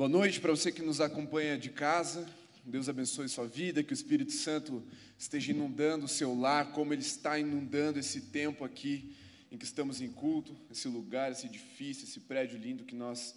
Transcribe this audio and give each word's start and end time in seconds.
Boa 0.00 0.08
noite 0.08 0.40
para 0.40 0.50
você 0.50 0.72
que 0.72 0.80
nos 0.80 0.98
acompanha 0.98 1.58
de 1.58 1.68
casa. 1.68 2.26
Deus 2.64 2.88
abençoe 2.88 3.28
sua 3.28 3.46
vida, 3.46 3.82
que 3.82 3.92
o 3.92 4.00
Espírito 4.00 4.32
Santo 4.32 4.82
esteja 5.18 5.52
inundando 5.52 6.06
o 6.06 6.08
seu 6.08 6.34
lar, 6.34 6.72
como 6.72 6.94
ele 6.94 7.02
está 7.02 7.38
inundando 7.38 7.98
esse 7.98 8.22
tempo 8.22 8.64
aqui 8.64 9.14
em 9.52 9.58
que 9.58 9.64
estamos 9.66 10.00
em 10.00 10.08
culto, 10.10 10.56
esse 10.70 10.88
lugar, 10.88 11.30
esse 11.30 11.44
edifício, 11.44 12.04
esse 12.04 12.18
prédio 12.18 12.58
lindo 12.58 12.82
que 12.82 12.94
nós 12.94 13.34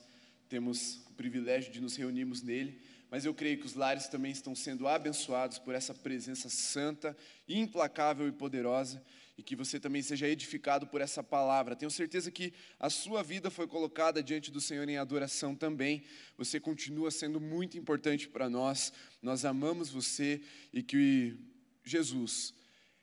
temos 0.47 1.02
o 1.10 1.13
privilégio 1.15 1.70
de 1.70 1.81
nos 1.81 1.97
reunirmos 1.97 2.41
nele. 2.41 2.80
Mas 3.14 3.26
eu 3.26 3.34
creio 3.36 3.60
que 3.60 3.66
os 3.68 3.76
lares 3.76 4.08
também 4.08 4.32
estão 4.32 4.56
sendo 4.56 4.88
abençoados 4.88 5.60
por 5.60 5.76
essa 5.76 5.94
presença 5.94 6.50
santa, 6.50 7.16
implacável 7.48 8.28
e 8.28 8.32
poderosa 8.32 9.06
e 9.38 9.44
que 9.44 9.56
você 9.56 9.80
também 9.80 10.02
seja 10.02 10.28
edificado 10.28 10.88
por 10.88 11.00
essa 11.00 11.22
palavra. 11.22 11.76
Tenho 11.76 11.92
certeza 11.92 12.31
que 12.31 12.52
a 12.80 12.90
sua 12.90 13.22
vida 13.22 13.52
foi 13.52 13.68
colocada 13.68 14.24
diante 14.24 14.49
do 14.49 14.60
Senhor 14.60 14.90
em 14.90 14.98
adoração 14.98 15.54
também. 15.54 16.04
Você 16.40 16.59
continua 16.59 17.12
sendo 17.12 17.40
muito 17.40 17.77
importante 17.77 18.27
para 18.27 18.49
nós. 18.49 18.91
Nós 19.21 19.45
amamos 19.45 19.91
você 19.91 20.41
e 20.73 20.82
que 20.82 21.38
Jesus 21.84 22.52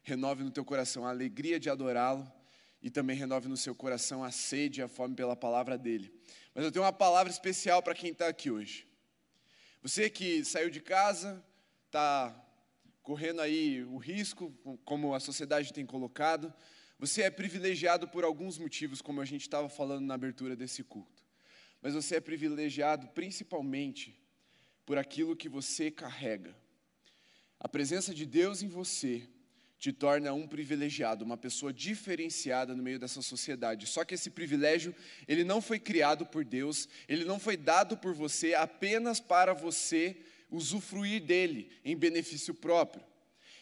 renove 0.02 0.42
no 0.42 0.50
teu 0.50 0.64
coração 0.64 1.06
a 1.06 1.10
alegria 1.10 1.60
de 1.60 1.70
adorá-lo 1.70 2.28
e 2.82 2.90
também 2.90 3.16
renove 3.16 3.46
no 3.46 3.56
seu 3.56 3.76
coração 3.76 4.24
a 4.24 4.32
sede 4.32 4.80
e 4.80 4.82
a 4.82 4.88
fome 4.88 5.14
pela 5.14 5.36
palavra 5.36 5.78
dele. 5.78 6.12
Mas 6.52 6.64
eu 6.64 6.72
tenho 6.72 6.84
uma 6.84 6.92
palavra 6.92 7.30
especial 7.30 7.80
para 7.80 7.94
quem 7.94 8.10
está 8.10 8.26
aqui 8.26 8.50
hoje. 8.50 8.89
Você 9.82 10.10
que 10.10 10.44
saiu 10.44 10.68
de 10.68 10.80
casa, 10.80 11.42
está 11.86 12.38
correndo 13.02 13.40
aí 13.40 13.82
o 13.84 13.96
risco, 13.96 14.52
como 14.84 15.14
a 15.14 15.20
sociedade 15.20 15.72
tem 15.72 15.86
colocado. 15.86 16.52
Você 16.98 17.22
é 17.22 17.30
privilegiado 17.30 18.06
por 18.06 18.22
alguns 18.22 18.58
motivos, 18.58 19.00
como 19.00 19.22
a 19.22 19.24
gente 19.24 19.40
estava 19.40 19.70
falando 19.70 20.04
na 20.04 20.12
abertura 20.12 20.54
desse 20.54 20.84
culto. 20.84 21.24
Mas 21.80 21.94
você 21.94 22.16
é 22.16 22.20
privilegiado 22.20 23.08
principalmente 23.08 24.20
por 24.84 24.98
aquilo 24.98 25.34
que 25.34 25.48
você 25.48 25.90
carrega. 25.90 26.54
A 27.58 27.66
presença 27.66 28.14
de 28.14 28.26
Deus 28.26 28.62
em 28.62 28.68
você 28.68 29.26
te 29.80 29.94
torna 29.94 30.30
um 30.34 30.46
privilegiado, 30.46 31.24
uma 31.24 31.38
pessoa 31.38 31.72
diferenciada 31.72 32.76
no 32.76 32.82
meio 32.82 32.98
dessa 32.98 33.22
sociedade. 33.22 33.86
Só 33.86 34.04
que 34.04 34.14
esse 34.14 34.28
privilégio, 34.28 34.94
ele 35.26 35.42
não 35.42 35.62
foi 35.62 35.78
criado 35.78 36.26
por 36.26 36.44
Deus, 36.44 36.86
ele 37.08 37.24
não 37.24 37.40
foi 37.40 37.56
dado 37.56 37.96
por 37.96 38.12
você 38.12 38.52
apenas 38.52 39.20
para 39.20 39.54
você 39.54 40.18
usufruir 40.50 41.22
dele 41.22 41.70
em 41.82 41.96
benefício 41.96 42.52
próprio. 42.52 43.02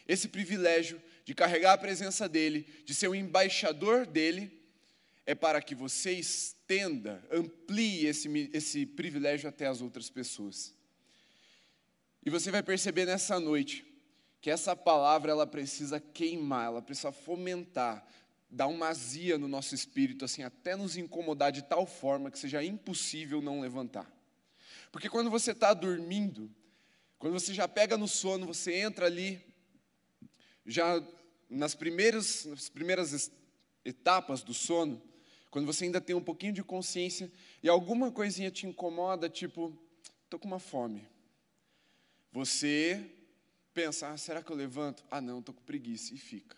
Esse 0.05 0.27
privilégio 0.27 1.01
de 1.23 1.33
carregar 1.33 1.71
a 1.71 1.77
presença 1.77 2.27
dele, 2.27 2.67
de 2.83 2.93
ser 2.93 3.07
o 3.07 3.11
um 3.11 3.15
embaixador 3.15 4.05
dele, 4.05 4.51
é 5.25 5.33
para 5.33 5.61
que 5.61 5.73
você 5.73 6.11
estenda, 6.11 7.25
amplie 7.31 8.07
esse, 8.07 8.27
esse 8.51 8.85
privilégio 8.85 9.47
até 9.47 9.67
as 9.67 9.79
outras 9.79 10.09
pessoas. 10.09 10.75
E 12.25 12.29
você 12.29 12.51
vai 12.51 12.61
perceber 12.61 13.05
nessa 13.05 13.39
noite 13.39 13.88
que 14.41 14.49
essa 14.49 14.75
palavra 14.75 15.31
ela 15.31 15.45
precisa 15.45 15.99
queimar, 15.99 16.67
ela 16.67 16.81
precisa 16.81 17.11
fomentar, 17.11 18.05
dar 18.49 18.67
uma 18.67 18.87
azia 18.87 19.37
no 19.37 19.47
nosso 19.47 19.75
espírito, 19.75 20.25
assim, 20.25 20.43
até 20.43 20.75
nos 20.75 20.97
incomodar 20.97 21.51
de 21.51 21.61
tal 21.61 21.85
forma 21.85 22.31
que 22.31 22.39
seja 22.39 22.63
impossível 22.63 23.41
não 23.41 23.59
levantar. 23.59 24.09
Porque 24.91 25.09
quando 25.09 25.29
você 25.29 25.51
está 25.51 25.73
dormindo, 25.73 26.49
quando 27.19 27.33
você 27.33 27.53
já 27.53 27.67
pega 27.67 27.97
no 27.97 28.07
sono, 28.07 28.47
você 28.47 28.73
entra 28.75 29.05
ali, 29.05 29.39
já 30.65 31.03
nas 31.49 31.75
primeiras, 31.75 32.45
nas 32.45 32.69
primeiras 32.69 33.31
etapas 33.83 34.41
do 34.41 34.53
sono, 34.53 35.01
quando 35.51 35.65
você 35.65 35.85
ainda 35.85 35.99
tem 35.99 36.15
um 36.15 36.23
pouquinho 36.23 36.53
de 36.53 36.63
consciência 36.63 37.31
e 37.61 37.67
alguma 37.67 38.11
coisinha 38.11 38.49
te 38.49 38.65
incomoda, 38.65 39.29
tipo, 39.29 39.77
estou 40.23 40.39
com 40.39 40.47
uma 40.47 40.59
fome. 40.59 41.07
Você 42.31 43.18
pensa, 43.73 44.09
ah, 44.09 44.17
será 44.17 44.43
que 44.43 44.51
eu 44.51 44.55
levanto? 44.55 45.03
Ah, 45.09 45.21
não, 45.21 45.39
estou 45.39 45.53
com 45.53 45.61
preguiça, 45.61 46.13
e 46.13 46.17
fica. 46.17 46.57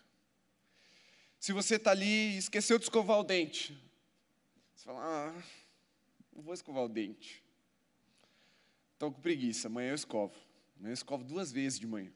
Se 1.38 1.52
você 1.52 1.76
está 1.76 1.90
ali 1.90 2.34
e 2.34 2.38
esqueceu 2.38 2.78
de 2.78 2.84
escovar 2.84 3.18
o 3.18 3.24
dente, 3.24 3.76
você 4.74 4.84
fala, 4.84 5.00
ah, 5.02 5.42
não 6.32 6.42
vou 6.42 6.54
escovar 6.54 6.84
o 6.84 6.88
dente. 6.88 7.42
Estou 8.94 9.12
com 9.12 9.20
preguiça, 9.20 9.68
amanhã 9.68 9.90
eu 9.90 9.94
escovo. 9.94 10.34
Eu 10.80 10.92
escovo 10.92 11.24
duas 11.24 11.50
vezes 11.50 11.78
de 11.78 11.86
manhã. 11.86 12.12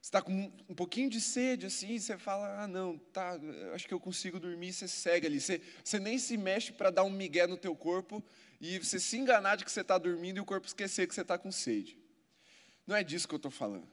Você 0.00 0.08
está 0.08 0.20
com 0.20 0.32
um 0.68 0.74
pouquinho 0.74 1.08
de 1.08 1.20
sede, 1.20 1.66
assim, 1.66 1.96
você 1.96 2.18
fala, 2.18 2.64
ah, 2.64 2.66
não, 2.66 2.98
tá, 2.98 3.38
acho 3.72 3.86
que 3.86 3.94
eu 3.94 4.00
consigo 4.00 4.40
dormir, 4.40 4.72
você 4.72 4.88
segue 4.88 5.28
ali. 5.28 5.40
Você, 5.40 5.62
você 5.84 6.00
nem 6.00 6.18
se 6.18 6.36
mexe 6.36 6.72
para 6.72 6.90
dar 6.90 7.04
um 7.04 7.10
migué 7.10 7.46
no 7.46 7.56
teu 7.56 7.76
corpo 7.76 8.20
e 8.60 8.80
você 8.80 8.98
se 8.98 9.16
enganar 9.16 9.54
de 9.54 9.64
que 9.64 9.70
você 9.70 9.80
está 9.80 9.96
dormindo 9.96 10.38
e 10.38 10.40
o 10.40 10.44
corpo 10.44 10.66
esquecer 10.66 11.06
que 11.06 11.14
você 11.14 11.22
está 11.22 11.38
com 11.38 11.52
sede. 11.52 12.01
Não 12.86 12.96
é 12.96 13.04
disso 13.04 13.28
que 13.28 13.34
eu 13.34 13.38
estou 13.38 13.50
falando. 13.50 13.88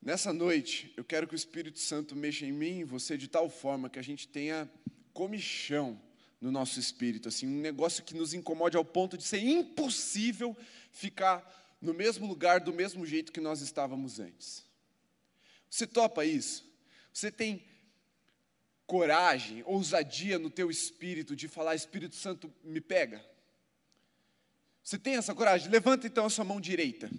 Nessa 0.00 0.32
noite, 0.32 0.92
eu 0.96 1.04
quero 1.04 1.26
que 1.26 1.34
o 1.34 1.36
Espírito 1.36 1.78
Santo 1.78 2.14
mexa 2.14 2.46
em 2.46 2.52
mim 2.52 2.66
e 2.66 2.80
em 2.80 2.84
você 2.84 3.16
de 3.16 3.28
tal 3.28 3.50
forma 3.50 3.90
que 3.90 3.98
a 3.98 4.02
gente 4.02 4.28
tenha 4.28 4.70
comichão 5.12 6.00
no 6.40 6.52
nosso 6.52 6.78
espírito, 6.78 7.28
assim, 7.28 7.48
um 7.48 7.60
negócio 7.60 8.04
que 8.04 8.14
nos 8.14 8.32
incomode 8.32 8.76
ao 8.76 8.84
ponto 8.84 9.18
de 9.18 9.24
ser 9.24 9.40
impossível 9.40 10.56
ficar 10.92 11.76
no 11.80 11.92
mesmo 11.92 12.26
lugar, 12.26 12.60
do 12.60 12.72
mesmo 12.72 13.04
jeito 13.04 13.32
que 13.32 13.40
nós 13.40 13.60
estávamos 13.60 14.20
antes. 14.20 14.64
Você 15.68 15.86
topa 15.86 16.24
isso? 16.24 16.64
Você 17.12 17.30
tem 17.32 17.64
coragem, 18.86 19.62
ousadia 19.66 20.38
no 20.38 20.48
teu 20.48 20.70
espírito 20.70 21.34
de 21.34 21.48
falar, 21.48 21.74
Espírito 21.74 22.14
Santo, 22.14 22.52
me 22.62 22.80
pega? 22.80 23.24
Você 24.88 24.98
tem 24.98 25.16
essa 25.16 25.34
coragem? 25.34 25.68
Levanta 25.68 26.06
então 26.06 26.24
a 26.24 26.30
sua 26.30 26.46
mão 26.46 26.58
direita. 26.58 27.10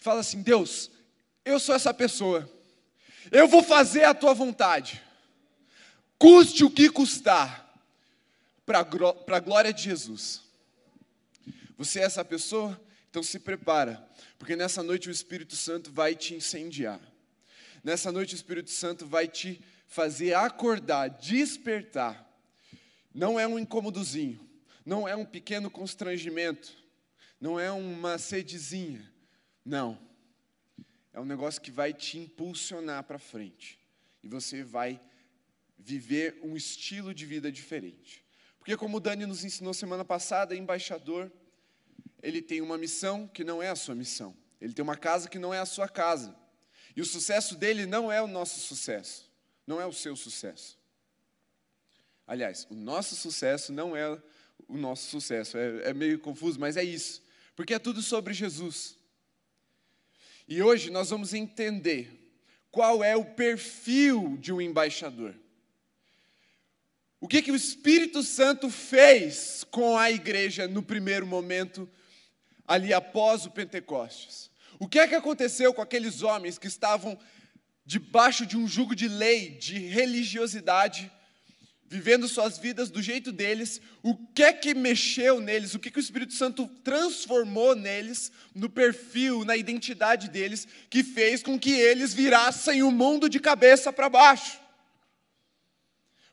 Fala 0.00 0.18
assim: 0.18 0.42
Deus, 0.42 0.90
eu 1.44 1.60
sou 1.60 1.72
essa 1.72 1.94
pessoa. 1.94 2.50
Eu 3.30 3.46
vou 3.46 3.62
fazer 3.62 4.02
a 4.02 4.12
tua 4.12 4.34
vontade. 4.34 5.00
Custe 6.18 6.64
o 6.64 6.70
que 6.70 6.90
custar, 6.90 7.72
para 8.66 8.80
a 8.80 9.38
glória 9.38 9.72
de 9.72 9.84
Jesus. 9.84 10.42
Você 11.78 12.00
é 12.00 12.02
essa 12.02 12.24
pessoa? 12.24 12.80
Então 13.08 13.22
se 13.22 13.38
prepara, 13.38 14.04
porque 14.36 14.56
nessa 14.56 14.82
noite 14.82 15.08
o 15.08 15.12
Espírito 15.12 15.54
Santo 15.54 15.92
vai 15.92 16.16
te 16.16 16.34
incendiar. 16.34 17.00
Nessa 17.84 18.10
noite 18.10 18.34
o 18.34 18.36
Espírito 18.36 18.72
Santo 18.72 19.06
vai 19.06 19.28
te 19.28 19.64
fazer 19.86 20.34
acordar, 20.34 21.08
despertar. 21.08 22.28
Não 23.14 23.38
é 23.38 23.46
um 23.46 23.60
incômodozinho, 23.60 24.43
não 24.84 25.08
é 25.08 25.16
um 25.16 25.24
pequeno 25.24 25.70
constrangimento, 25.70 26.76
não 27.40 27.58
é 27.58 27.70
uma 27.70 28.18
sedezinha. 28.18 29.12
Não. 29.64 29.98
É 31.12 31.20
um 31.20 31.24
negócio 31.24 31.60
que 31.60 31.70
vai 31.70 31.92
te 31.92 32.18
impulsionar 32.18 33.04
para 33.04 33.18
frente. 33.18 33.78
E 34.22 34.28
você 34.28 34.62
vai 34.62 35.00
viver 35.78 36.38
um 36.42 36.56
estilo 36.56 37.14
de 37.14 37.24
vida 37.24 37.50
diferente. 37.50 38.24
Porque, 38.58 38.76
como 38.76 38.96
o 38.96 39.00
Dani 39.00 39.26
nos 39.26 39.44
ensinou 39.44 39.72
semana 39.74 40.04
passada, 40.04 40.56
embaixador 40.56 41.30
ele 42.24 42.40
tem 42.40 42.62
uma 42.62 42.78
missão 42.78 43.28
que 43.28 43.44
não 43.44 43.62
é 43.62 43.68
a 43.68 43.76
sua 43.76 43.94
missão. 43.94 44.34
Ele 44.58 44.72
tem 44.72 44.82
uma 44.82 44.96
casa 44.96 45.28
que 45.28 45.38
não 45.38 45.52
é 45.52 45.58
a 45.58 45.66
sua 45.66 45.86
casa. 45.86 46.34
E 46.96 47.02
o 47.02 47.04
sucesso 47.04 47.54
dele 47.54 47.84
não 47.84 48.10
é 48.10 48.22
o 48.22 48.26
nosso 48.26 48.60
sucesso, 48.60 49.30
não 49.66 49.78
é 49.78 49.84
o 49.84 49.92
seu 49.92 50.16
sucesso. 50.16 50.78
Aliás, 52.26 52.66
o 52.70 52.74
nosso 52.74 53.14
sucesso 53.14 53.74
não 53.74 53.94
é 53.94 54.18
o 54.68 54.76
nosso 54.76 55.08
sucesso. 55.10 55.56
É, 55.56 55.90
é 55.90 55.94
meio 55.94 56.18
confuso, 56.18 56.58
mas 56.58 56.76
é 56.76 56.84
isso. 56.84 57.22
Porque 57.56 57.74
é 57.74 57.78
tudo 57.78 58.02
sobre 58.02 58.34
Jesus. 58.34 58.96
E 60.46 60.62
hoje 60.62 60.90
nós 60.90 61.10
vamos 61.10 61.32
entender 61.32 62.24
qual 62.70 63.02
é 63.02 63.16
o 63.16 63.24
perfil 63.24 64.36
de 64.38 64.52
um 64.52 64.60
embaixador. 64.60 65.34
O 67.20 67.28
que, 67.28 67.40
que 67.40 67.52
o 67.52 67.56
Espírito 67.56 68.22
Santo 68.22 68.68
fez 68.68 69.64
com 69.70 69.96
a 69.96 70.10
igreja 70.10 70.68
no 70.68 70.82
primeiro 70.82 71.26
momento 71.26 71.88
ali 72.66 72.92
após 72.92 73.46
o 73.46 73.50
Pentecostes. 73.50 74.50
O 74.78 74.88
que 74.88 74.98
é 74.98 75.08
que 75.08 75.14
aconteceu 75.14 75.72
com 75.72 75.80
aqueles 75.80 76.22
homens 76.22 76.58
que 76.58 76.66
estavam 76.66 77.18
debaixo 77.86 78.44
de 78.44 78.56
um 78.56 78.66
jugo 78.66 78.94
de 78.94 79.08
lei, 79.08 79.50
de 79.50 79.78
religiosidade, 79.78 81.10
vivendo 81.94 82.26
suas 82.26 82.58
vidas 82.58 82.90
do 82.90 83.00
jeito 83.00 83.30
deles? 83.30 83.80
O 84.02 84.16
que 84.16 84.42
é 84.42 84.52
que 84.52 84.74
mexeu 84.74 85.40
neles? 85.40 85.76
O 85.76 85.78
que, 85.78 85.92
que 85.92 85.98
o 85.98 86.00
Espírito 86.00 86.34
Santo 86.34 86.66
transformou 86.82 87.76
neles, 87.76 88.32
no 88.52 88.68
perfil, 88.68 89.44
na 89.44 89.56
identidade 89.56 90.28
deles, 90.28 90.66
que 90.90 91.04
fez 91.04 91.40
com 91.40 91.56
que 91.56 91.70
eles 91.70 92.12
virassem 92.12 92.82
o 92.82 92.90
mundo 92.90 93.28
de 93.28 93.38
cabeça 93.38 93.92
para 93.92 94.08
baixo? 94.08 94.58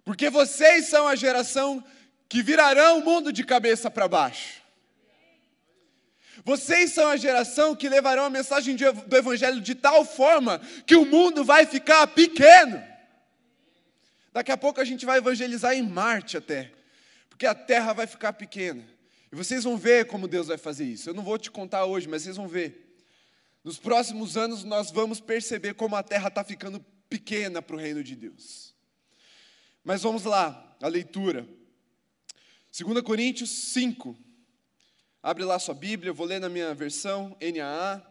Porque 0.04 0.32
vocês 0.32 0.88
são 0.88 1.08
a 1.08 1.16
geração 1.16 1.84
que 2.28 2.42
virarão 2.42 2.98
o 2.98 3.06
mundo 3.06 3.32
de 3.32 3.44
cabeça 3.44 3.92
para 3.92 4.08
baixo. 4.08 4.62
Vocês 6.44 6.92
são 6.92 7.08
a 7.08 7.18
geração 7.18 7.76
que 7.76 7.88
levarão 7.88 8.26
a 8.26 8.32
mensagem 8.32 8.76
do 8.76 9.16
Evangelho 9.16 9.62
de 9.62 9.76
tal 9.76 10.04
forma 10.04 10.60
que 10.88 10.96
o 10.96 11.06
mundo 11.06 11.44
vai 11.44 11.68
ficar 11.68 12.08
pequeno. 12.08 12.91
Daqui 14.32 14.52
a 14.52 14.58
pouco 14.58 14.80
a 14.80 14.86
gente 14.86 15.06
vai 15.06 15.18
evangelizar 15.18 15.74
em 15.74 15.82
Marte 15.82 16.38
até, 16.38 16.72
porque 17.30 17.46
a 17.46 17.54
Terra 17.54 17.94
vai 17.94 18.08
ficar 18.08 18.34
pequena. 18.34 18.84
E 19.32 19.36
vocês 19.36 19.64
vão 19.64 19.78
ver 19.78 20.08
como 20.08 20.28
Deus 20.28 20.48
vai 20.48 20.58
fazer 20.58 20.86
isso. 20.86 21.10
Eu 21.10 21.14
não 21.14 21.24
vou 21.24 21.38
te 21.38 21.50
contar 21.50 21.86
hoje, 21.86 22.08
mas 22.08 22.24
vocês 22.24 22.36
vão 22.36 22.48
ver. 22.48 22.98
Nos 23.64 23.78
próximos 23.78 24.36
anos, 24.38 24.64
nós 24.64 24.92
vamos 24.92 25.20
perceber 25.20 25.74
como 25.76 25.96
a 25.96 26.04
terra 26.04 26.28
está 26.28 26.44
ficando 26.44 26.80
pequena 27.10 27.62
para 27.62 27.76
o 27.76 27.80
reino 27.80 28.04
de 28.04 28.16
Deus. 28.16 28.74
Mas 29.84 30.02
vamos 30.02 30.24
lá, 30.24 30.76
a 30.82 30.88
leitura. 30.88 31.48
2 32.78 33.02
Coríntios 33.02 33.50
5. 33.50 34.18
Abre 35.22 35.44
lá 35.44 35.60
sua 35.60 35.76
Bíblia, 35.76 36.10
eu 36.10 36.16
vou 36.16 36.26
ler 36.26 36.40
na 36.40 36.50
minha 36.50 36.74
versão, 36.74 37.38
NAA. 37.40 38.11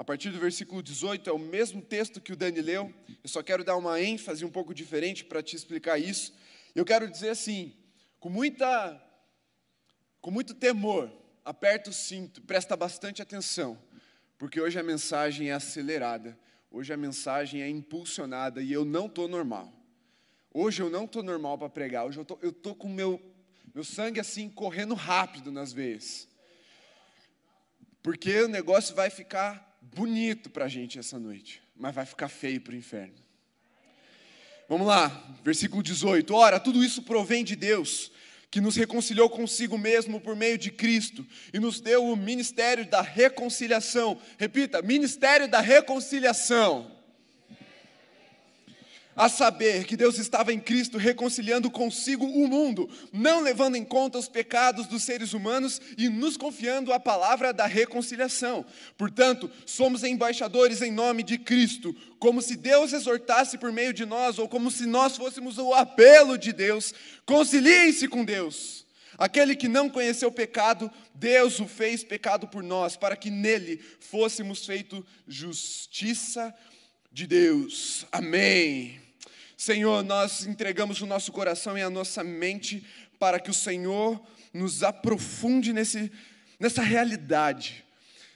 A 0.00 0.04
partir 0.10 0.30
do 0.30 0.38
versículo 0.38 0.82
18, 0.82 1.28
é 1.28 1.32
o 1.34 1.38
mesmo 1.38 1.82
texto 1.82 2.22
que 2.22 2.32
o 2.32 2.36
Dani 2.36 2.62
leu. 2.62 2.90
Eu 3.22 3.28
só 3.28 3.42
quero 3.42 3.62
dar 3.62 3.76
uma 3.76 4.00
ênfase 4.00 4.46
um 4.46 4.50
pouco 4.50 4.72
diferente 4.72 5.26
para 5.26 5.42
te 5.42 5.54
explicar 5.54 5.98
isso. 5.98 6.32
Eu 6.74 6.86
quero 6.86 7.06
dizer 7.06 7.28
assim, 7.28 7.76
com 8.18 8.30
muita 8.30 8.98
com 10.22 10.30
muito 10.30 10.54
temor, 10.54 11.12
aperta 11.44 11.90
o 11.90 11.92
cinto, 11.92 12.40
presta 12.40 12.74
bastante 12.78 13.20
atenção, 13.20 13.78
porque 14.38 14.58
hoje 14.58 14.78
a 14.78 14.82
mensagem 14.82 15.50
é 15.50 15.52
acelerada, 15.52 16.38
hoje 16.70 16.94
a 16.94 16.96
mensagem 16.96 17.60
é 17.60 17.68
impulsionada 17.68 18.62
e 18.62 18.72
eu 18.72 18.86
não 18.86 19.04
estou 19.04 19.28
normal. 19.28 19.70
Hoje 20.50 20.80
eu 20.80 20.88
não 20.88 21.04
estou 21.04 21.22
normal 21.22 21.58
para 21.58 21.68
pregar, 21.68 22.06
hoje 22.06 22.18
eu 22.18 22.24
tô, 22.24 22.38
estou 22.42 22.74
com 22.74 22.88
meu, 22.88 23.20
meu 23.74 23.84
sangue 23.84 24.18
assim 24.18 24.48
correndo 24.48 24.94
rápido 24.94 25.52
nas 25.52 25.74
veias. 25.74 26.26
Porque 28.02 28.40
o 28.40 28.48
negócio 28.48 28.94
vai 28.94 29.10
ficar 29.10 29.69
bonito 29.80 30.50
para 30.50 30.66
a 30.66 30.68
gente 30.68 30.98
essa 30.98 31.18
noite, 31.18 31.62
mas 31.76 31.94
vai 31.94 32.06
ficar 32.06 32.28
feio 32.28 32.60
para 32.60 32.72
o 32.72 32.76
inferno. 32.76 33.14
Vamos 34.68 34.86
lá, 34.86 35.08
versículo 35.42 35.82
18. 35.82 36.32
Ora, 36.32 36.60
tudo 36.60 36.84
isso 36.84 37.02
provém 37.02 37.42
de 37.42 37.56
Deus, 37.56 38.12
que 38.50 38.60
nos 38.60 38.76
reconciliou 38.76 39.28
consigo 39.28 39.76
mesmo 39.76 40.20
por 40.20 40.36
meio 40.36 40.56
de 40.56 40.70
Cristo 40.70 41.26
e 41.52 41.58
nos 41.58 41.80
deu 41.80 42.04
o 42.04 42.16
ministério 42.16 42.88
da 42.88 43.00
reconciliação. 43.00 44.20
Repita: 44.38 44.82
ministério 44.82 45.48
da 45.48 45.60
reconciliação 45.60 46.99
a 49.14 49.28
saber 49.28 49.84
que 49.84 49.96
Deus 49.96 50.18
estava 50.18 50.52
em 50.52 50.60
Cristo 50.60 50.96
reconciliando 50.96 51.70
consigo 51.70 52.24
o 52.24 52.46
mundo, 52.46 52.88
não 53.12 53.40
levando 53.40 53.76
em 53.76 53.84
conta 53.84 54.18
os 54.18 54.28
pecados 54.28 54.86
dos 54.86 55.02
seres 55.02 55.32
humanos 55.32 55.80
e 55.98 56.08
nos 56.08 56.36
confiando 56.36 56.92
a 56.92 57.00
palavra 57.00 57.52
da 57.52 57.66
reconciliação. 57.66 58.64
Portanto, 58.96 59.50
somos 59.66 60.04
embaixadores 60.04 60.80
em 60.80 60.92
nome 60.92 61.22
de 61.22 61.38
Cristo, 61.38 61.94
como 62.18 62.40
se 62.40 62.56
Deus 62.56 62.92
exortasse 62.92 63.58
por 63.58 63.72
meio 63.72 63.92
de 63.92 64.06
nós, 64.06 64.38
ou 64.38 64.48
como 64.48 64.70
se 64.70 64.86
nós 64.86 65.16
fôssemos 65.16 65.58
o 65.58 65.74
apelo 65.74 66.38
de 66.38 66.52
Deus: 66.52 66.94
conciliem-se 67.26 68.06
com 68.08 68.24
Deus. 68.24 68.86
Aquele 69.18 69.54
que 69.54 69.68
não 69.68 69.90
conheceu 69.90 70.32
pecado, 70.32 70.90
Deus 71.14 71.60
o 71.60 71.68
fez 71.68 72.02
pecado 72.02 72.48
por 72.48 72.62
nós, 72.62 72.96
para 72.96 73.14
que 73.14 73.28
nele 73.28 73.78
fôssemos 74.00 74.64
feito 74.64 75.04
justiça 75.28 76.54
de 77.12 77.26
Deus. 77.26 78.06
Amém. 78.12 79.00
Senhor, 79.56 80.04
nós 80.04 80.46
entregamos 80.46 81.00
o 81.02 81.06
nosso 81.06 81.32
coração 81.32 81.76
e 81.76 81.82
a 81.82 81.90
nossa 81.90 82.22
mente 82.22 82.84
para 83.18 83.40
que 83.40 83.50
o 83.50 83.54
Senhor 83.54 84.20
nos 84.54 84.82
aprofunde 84.82 85.72
nesse, 85.72 86.10
nessa 86.58 86.82
realidade. 86.82 87.84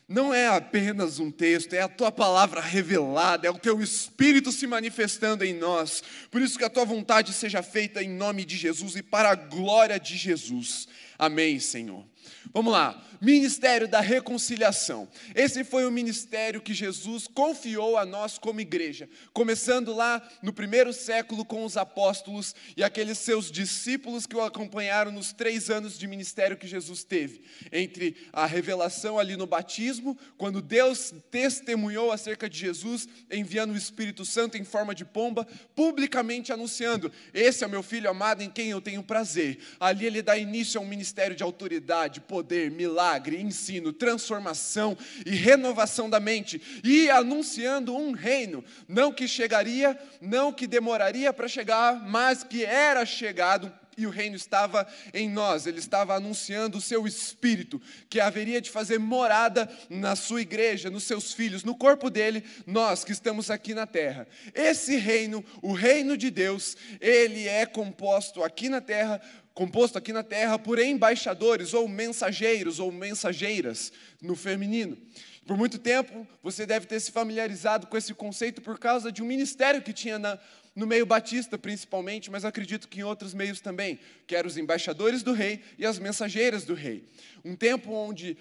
Não 0.06 0.34
é 0.34 0.48
apenas 0.48 1.18
um 1.18 1.30
texto, 1.30 1.72
é 1.72 1.80
a 1.80 1.88
tua 1.88 2.12
palavra 2.12 2.60
revelada, 2.60 3.46
é 3.46 3.50
o 3.50 3.58
teu 3.58 3.80
espírito 3.80 4.52
se 4.52 4.66
manifestando 4.66 5.44
em 5.44 5.54
nós. 5.54 6.02
Por 6.30 6.42
isso 6.42 6.58
que 6.58 6.64
a 6.64 6.68
tua 6.68 6.84
vontade 6.84 7.32
seja 7.32 7.62
feita 7.62 8.02
em 8.02 8.10
nome 8.10 8.44
de 8.44 8.56
Jesus 8.56 8.96
e 8.96 9.02
para 9.02 9.30
a 9.30 9.34
glória 9.34 9.98
de 9.98 10.16
Jesus. 10.16 10.86
Amém, 11.18 11.58
Senhor. 11.58 12.04
Vamos 12.52 12.72
lá, 12.72 13.02
ministério 13.20 13.88
da 13.88 14.00
reconciliação. 14.00 15.08
Esse 15.34 15.64
foi 15.64 15.86
o 15.86 15.90
ministério 15.90 16.60
que 16.60 16.74
Jesus 16.74 17.26
confiou 17.26 17.96
a 17.96 18.04
nós 18.04 18.38
como 18.38 18.60
igreja, 18.60 19.08
começando 19.32 19.94
lá 19.94 20.22
no 20.42 20.52
primeiro 20.52 20.92
século 20.92 21.44
com 21.44 21.64
os 21.64 21.76
apóstolos 21.76 22.54
e 22.76 22.84
aqueles 22.84 23.18
seus 23.18 23.50
discípulos 23.50 24.26
que 24.26 24.36
o 24.36 24.42
acompanharam 24.42 25.10
nos 25.10 25.32
três 25.32 25.70
anos 25.70 25.98
de 25.98 26.06
ministério 26.06 26.56
que 26.56 26.66
Jesus 26.66 27.02
teve, 27.02 27.42
entre 27.72 28.16
a 28.32 28.46
revelação 28.46 29.18
ali 29.18 29.36
no 29.36 29.46
batismo, 29.46 30.18
quando 30.36 30.60
Deus 30.60 31.14
testemunhou 31.30 32.12
acerca 32.12 32.48
de 32.48 32.58
Jesus, 32.58 33.08
enviando 33.30 33.72
o 33.72 33.76
Espírito 33.76 34.24
Santo 34.24 34.56
em 34.56 34.64
forma 34.64 34.94
de 34.94 35.04
pomba, 35.04 35.46
publicamente 35.74 36.52
anunciando: 36.52 37.10
Esse 37.32 37.64
é 37.64 37.66
o 37.66 37.70
meu 37.70 37.82
filho 37.82 38.10
amado 38.10 38.42
em 38.42 38.50
quem 38.50 38.70
eu 38.70 38.80
tenho 38.80 39.02
prazer. 39.02 39.58
Ali 39.80 40.06
ele 40.06 40.22
dá 40.22 40.36
início 40.36 40.80
a 40.80 40.82
um 40.82 40.86
ministério 40.86 41.36
de 41.36 41.42
autoridade, 41.42 42.13
poder, 42.20 42.70
milagre, 42.70 43.40
ensino, 43.40 43.92
transformação 43.92 44.96
e 45.24 45.30
renovação 45.30 46.08
da 46.08 46.20
mente, 46.20 46.60
e 46.82 47.10
anunciando 47.10 47.96
um 47.96 48.12
reino, 48.12 48.64
não 48.88 49.12
que 49.12 49.28
chegaria, 49.28 49.98
não 50.20 50.52
que 50.52 50.66
demoraria 50.66 51.32
para 51.32 51.48
chegar, 51.48 52.08
mas 52.08 52.42
que 52.42 52.64
era 52.64 53.04
chegado 53.04 53.72
e 53.96 54.06
o 54.06 54.10
reino 54.10 54.36
estava 54.36 54.86
em 55.12 55.28
nós, 55.28 55.66
ele 55.66 55.78
estava 55.78 56.14
anunciando 56.14 56.78
o 56.78 56.80
seu 56.80 57.06
espírito, 57.06 57.80
que 58.08 58.20
haveria 58.20 58.60
de 58.60 58.70
fazer 58.70 58.98
morada 58.98 59.70
na 59.88 60.16
sua 60.16 60.40
igreja, 60.40 60.90
nos 60.90 61.04
seus 61.04 61.32
filhos, 61.32 61.64
no 61.64 61.74
corpo 61.74 62.10
dele, 62.10 62.44
nós 62.66 63.04
que 63.04 63.12
estamos 63.12 63.50
aqui 63.50 63.74
na 63.74 63.86
terra. 63.86 64.26
Esse 64.54 64.96
reino, 64.96 65.44
o 65.62 65.72
reino 65.72 66.16
de 66.16 66.30
Deus, 66.30 66.76
ele 67.00 67.46
é 67.46 67.66
composto 67.66 68.42
aqui 68.42 68.68
na 68.68 68.80
terra 68.80 69.20
composto 69.54 69.96
aqui 69.96 70.12
na 70.12 70.24
terra 70.24 70.58
por 70.58 70.80
embaixadores 70.80 71.72
ou 71.72 71.88
mensageiros 71.88 72.80
ou 72.80 72.90
mensageiras 72.90 73.92
no 74.20 74.34
feminino. 74.34 74.98
Por 75.46 75.56
muito 75.56 75.78
tempo 75.78 76.26
você 76.42 76.66
deve 76.66 76.86
ter 76.86 76.98
se 76.98 77.12
familiarizado 77.12 77.86
com 77.86 77.96
esse 77.96 78.12
conceito 78.12 78.60
por 78.60 78.78
causa 78.78 79.12
de 79.12 79.22
um 79.22 79.26
ministério 79.26 79.80
que 79.80 79.92
tinha 79.92 80.18
na, 80.18 80.38
no 80.74 80.86
meio 80.86 81.06
batista 81.06 81.56
principalmente, 81.56 82.32
mas 82.32 82.44
acredito 82.44 82.88
que 82.88 82.98
em 82.98 83.04
outros 83.04 83.32
meios 83.32 83.60
também, 83.60 84.00
que 84.26 84.34
eram 84.34 84.48
os 84.48 84.58
embaixadores 84.58 85.22
do 85.22 85.32
rei 85.32 85.62
e 85.78 85.86
as 85.86 86.00
mensageiras 86.00 86.64
do 86.64 86.74
rei. 86.74 87.06
Um 87.44 87.54
tempo 87.54 87.92
onde 87.92 88.36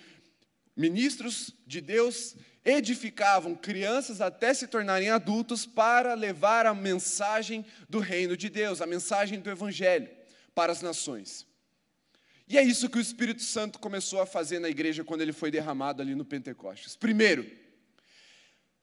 ministros 0.76 1.54
de 1.68 1.80
Deus 1.80 2.36
edificavam 2.66 3.54
crianças 3.54 4.20
até 4.20 4.52
se 4.52 4.66
tornarem 4.66 5.10
adultos 5.10 5.66
para 5.66 6.16
levar 6.16 6.66
a 6.66 6.74
mensagem 6.74 7.64
do 7.88 8.00
reino 8.00 8.36
de 8.36 8.50
Deus, 8.50 8.82
a 8.82 8.88
mensagem 8.88 9.40
do 9.40 9.52
evangelho 9.52 10.23
para 10.54 10.72
as 10.72 10.82
nações. 10.82 11.48
E 12.48 12.58
é 12.58 12.64
isso 12.64 12.90
que 12.90 12.98
o 12.98 13.02
Espírito 13.02 13.42
Santo 13.42 13.80
começou 13.80 14.22
a 14.22 14.26
fazer 14.26 14.60
na 14.60 14.70
igreja 14.70 15.04
quando 15.04 15.22
ele 15.22 15.34
foi 15.34 15.50
derramado 15.50 16.02
ali 16.02 16.14
no 16.14 16.26
Pentecostes. 16.26 16.96
Primeiro, 16.96 17.50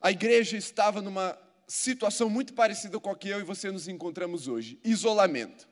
a 0.00 0.11
igreja 0.11 0.57
estava 0.57 1.03
numa 1.03 1.39
situação 1.69 2.29
muito 2.29 2.55
parecida 2.55 2.99
com 2.99 3.11
a 3.11 3.17
que 3.17 3.29
eu 3.29 3.39
e 3.39 3.45
você 3.45 3.71
nos 3.71 3.87
encontramos 3.87 4.49
hoje: 4.49 4.81
isolamento. 4.83 5.69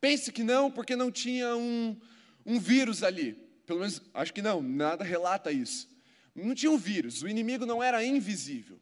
Pense 0.00 0.32
que 0.32 0.42
não, 0.42 0.70
porque 0.70 0.96
não 0.96 1.10
tinha 1.10 1.54
um, 1.54 1.96
um 2.44 2.58
vírus 2.58 3.02
ali. 3.02 3.34
Pelo 3.66 3.80
menos, 3.80 4.00
acho 4.14 4.32
que 4.32 4.42
não, 4.42 4.62
nada 4.62 5.04
relata 5.04 5.52
isso. 5.52 5.88
Não 6.34 6.54
tinha 6.54 6.72
um 6.72 6.78
vírus, 6.78 7.22
o 7.22 7.28
inimigo 7.28 7.66
não 7.66 7.82
era 7.82 8.02
invisível. 8.04 8.80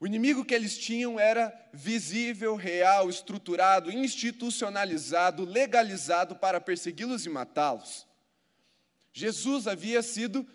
O 0.00 0.06
inimigo 0.06 0.44
que 0.44 0.54
eles 0.54 0.78
tinham 0.78 1.18
era 1.18 1.52
visível, 1.72 2.54
real, 2.54 3.10
estruturado, 3.10 3.90
institucionalizado, 3.90 5.44
legalizado 5.44 6.36
para 6.36 6.60
persegui-los 6.60 7.26
e 7.26 7.28
matá-los. 7.28 8.06
Jesus 9.12 9.66
havia 9.66 10.00
sido 10.00 10.46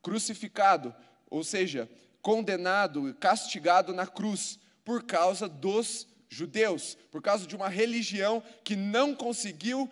crucificado, 0.00 0.94
ou 1.28 1.44
seja, 1.44 1.90
condenado, 2.22 3.14
castigado 3.20 3.92
na 3.92 4.06
cruz 4.06 4.58
por 4.82 5.04
causa 5.04 5.46
dos 5.46 6.06
judeus, 6.28 6.96
por 7.10 7.20
causa 7.20 7.46
de 7.46 7.54
uma 7.54 7.68
religião 7.68 8.42
que 8.64 8.76
não 8.76 9.14
conseguiu 9.14 9.90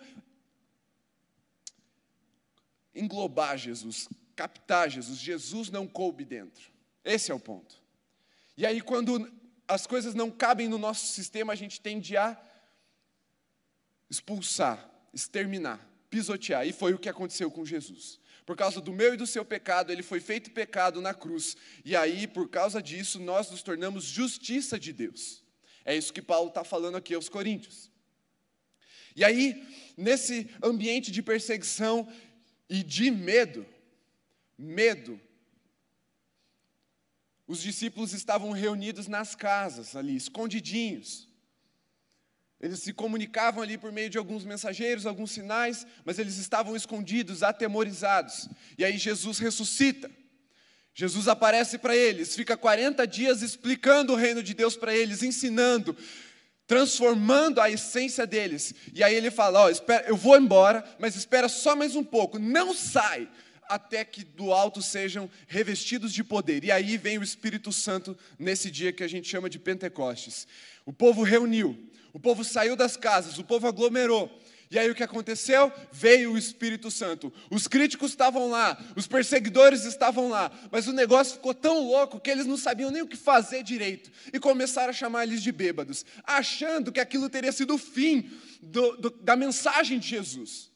englobar 2.95 3.57
Jesus, 3.57 4.09
captar 4.35 4.89
Jesus. 4.89 5.19
Jesus 5.19 5.69
não 5.69 5.85
coube 5.85 6.25
dentro. 6.25 6.71
Esse 7.03 7.31
é 7.31 7.35
o 7.35 7.39
ponto. 7.39 7.78
E 8.59 8.65
aí, 8.65 8.81
quando 8.81 9.31
as 9.65 9.87
coisas 9.87 10.13
não 10.13 10.29
cabem 10.29 10.67
no 10.67 10.77
nosso 10.77 11.07
sistema, 11.07 11.53
a 11.53 11.55
gente 11.55 11.79
tende 11.79 12.17
a 12.17 12.37
expulsar, 14.09 14.85
exterminar, 15.13 15.79
pisotear. 16.09 16.67
E 16.67 16.73
foi 16.73 16.93
o 16.93 16.99
que 16.99 17.07
aconteceu 17.07 17.49
com 17.49 17.63
Jesus. 17.63 18.19
Por 18.45 18.57
causa 18.57 18.81
do 18.81 18.91
meu 18.91 19.13
e 19.13 19.17
do 19.17 19.25
seu 19.25 19.45
pecado, 19.45 19.93
ele 19.93 20.03
foi 20.03 20.19
feito 20.19 20.51
pecado 20.51 20.99
na 20.99 21.13
cruz. 21.13 21.55
E 21.85 21.95
aí, 21.95 22.27
por 22.27 22.49
causa 22.49 22.83
disso, 22.83 23.17
nós 23.17 23.49
nos 23.49 23.63
tornamos 23.63 24.03
justiça 24.03 24.77
de 24.77 24.91
Deus. 24.91 25.41
É 25.85 25.95
isso 25.95 26.11
que 26.11 26.21
Paulo 26.21 26.49
está 26.49 26.65
falando 26.65 26.97
aqui 26.97 27.13
aos 27.13 27.29
Coríntios. 27.29 27.89
E 29.15 29.23
aí, 29.23 29.65
nesse 29.95 30.49
ambiente 30.61 31.13
de 31.13 31.23
perseguição 31.23 32.11
e 32.69 32.83
de 32.83 33.09
medo, 33.09 33.65
medo 34.57 35.17
os 37.49 37.63
discípulos 37.63 38.13
estavam 38.13 38.51
reunidos 38.51 39.07
nas 39.07 39.33
casas 39.33 39.95
ali, 39.95 40.15
escondidinhos. 40.15 41.27
Eles 42.61 42.79
se 42.81 42.93
comunicavam 42.93 43.63
ali 43.63 43.75
por 43.75 43.91
meio 43.91 44.07
de 44.07 44.19
alguns 44.19 44.45
mensageiros, 44.45 45.07
alguns 45.07 45.31
sinais, 45.31 45.87
mas 46.05 46.19
eles 46.19 46.37
estavam 46.37 46.75
escondidos, 46.75 47.41
atemorizados. 47.41 48.47
E 48.77 48.85
aí 48.85 48.99
Jesus 48.99 49.39
ressuscita. 49.39 50.11
Jesus 50.93 51.27
aparece 51.27 51.79
para 51.79 51.95
eles, 51.95 52.35
fica 52.35 52.55
40 52.55 53.07
dias 53.07 53.41
explicando 53.41 54.13
o 54.13 54.15
reino 54.15 54.43
de 54.43 54.53
Deus 54.53 54.75
para 54.77 54.93
eles, 54.93 55.23
ensinando, 55.23 55.97
transformando 56.67 57.59
a 57.59 57.71
essência 57.71 58.27
deles. 58.27 58.75
E 58.93 59.03
aí 59.03 59.15
ele 59.15 59.31
fala: 59.31 59.61
Ó, 59.61 59.71
oh, 59.71 59.91
eu 60.05 60.15
vou 60.15 60.37
embora, 60.37 60.83
mas 60.99 61.15
espera 61.15 61.49
só 61.49 61.75
mais 61.75 61.95
um 61.95 62.03
pouco, 62.03 62.37
não 62.37 62.75
sai 62.75 63.27
até 63.69 64.03
que 64.03 64.23
do 64.23 64.51
alto 64.51 64.81
sejam 64.81 65.29
revestidos 65.47 66.11
de 66.11 66.23
poder. 66.23 66.63
E 66.65 66.71
aí 66.71 66.97
vem 66.97 67.19
o 67.19 67.23
Espírito 67.23 67.71
Santo 67.71 68.17
nesse 68.37 68.71
dia 68.71 68.91
que 68.91 69.03
a 69.03 69.07
gente 69.07 69.29
chama 69.29 69.49
de 69.49 69.59
Pentecostes. 69.59 70.47
O 70.85 70.91
povo 70.91 71.21
reuniu, 71.21 71.77
o 72.11 72.19
povo 72.19 72.43
saiu 72.43 72.75
das 72.75 72.97
casas, 72.97 73.37
o 73.37 73.43
povo 73.43 73.67
aglomerou. 73.67 74.41
E 74.71 74.77
aí 74.77 74.89
o 74.89 74.93
que 74.93 75.01
aconteceu? 75.01 75.71
Veio 75.91 76.33
o 76.33 76.37
Espírito 76.37 76.91
Santo. 76.91 77.33
Os 77.49 77.67
críticos 77.67 78.11
estavam 78.11 78.49
lá, 78.49 78.77
os 78.95 79.07
perseguidores 79.07 79.83
estavam 79.83 80.29
lá, 80.29 80.51
mas 80.71 80.87
o 80.87 80.93
negócio 80.93 81.35
ficou 81.35 81.55
tão 81.55 81.87
louco 81.87 82.19
que 82.19 82.29
eles 82.29 82.45
não 82.45 82.57
sabiam 82.57 82.91
nem 82.91 83.01
o 83.01 83.07
que 83.07 83.17
fazer 83.17 83.63
direito 83.63 84.11
e 84.31 84.39
começaram 84.39 84.91
a 84.91 84.93
chamar 84.93 85.23
eles 85.23 85.41
de 85.41 85.51
bêbados, 85.51 86.05
achando 86.23 86.91
que 86.91 86.99
aquilo 86.99 87.29
teria 87.29 87.51
sido 87.51 87.73
o 87.75 87.79
fim 87.79 88.29
do, 88.61 88.95
do, 88.97 89.09
da 89.09 89.35
mensagem 89.35 89.97
de 89.97 90.07
Jesus. 90.07 90.69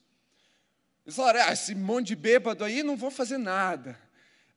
Eles 1.06 1.16
falaram: 1.16 1.42
ah, 1.42 1.54
esse 1.54 1.76
monte 1.76 2.08
de 2.08 2.16
bêbado 2.16 2.64
aí 2.64 2.84
não 2.84 2.96
vou 2.96 3.12
fazer 3.12 3.38
nada. 3.38 4.00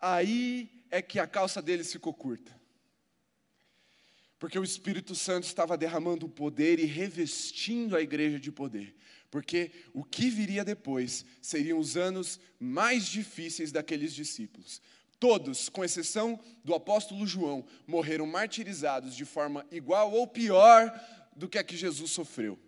Aí 0.01 0.71
é 0.91 1.03
que 1.03 1.19
a 1.19 1.27
calça 1.27 1.61
deles 1.61 1.91
ficou 1.91 2.15
curta. 2.15 2.55
Porque 4.39 4.59
o 4.59 4.65
Espírito 4.65 5.15
Santo 5.15 5.45
estava 5.45 5.77
derramando 5.77 6.29
poder 6.29 6.79
e 6.79 6.85
revestindo 6.85 7.97
a 7.97 8.03
igreja 8.03 8.39
de 8.39 8.53
poder. 8.53 8.95
Porque 9.31 9.73
o 9.93 10.05
que 10.05 10.31
viria 10.31 10.65
depois 10.65 11.25
seriam 11.41 11.79
os 11.79 11.97
anos 11.97 12.39
mais 12.61 13.07
difíceis 13.07 13.73
daqueles 13.73 14.15
discípulos. 14.15 14.81
Todos, 15.19 15.71
com 15.71 15.83
exceção 15.83 16.39
do 16.63 16.75
apóstolo 16.75 17.27
João, 17.27 17.65
morreram 17.87 18.27
martirizados 18.27 19.17
de 19.17 19.25
forma 19.25 19.67
igual 19.71 20.13
ou 20.13 20.27
pior 20.27 20.93
do 21.35 21.49
que 21.49 21.59
a 21.59 21.65
que 21.65 21.77
Jesus 21.77 22.11
sofreu. 22.11 22.59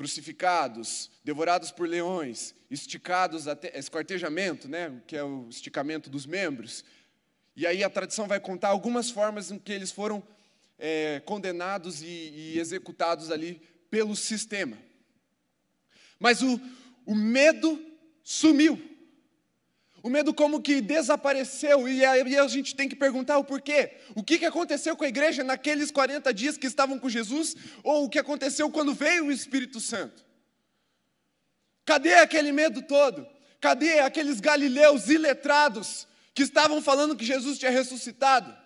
Crucificados, 0.00 1.10
devorados 1.22 1.70
por 1.70 1.86
leões, 1.86 2.54
esticados 2.70 3.46
até 3.46 3.78
esquartejamento, 3.78 4.66
né, 4.66 4.98
que 5.06 5.14
é 5.14 5.22
o 5.22 5.46
esticamento 5.50 6.08
dos 6.08 6.24
membros, 6.24 6.82
e 7.54 7.66
aí 7.66 7.84
a 7.84 7.90
tradição 7.90 8.26
vai 8.26 8.40
contar 8.40 8.68
algumas 8.68 9.10
formas 9.10 9.50
em 9.50 9.58
que 9.58 9.70
eles 9.70 9.92
foram 9.92 10.22
é, 10.78 11.20
condenados 11.26 12.00
e, 12.00 12.06
e, 12.06 12.58
executados 12.58 13.30
ali 13.30 13.60
pelo 13.90 14.16
sistema. 14.16 14.78
Mas 16.18 16.40
o, 16.40 16.58
o 17.04 17.14
medo 17.14 17.78
sumiu. 18.24 18.89
O 20.02 20.08
medo 20.08 20.32
como 20.32 20.62
que 20.62 20.80
desapareceu, 20.80 21.88
e 21.88 22.04
aí 22.04 22.36
a 22.36 22.48
gente 22.48 22.74
tem 22.74 22.88
que 22.88 22.96
perguntar 22.96 23.38
o 23.38 23.44
porquê. 23.44 23.98
O 24.14 24.22
que 24.22 24.44
aconteceu 24.44 24.96
com 24.96 25.04
a 25.04 25.08
igreja 25.08 25.44
naqueles 25.44 25.90
40 25.90 26.32
dias 26.32 26.56
que 26.56 26.66
estavam 26.66 26.98
com 26.98 27.08
Jesus, 27.08 27.54
ou 27.82 28.04
o 28.04 28.08
que 28.08 28.18
aconteceu 28.18 28.70
quando 28.70 28.94
veio 28.94 29.26
o 29.26 29.32
Espírito 29.32 29.80
Santo? 29.80 30.24
Cadê 31.84 32.14
aquele 32.14 32.52
medo 32.52 32.82
todo? 32.82 33.26
Cadê 33.60 34.00
aqueles 34.00 34.40
galileus 34.40 35.08
iletrados 35.08 36.06
que 36.34 36.42
estavam 36.42 36.80
falando 36.80 37.16
que 37.16 37.24
Jesus 37.24 37.58
tinha 37.58 37.70
ressuscitado. 37.70 38.59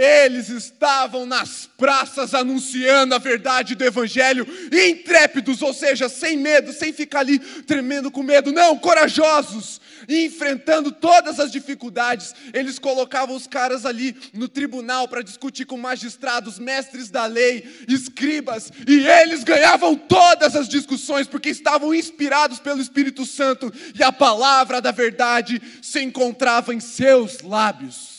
Eles 0.00 0.48
estavam 0.48 1.26
nas 1.26 1.68
praças 1.76 2.32
anunciando 2.32 3.14
a 3.14 3.18
verdade 3.18 3.74
do 3.74 3.84
Evangelho, 3.84 4.46
intrépidos, 4.72 5.60
ou 5.60 5.74
seja, 5.74 6.08
sem 6.08 6.38
medo, 6.38 6.72
sem 6.72 6.90
ficar 6.90 7.20
ali 7.20 7.38
tremendo 7.38 8.10
com 8.10 8.22
medo, 8.22 8.50
não, 8.50 8.78
corajosos, 8.78 9.78
enfrentando 10.08 10.90
todas 10.90 11.38
as 11.38 11.52
dificuldades. 11.52 12.34
Eles 12.54 12.78
colocavam 12.78 13.36
os 13.36 13.46
caras 13.46 13.84
ali 13.84 14.16
no 14.32 14.48
tribunal 14.48 15.06
para 15.06 15.22
discutir 15.22 15.66
com 15.66 15.76
magistrados, 15.76 16.58
mestres 16.58 17.10
da 17.10 17.26
lei, 17.26 17.84
escribas, 17.86 18.72
e 18.88 19.06
eles 19.06 19.44
ganhavam 19.44 19.94
todas 19.94 20.56
as 20.56 20.66
discussões 20.66 21.26
porque 21.26 21.50
estavam 21.50 21.94
inspirados 21.94 22.58
pelo 22.58 22.80
Espírito 22.80 23.26
Santo 23.26 23.70
e 23.94 24.02
a 24.02 24.10
palavra 24.10 24.80
da 24.80 24.92
verdade 24.92 25.60
se 25.82 26.00
encontrava 26.00 26.72
em 26.72 26.80
seus 26.80 27.42
lábios 27.42 28.09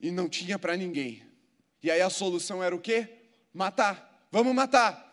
e 0.00 0.10
não 0.10 0.28
tinha 0.28 0.58
para 0.58 0.76
ninguém. 0.76 1.22
E 1.82 1.90
aí 1.90 2.00
a 2.00 2.10
solução 2.10 2.62
era 2.62 2.74
o 2.74 2.80
quê? 2.80 3.08
Matar. 3.52 4.26
Vamos 4.30 4.54
matar. 4.54 5.06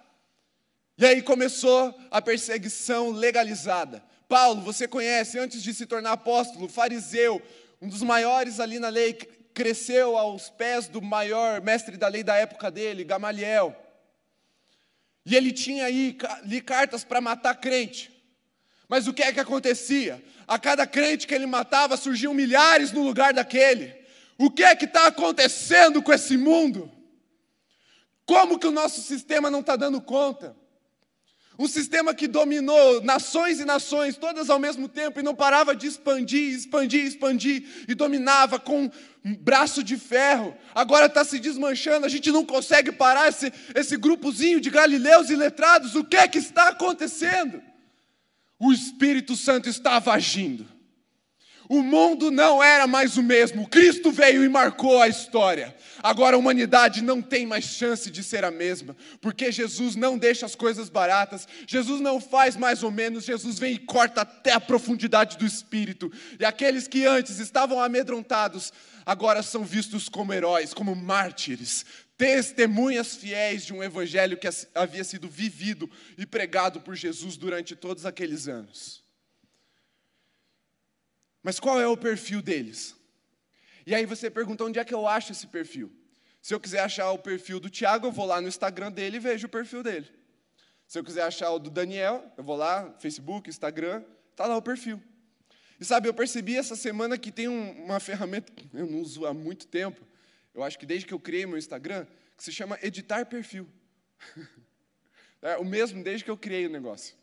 E 0.98 1.06
aí 1.06 1.22
começou 1.22 1.94
a 2.12 2.22
perseguição 2.22 3.12
legalizada. 3.12 4.04
Paulo, 4.28 4.62
você 4.62 4.88
conhece, 4.88 5.40
antes 5.40 5.62
de 5.62 5.74
se 5.74 5.86
tornar 5.86 6.14
apóstolo, 6.14 6.68
fariseu, 6.68 7.42
um 7.82 7.88
dos 7.88 8.02
maiores 8.02 8.60
ali 8.60 8.80
na 8.80 8.90
lei, 8.90 9.14
cresceu 9.14 10.18
aos 10.18 10.50
pés 10.50 10.88
do 10.88 11.02
maior 11.02 11.62
mestre 11.62 11.98
da 11.98 12.08
lei 12.08 12.24
da 12.24 12.36
época 12.36 12.72
dele, 12.72 13.04
Gamaliel. 13.04 13.76
E 15.26 15.36
ele 15.36 15.52
tinha 15.52 15.86
aí 15.86 16.18
ali 16.42 16.62
cartas 16.62 17.04
para 17.04 17.22
matar 17.22 17.56
crente. 17.56 18.12
Mas 18.88 19.08
o 19.08 19.14
que 19.14 19.24
é 19.24 19.32
que 19.32 19.40
acontecia? 19.40 20.24
A 20.48 20.60
cada 20.60 20.86
crente 20.86 21.26
que 21.26 21.34
ele 21.34 21.46
matava 21.46 21.96
surgiam 21.96 22.34
milhares 22.34 22.92
no 22.92 23.04
lugar 23.04 23.34
daquele. 23.34 24.03
O 24.38 24.50
que 24.50 24.64
é 24.64 24.76
que 24.76 24.86
está 24.86 25.08
acontecendo 25.08 26.02
com 26.02 26.12
esse 26.12 26.38
mundo? 26.38 26.92
Como 28.26 28.58
que 28.58 28.68
o 28.68 28.72
nosso 28.72 29.02
sistema 29.02 29.50
não 29.50 29.60
está 29.60 29.76
dando 29.76 30.02
conta? 30.02 30.56
Um 31.58 31.68
sistema 31.68 32.16
que 32.16 32.28
dominou 32.28 33.04
nações 33.04 33.60
e 33.60 33.66
nações, 33.66 34.18
todas 34.18 34.50
ao 34.50 34.58
mesmo 34.58 34.90
tempo, 34.90 35.20
e 35.20 35.24
não 35.24 35.36
parava 35.36 35.76
de 35.76 35.86
expandir, 35.86 36.52
expandir, 36.52 37.06
expandir, 37.06 37.86
e 37.88 37.94
dominava 37.94 38.60
com 38.60 38.90
um 39.24 39.36
braço 39.36 39.84
de 39.84 39.96
ferro. 39.96 40.56
Agora 40.74 41.06
está 41.06 41.24
se 41.24 41.40
desmanchando, 41.40 42.08
a 42.08 42.10
gente 42.10 42.32
não 42.32 42.44
consegue 42.44 42.92
parar 42.92 43.30
esse, 43.30 43.54
esse 43.76 43.96
grupozinho 43.98 44.60
de 44.60 44.72
galileus 44.72 45.30
e 45.30 45.36
letrados. 45.36 45.94
O 45.94 46.04
que 46.04 46.18
é 46.18 46.28
que 46.28 46.40
está 46.40 46.70
acontecendo? 46.70 47.62
O 48.60 48.74
Espírito 48.74 49.36
Santo 49.36 49.70
estava 49.70 50.12
agindo. 50.12 50.73
O 51.70 51.82
mundo 51.82 52.30
não 52.30 52.62
era 52.62 52.86
mais 52.86 53.18
o 53.18 53.24
mesmo. 53.24 53.68
Cristo 53.68 54.12
veio 54.12 54.44
e 54.44 54.50
marcou 54.50 55.02
a 55.02 55.08
história. 55.08 55.76
Agora 56.02 56.36
a 56.36 56.40
humanidade 56.40 57.02
não 57.02 57.22
tem 57.22 57.46
mais 57.46 57.64
chance 57.64 58.12
de 58.12 58.22
ser 58.24 58.44
a 58.44 58.52
mesma, 58.52 58.96
porque 59.22 59.52
Jesus 59.52 59.96
não 59.96 60.18
deixa 60.18 60.46
as 60.46 60.56
coisas 60.56 60.90
baratas. 60.90 61.48
Jesus 61.66 62.02
não 62.02 62.20
faz 62.20 62.58
mais 62.58 62.84
ou 62.84 62.92
menos, 62.92 63.24
Jesus 63.24 63.58
vem 63.58 63.76
e 63.76 63.80
corta 63.80 64.22
até 64.22 64.52
a 64.52 64.60
profundidade 64.60 65.38
do 65.38 65.46
espírito. 65.46 66.12
E 66.40 66.44
aqueles 66.44 66.88
que 66.88 67.06
antes 67.06 67.40
estavam 67.40 67.82
amedrontados, 67.82 68.74
agora 69.06 69.42
são 69.42 69.64
vistos 69.64 70.10
como 70.10 70.34
heróis, 70.34 70.74
como 70.74 70.96
mártires, 70.96 71.86
testemunhas 72.18 73.16
fiéis 73.16 73.66
de 73.66 73.74
um 73.74 73.84
evangelho 73.84 74.38
que 74.38 74.50
havia 74.76 75.04
sido 75.04 75.30
vivido 75.30 75.90
e 76.18 76.26
pregado 76.26 76.82
por 76.82 76.96
Jesus 76.96 77.38
durante 77.38 77.76
todos 77.76 78.06
aqueles 78.06 78.48
anos. 78.48 79.03
Mas 81.44 81.60
qual 81.60 81.80
é 81.80 81.86
o 81.86 81.98
perfil 81.98 82.42
deles? 82.42 82.96
E 83.86 83.94
aí 83.94 84.06
você 84.06 84.32
pergunta 84.32 84.64
onde 84.64 84.80
é 84.80 84.86
que 84.86 84.94
eu 84.94 85.06
acho 85.06 85.34
esse 85.34 85.46
perfil? 85.46 85.92
Se 86.42 86.54
eu 86.54 86.60
quiser 86.60 86.80
achar 86.80 87.12
o 87.12 87.20
perfil 87.20 87.60
do 87.60 87.70
Tiago, 87.70 88.08
eu 88.08 88.12
vou 88.12 88.26
lá 88.26 88.40
no 88.40 88.48
Instagram 88.48 88.92
dele 88.92 89.18
e 89.18 89.20
vejo 89.20 89.48
o 89.48 89.50
perfil 89.50 89.84
dele. 89.84 90.10
Se 90.88 90.98
eu 90.98 91.04
quiser 91.04 91.24
achar 91.24 91.52
o 91.52 91.60
do 91.60 91.70
Daniel, 91.70 92.32
eu 92.38 92.44
vou 92.44 92.56
lá, 92.56 92.94
Facebook, 93.00 93.50
Instagram, 93.50 94.04
está 94.32 94.46
lá 94.46 94.56
o 94.56 94.62
perfil. 94.62 95.02
E 95.80 95.86
sabe, 95.86 96.08
eu 96.08 96.14
percebi 96.14 96.56
essa 96.56 96.76
semana 96.76 97.18
que 97.18 97.32
tem 97.32 97.48
um, 97.48 97.84
uma 97.84 98.00
ferramenta, 98.00 98.52
eu 98.74 98.86
não 98.86 99.02
uso 99.02 99.26
há 99.26 99.34
muito 99.34 99.68
tempo, 99.68 100.06
eu 100.54 100.64
acho 100.64 100.78
que 100.78 100.86
desde 100.86 101.06
que 101.06 101.14
eu 101.14 101.20
criei 101.20 101.46
meu 101.46 101.58
Instagram, 101.58 102.06
que 102.38 102.44
se 102.44 102.52
chama 102.52 102.78
editar 102.82 103.26
perfil. 103.26 103.68
é 105.42 105.58
o 105.58 105.66
mesmo 105.66 106.04
desde 106.04 106.24
que 106.24 106.32
eu 106.32 106.38
criei 106.38 106.68
o 106.68 106.70
negócio. 106.70 107.16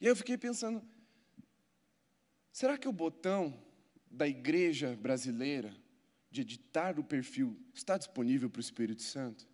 E 0.00 0.06
aí 0.06 0.10
eu 0.10 0.16
fiquei 0.16 0.36
pensando, 0.36 0.82
Será 2.56 2.78
que 2.78 2.88
o 2.88 2.92
botão 2.92 3.62
da 4.10 4.26
igreja 4.26 4.96
brasileira 4.96 5.76
de 6.30 6.40
editar 6.40 6.98
o 6.98 7.04
perfil 7.04 7.54
está 7.74 7.98
disponível 7.98 8.48
para 8.48 8.60
o 8.60 8.62
Espírito 8.62 9.02
Santo? 9.02 9.46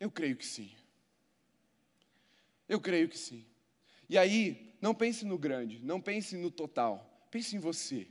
Eu 0.00 0.10
creio 0.10 0.34
que 0.34 0.44
sim. 0.44 0.72
Eu 2.68 2.80
creio 2.80 3.08
que 3.08 3.16
sim. 3.16 3.46
E 4.08 4.18
aí, 4.18 4.76
não 4.80 4.92
pense 4.92 5.24
no 5.24 5.38
grande, 5.38 5.78
não 5.78 6.00
pense 6.00 6.36
no 6.36 6.50
total, 6.50 7.28
pense 7.30 7.54
em 7.54 7.60
você. 7.60 8.08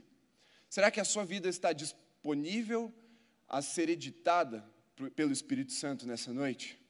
Será 0.66 0.90
que 0.90 0.98
a 0.98 1.04
sua 1.04 1.26
vida 1.26 1.46
está 1.46 1.74
disponível 1.74 2.90
a 3.46 3.60
ser 3.60 3.90
editada 3.90 4.66
pelo 5.14 5.30
Espírito 5.30 5.72
Santo 5.72 6.06
nessa 6.06 6.32
noite? 6.32 6.81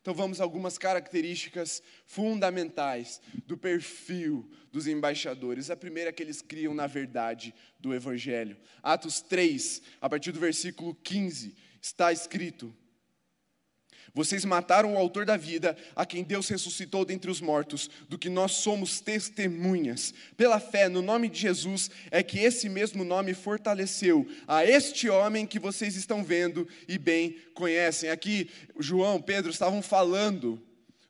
Então 0.00 0.14
vamos 0.14 0.40
a 0.40 0.44
algumas 0.44 0.78
características 0.78 1.82
fundamentais 2.06 3.20
do 3.46 3.56
perfil 3.56 4.50
dos 4.72 4.86
embaixadores. 4.86 5.70
A 5.70 5.76
primeira 5.76 6.10
é 6.10 6.12
que 6.12 6.22
eles 6.22 6.40
criam 6.40 6.72
na 6.72 6.86
verdade 6.86 7.54
do 7.78 7.94
evangelho. 7.94 8.56
Atos 8.82 9.20
3, 9.20 9.82
a 10.00 10.08
partir 10.08 10.32
do 10.32 10.40
versículo 10.40 10.94
15 10.94 11.54
Está 11.80 12.12
escrito: 12.12 12.74
vocês 14.14 14.44
mataram 14.44 14.94
o 14.94 14.98
autor 14.98 15.24
da 15.24 15.36
vida, 15.36 15.76
a 15.94 16.04
quem 16.04 16.24
Deus 16.24 16.48
ressuscitou 16.48 17.04
dentre 17.04 17.30
os 17.30 17.40
mortos, 17.40 17.88
do 18.08 18.18
que 18.18 18.28
nós 18.28 18.52
somos 18.52 19.00
testemunhas. 19.00 20.12
Pela 20.36 20.58
fé 20.58 20.88
no 20.88 21.02
nome 21.02 21.28
de 21.28 21.38
Jesus, 21.38 21.90
é 22.10 22.22
que 22.22 22.38
esse 22.38 22.68
mesmo 22.68 23.04
nome 23.04 23.34
fortaleceu 23.34 24.26
a 24.46 24.64
este 24.64 25.08
homem 25.08 25.46
que 25.46 25.58
vocês 25.58 25.96
estão 25.96 26.24
vendo 26.24 26.66
e 26.88 26.98
bem 26.98 27.36
conhecem. 27.54 28.10
Aqui, 28.10 28.50
João, 28.78 29.20
Pedro 29.20 29.50
estavam 29.50 29.82
falando 29.82 30.60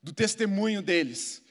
do 0.02 0.12
testemunho 0.12 0.82
deles. 0.82 1.42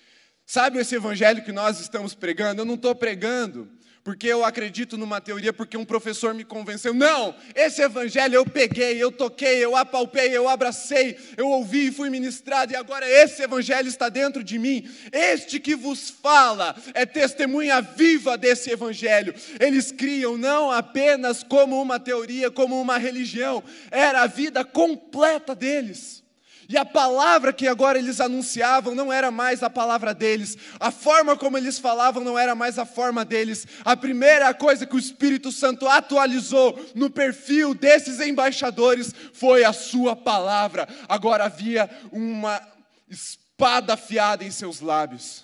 Sabe 0.46 0.80
esse 0.80 0.96
evangelho 0.96 1.44
que 1.44 1.52
nós 1.52 1.80
estamos 1.80 2.16
pregando? 2.16 2.62
Eu 2.62 2.66
não 2.66 2.74
estou 2.74 2.96
pregando 2.96 3.70
porque 4.04 4.28
eu 4.28 4.46
acredito 4.46 4.98
numa 4.98 5.20
teoria, 5.22 5.54
porque 5.54 5.78
um 5.78 5.86
professor 5.86 6.34
me 6.34 6.44
convenceu. 6.44 6.94
Não, 6.94 7.36
esse 7.54 7.82
evangelho 7.82 8.36
eu 8.36 8.46
peguei, 8.46 9.02
eu 9.02 9.12
toquei, 9.12 9.64
eu 9.64 9.76
apalpei, 9.76 10.36
eu 10.36 10.48
abracei, 10.48 11.18
eu 11.38 11.48
ouvi 11.48 11.88
e 11.88 11.92
fui 11.92 12.10
ministrado, 12.10 12.72
e 12.72 12.76
agora 12.76 13.08
esse 13.08 13.42
evangelho 13.42 13.88
está 13.88 14.10
dentro 14.10 14.44
de 14.44 14.58
mim. 14.58 14.90
Este 15.12 15.60
que 15.60 15.76
vos 15.76 16.10
fala 16.10 16.76
é 16.94 17.06
testemunha 17.06 17.82
viva 17.82 18.38
desse 18.38 18.72
evangelho. 18.72 19.34
Eles 19.60 19.92
criam 19.92 20.38
não 20.38 20.72
apenas 20.72 21.44
como 21.44 21.82
uma 21.82 22.00
teoria, 22.00 22.50
como 22.50 22.80
uma 22.80 22.98
religião, 22.98 23.64
era 23.92 24.24
a 24.24 24.28
vida 24.28 24.64
completa 24.64 25.54
deles. 25.54 26.24
E 26.70 26.78
a 26.78 26.86
palavra 26.86 27.52
que 27.52 27.68
agora 27.68 27.98
eles 27.98 28.22
anunciavam 28.22 28.94
não 28.94 29.12
era 29.12 29.32
mais 29.32 29.64
a 29.64 29.72
palavra 29.72 30.14
deles, 30.14 30.56
a 30.80 30.92
forma 30.92 31.36
como 31.36 31.58
eles 31.58 31.80
falavam 31.80 32.24
não 32.24 32.38
era 32.38 32.54
mais 32.54 32.78
a 32.78 32.86
forma 32.86 33.26
deles. 33.26 33.66
A 33.84 33.98
primeira 33.98 34.54
coisa 34.54 34.86
que 34.86 34.96
o 34.96 35.00
Espírito 35.00 35.52
Santo 35.52 35.88
atualizou 35.88 36.80
no 36.94 37.10
perfil 37.10 37.74
desses 37.74 38.20
embaixadores 38.20 39.12
foi 39.34 39.64
a 39.64 39.74
sua 39.74 40.16
palavra. 40.16 40.88
Agora 41.08 41.46
havia 41.46 41.90
uma 42.12 42.62
espada 43.10 43.96
afiada 43.96 44.46
em 44.46 44.52
seus 44.52 44.80
lábios, 44.80 45.44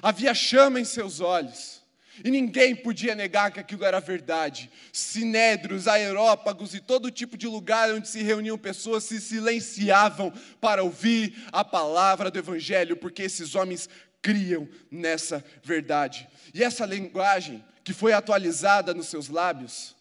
havia 0.00 0.32
chama 0.32 0.78
em 0.78 0.84
seus 0.84 1.18
olhos. 1.18 1.81
E 2.24 2.30
ninguém 2.30 2.76
podia 2.76 3.14
negar 3.14 3.50
que 3.50 3.60
aquilo 3.60 3.84
era 3.84 4.00
verdade. 4.00 4.70
Sinédrios, 4.92 5.88
aerópagos 5.88 6.74
e 6.74 6.80
todo 6.80 7.10
tipo 7.10 7.36
de 7.36 7.46
lugar 7.46 7.90
onde 7.90 8.08
se 8.08 8.22
reuniam 8.22 8.58
pessoas 8.58 9.04
se 9.04 9.20
silenciavam 9.20 10.32
para 10.60 10.82
ouvir 10.82 11.46
a 11.50 11.64
palavra 11.64 12.30
do 12.30 12.38
Evangelho, 12.38 12.96
porque 12.96 13.22
esses 13.22 13.54
homens 13.54 13.88
criam 14.20 14.68
nessa 14.90 15.42
verdade. 15.62 16.28
E 16.52 16.62
essa 16.62 16.84
linguagem 16.84 17.64
que 17.82 17.92
foi 17.94 18.12
atualizada 18.12 18.92
nos 18.92 19.08
seus 19.08 19.28
lábios, 19.28 19.96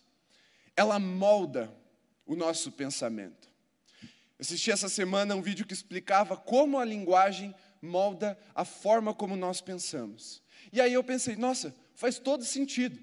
ela 0.75 0.99
molda 0.99 1.71
o 2.25 2.35
nosso 2.35 2.71
pensamento. 2.71 3.49
Assisti 4.39 4.71
essa 4.71 4.89
semana 4.89 5.35
um 5.35 5.41
vídeo 5.41 5.65
que 5.65 5.73
explicava 5.73 6.35
como 6.35 6.77
a 6.77 6.85
linguagem 6.85 7.55
molda 7.81 8.37
a 8.53 8.65
forma 8.65 9.13
como 9.13 9.35
nós 9.35 9.61
pensamos. 9.61 10.41
E 10.71 10.79
aí 10.79 10.93
eu 10.93 11.03
pensei, 11.03 11.35
nossa, 11.35 11.73
Faz 12.01 12.17
todo 12.17 12.43
sentido. 12.43 12.98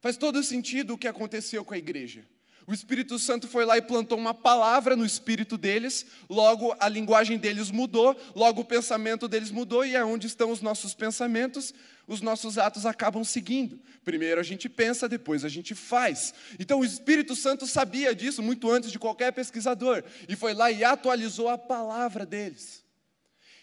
Faz 0.00 0.16
todo 0.16 0.42
sentido 0.42 0.94
o 0.94 0.98
que 0.98 1.06
aconteceu 1.06 1.64
com 1.64 1.72
a 1.72 1.78
igreja. 1.78 2.26
O 2.66 2.74
Espírito 2.74 3.16
Santo 3.16 3.46
foi 3.46 3.64
lá 3.64 3.78
e 3.78 3.82
plantou 3.82 4.18
uma 4.18 4.34
palavra 4.34 4.96
no 4.96 5.06
espírito 5.06 5.56
deles, 5.56 6.04
logo 6.28 6.74
a 6.80 6.88
linguagem 6.88 7.38
deles 7.38 7.70
mudou, 7.70 8.20
logo 8.34 8.62
o 8.62 8.64
pensamento 8.64 9.28
deles 9.28 9.52
mudou, 9.52 9.86
e 9.86 9.94
é 9.94 10.04
onde 10.04 10.26
estão 10.26 10.50
os 10.50 10.60
nossos 10.60 10.94
pensamentos, 10.94 11.72
os 12.08 12.20
nossos 12.20 12.58
atos 12.58 12.84
acabam 12.84 13.22
seguindo. 13.22 13.78
Primeiro 14.04 14.40
a 14.40 14.44
gente 14.44 14.68
pensa, 14.68 15.08
depois 15.08 15.44
a 15.44 15.48
gente 15.48 15.72
faz. 15.72 16.34
Então 16.58 16.80
o 16.80 16.84
Espírito 16.84 17.36
Santo 17.36 17.68
sabia 17.68 18.12
disso 18.16 18.42
muito 18.42 18.68
antes 18.68 18.90
de 18.90 18.98
qualquer 18.98 19.32
pesquisador, 19.32 20.02
e 20.28 20.34
foi 20.34 20.54
lá 20.54 20.72
e 20.72 20.82
atualizou 20.82 21.48
a 21.48 21.56
palavra 21.56 22.26
deles, 22.26 22.82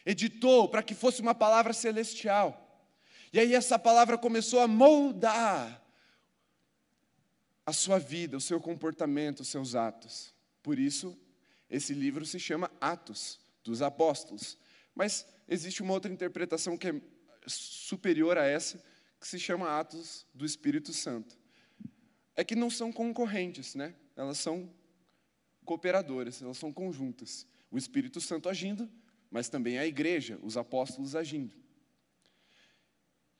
editou 0.05 0.69
para 0.69 0.81
que 0.81 0.95
fosse 0.95 1.21
uma 1.21 1.35
palavra 1.35 1.73
celestial. 1.73 2.60
E 3.33 3.39
aí 3.39 3.55
essa 3.55 3.79
palavra 3.79 4.17
começou 4.17 4.59
a 4.59 4.67
moldar 4.67 5.81
a 7.65 7.71
sua 7.71 7.97
vida, 7.97 8.35
o 8.35 8.41
seu 8.41 8.59
comportamento, 8.59 9.41
os 9.41 9.47
seus 9.47 9.75
atos. 9.75 10.33
Por 10.61 10.77
isso, 10.77 11.17
esse 11.69 11.93
livro 11.93 12.25
se 12.25 12.39
chama 12.39 12.69
Atos 12.81 13.39
dos 13.63 13.81
Apóstolos. 13.81 14.57
Mas 14.93 15.25
existe 15.47 15.81
uma 15.81 15.93
outra 15.93 16.11
interpretação 16.11 16.77
que 16.77 16.89
é 16.89 17.01
superior 17.47 18.37
a 18.37 18.45
essa, 18.45 18.83
que 19.19 19.27
se 19.27 19.39
chama 19.39 19.79
Atos 19.79 20.25
do 20.33 20.45
Espírito 20.45 20.91
Santo. 20.91 21.39
É 22.35 22.43
que 22.43 22.55
não 22.55 22.69
são 22.69 22.91
concorrentes, 22.91 23.75
né? 23.75 23.95
Elas 24.15 24.37
são 24.37 24.69
cooperadoras, 25.63 26.41
elas 26.41 26.57
são 26.57 26.73
conjuntas. 26.73 27.47
O 27.69 27.77
Espírito 27.77 28.19
Santo 28.19 28.49
agindo, 28.49 28.89
mas 29.29 29.47
também 29.47 29.77
a 29.77 29.85
igreja, 29.85 30.37
os 30.43 30.57
apóstolos 30.57 31.15
agindo. 31.15 31.60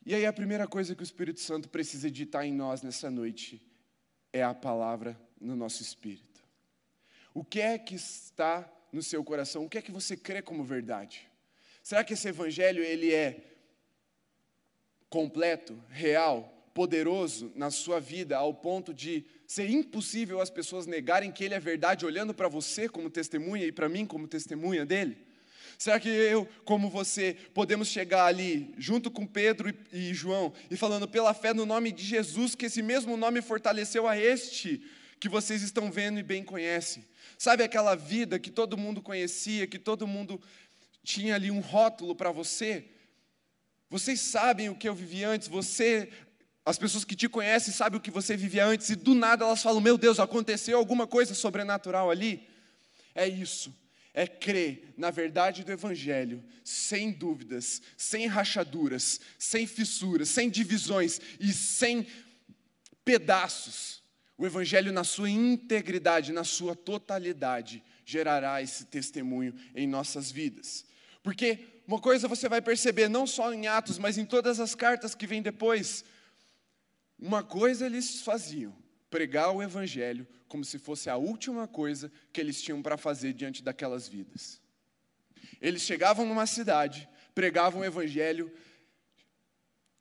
E 0.04 0.16
aí 0.16 0.26
a 0.26 0.34
primeira 0.34 0.68
coisa 0.68 0.96
que 0.96 1.04
o 1.04 1.04
Espírito 1.04 1.40
Santo 1.40 1.70
precisa 1.70 2.08
editar 2.08 2.46
em 2.46 2.54
nós 2.54 2.82
nessa 2.82 3.12
noite 3.12 3.62
é 4.34 4.42
a 4.44 4.54
palavra 4.54 5.20
no 5.40 5.56
nosso 5.56 5.82
espírito. 5.84 6.44
O 7.34 7.44
que 7.44 7.62
é 7.62 7.78
que 7.78 7.96
está 7.96 8.68
no 8.92 9.04
seu 9.04 9.24
coração? 9.24 9.64
O 9.64 9.70
que 9.70 9.78
é 9.78 9.82
que 9.82 9.92
você 9.92 10.18
crê 10.18 10.42
como 10.42 10.64
verdade? 10.64 11.30
Será 11.84 12.04
que 12.04 12.14
esse 12.14 12.28
evangelho 12.28 12.84
ele 12.84 13.14
é 13.14 13.44
completo, 15.10 15.80
real, 15.90 16.52
poderoso 16.74 17.52
na 17.56 17.70
sua 17.70 18.00
vida 18.00 18.38
ao 18.38 18.54
ponto 18.54 18.94
de 18.94 19.26
ser 19.46 19.70
impossível 19.70 20.40
as 20.40 20.50
pessoas 20.50 20.88
negarem 20.88 21.32
que 21.32 21.44
ele 21.44 21.54
é 21.54 21.60
verdade 21.60 22.06
olhando 22.06 22.34
para 22.34 22.48
você 22.48 22.90
como 22.90 23.10
testemunha 23.10 23.66
e 23.66 23.72
para 23.72 23.90
mim 23.90 24.06
como 24.06 24.28
testemunha 24.28 24.86
dele? 24.86 25.18
Será 25.82 26.00
que 26.00 26.10
eu, 26.10 26.48
como 26.64 26.92
você, 26.92 27.36
podemos 27.56 27.88
chegar 27.88 28.28
ali, 28.28 28.72
junto 28.78 29.10
com 29.10 29.26
Pedro 29.26 29.74
e, 29.92 30.14
João, 30.14 30.54
e 30.70 30.78
falando 30.78 31.08
pela 31.08 31.34
fé 31.34 31.56
no 31.56 31.66
nome 31.66 31.92
de 31.92 32.04
Jesus, 32.04 32.54
que 32.54 32.68
esse 32.68 32.84
mesmo 32.84 33.18
nome 33.18 33.42
fortaleceu 33.42 34.08
a 34.08 34.16
este 34.16 34.80
que 35.20 35.28
vocês 35.28 35.64
estão 35.64 35.92
vendo 35.92 36.20
e 36.20 36.24
bem 36.24 36.44
conhecem? 36.44 37.04
Sabe 37.36 37.64
aquela 37.64 37.96
vida 37.96 38.38
que 38.38 38.52
todo 38.52 38.78
mundo 38.78 39.02
conhecia, 39.02 39.66
que 39.66 39.80
todo 39.80 40.06
mundo 40.06 40.40
tinha 41.04 41.34
ali 41.34 41.50
um 41.50 41.62
rótulo 41.62 42.14
para 42.14 42.32
você? 42.32 42.86
Vocês 43.90 44.22
sabem 44.22 44.70
o 44.70 44.76
que 44.76 44.88
eu 44.88 44.94
vivi 44.94 45.24
antes, 45.24 45.48
você 45.48 46.12
as 46.64 46.78
pessoas 46.78 47.04
que 47.04 47.16
te 47.16 47.28
conhecem 47.28 47.74
sabem 47.74 47.98
o 47.98 48.04
que 48.04 48.12
você 48.12 48.38
vivia 48.38 48.68
antes, 48.68 48.88
e 48.92 48.96
do 48.96 49.16
nada 49.16 49.46
elas 49.46 49.64
falam: 49.64 49.82
Meu 49.82 49.98
Deus, 49.98 50.20
aconteceu 50.20 50.78
alguma 50.78 51.08
coisa 51.08 51.34
sobrenatural 51.34 52.12
ali. 52.12 52.48
É 53.16 53.28
isso 53.28 53.82
é 54.14 54.28
crer 54.28 54.94
na 54.98 55.10
verdade 55.10 55.64
do 55.64 55.72
Evangelho, 55.72 56.44
sem 56.64 57.12
dúvidas, 57.12 57.82
sem 57.96 58.28
rachaduras, 58.28 59.20
sem 59.40 59.66
fissuras, 59.66 60.30
sem 60.30 60.50
divisões 60.50 61.20
e 61.40 61.54
sem 61.54 62.06
pedaços. 63.06 64.02
O 64.38 64.46
Evangelho, 64.46 64.92
na 64.92 65.04
sua 65.04 65.30
integridade, 65.30 66.32
na 66.32 66.44
sua 66.44 66.76
totalidade, 66.76 67.84
gerará 68.06 68.62
esse 68.62 68.86
testemunho 68.86 69.54
em 69.76 69.88
nossas 69.88 70.32
vidas. 70.32 70.86
Porque 71.24 71.84
uma 71.88 72.00
coisa 72.00 72.28
você 72.28 72.50
vai 72.50 72.62
perceber, 72.62 73.08
não 73.08 73.28
só 73.28 73.54
em 73.54 73.68
Atos, 73.68 73.98
mas 73.98 74.18
em 74.18 74.26
todas 74.26 74.60
as 74.60 74.74
cartas 74.74 75.14
que 75.14 75.28
vêm 75.28 75.42
depois. 75.42 76.04
Uma 77.20 77.44
coisa 77.44 77.86
eles 77.86 78.22
faziam, 78.22 78.76
pregar 79.12 79.52
o 79.52 79.62
Evangelho 79.62 80.26
como 80.48 80.66
se 80.66 80.80
fosse 80.80 81.10
a 81.10 81.18
última 81.18 81.68
coisa 81.68 82.12
que 82.34 82.42
eles 82.42 82.62
tinham 82.62 82.82
para 82.82 82.98
fazer 82.98 83.34
diante 83.34 83.62
daquelas 83.62 84.08
vidas. 84.08 84.60
Eles 85.62 85.84
chegavam 85.84 86.26
numa 86.26 86.48
cidade, 86.48 87.08
pregavam 87.36 87.82
o 87.82 87.86
Evangelho 87.86 88.52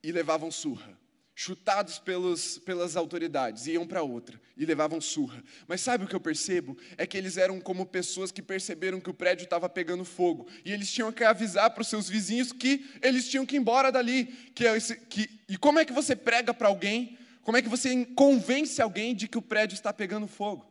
e 0.02 0.10
levavam 0.10 0.50
surra. 0.50 0.98
Chutados 1.34 1.98
pelos, 1.98 2.58
pelas 2.58 2.96
autoridades, 2.96 3.66
iam 3.66 3.86
para 3.86 4.02
outra 4.02 4.38
e 4.56 4.66
levavam 4.66 5.00
surra. 5.00 5.42
Mas 5.66 5.80
sabe 5.80 6.04
o 6.04 6.06
que 6.06 6.14
eu 6.14 6.20
percebo? 6.20 6.76
É 6.98 7.06
que 7.06 7.16
eles 7.16 7.38
eram 7.38 7.58
como 7.60 7.86
pessoas 7.86 8.30
que 8.30 8.42
perceberam 8.42 9.00
que 9.00 9.08
o 9.08 9.14
prédio 9.14 9.44
estava 9.44 9.68
pegando 9.68 10.04
fogo. 10.04 10.46
E 10.64 10.72
eles 10.72 10.92
tinham 10.92 11.10
que 11.10 11.24
avisar 11.24 11.70
para 11.70 11.80
os 11.80 11.88
seus 11.88 12.08
vizinhos 12.08 12.52
que 12.52 12.86
eles 13.00 13.26
tinham 13.26 13.46
que 13.46 13.56
ir 13.56 13.58
embora 13.58 13.90
dali. 13.90 14.26
Que, 14.54 14.64
que, 15.08 15.30
e 15.48 15.56
como 15.56 15.78
é 15.78 15.84
que 15.84 15.94
você 15.94 16.14
prega 16.14 16.52
para 16.52 16.68
alguém 16.68 17.16
como 17.42 17.56
é 17.56 17.62
que 17.62 17.68
você 17.68 18.04
convence 18.06 18.80
alguém 18.80 19.14
de 19.14 19.26
que 19.26 19.38
o 19.38 19.42
prédio 19.42 19.74
está 19.74 19.92
pegando 19.92 20.26
fogo? 20.26 20.70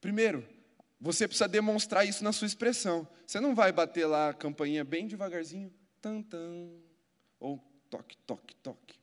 Primeiro, 0.00 0.46
você 1.00 1.26
precisa 1.26 1.48
demonstrar 1.48 2.06
isso 2.06 2.22
na 2.22 2.32
sua 2.32 2.46
expressão. 2.46 3.08
Você 3.26 3.40
não 3.40 3.54
vai 3.54 3.72
bater 3.72 4.06
lá 4.06 4.30
a 4.30 4.34
campainha 4.34 4.84
bem 4.84 5.06
devagarzinho, 5.06 5.72
tan, 6.00 6.22
tan, 6.22 6.70
ou 7.38 7.58
toque, 7.88 8.16
toque, 8.18 8.54
toque. 8.56 8.98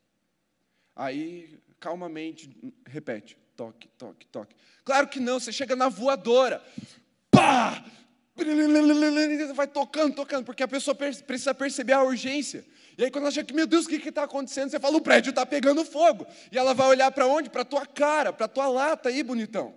Aí, 0.95 1.59
calmamente, 1.79 2.55
repete, 2.85 3.37
toque, 3.55 3.87
toque, 3.89 4.27
toque. 4.27 4.55
Claro 4.83 5.07
que 5.07 5.19
não, 5.19 5.39
você 5.39 5.51
chega 5.51 5.75
na 5.75 5.89
voadora, 5.89 6.63
pá! 7.29 7.85
Vai 9.53 9.67
tocando, 9.67 10.15
tocando, 10.15 10.45
porque 10.45 10.63
a 10.63 10.67
pessoa 10.67 10.95
precisa 10.95 11.53
perceber 11.53 11.93
a 11.93 12.03
urgência. 12.03 12.65
E 12.97 13.03
aí, 13.03 13.11
quando 13.11 13.25
ela 13.25 13.31
chega 13.31 13.45
aqui, 13.45 13.53
meu 13.53 13.67
Deus, 13.67 13.85
o 13.85 13.89
que 13.89 14.09
está 14.09 14.23
acontecendo? 14.23 14.69
Você 14.69 14.79
fala, 14.79 14.97
o 14.97 15.01
prédio 15.01 15.29
está 15.29 15.45
pegando 15.45 15.85
fogo. 15.85 16.25
E 16.51 16.57
ela 16.57 16.73
vai 16.73 16.87
olhar 16.87 17.11
para 17.11 17.27
onde? 17.27 17.49
Para 17.49 17.61
a 17.61 17.65
tua 17.65 17.85
cara, 17.85 18.33
para 18.33 18.45
a 18.45 18.49
tua 18.49 18.67
lata 18.67 19.09
aí, 19.09 19.21
bonitão. 19.21 19.75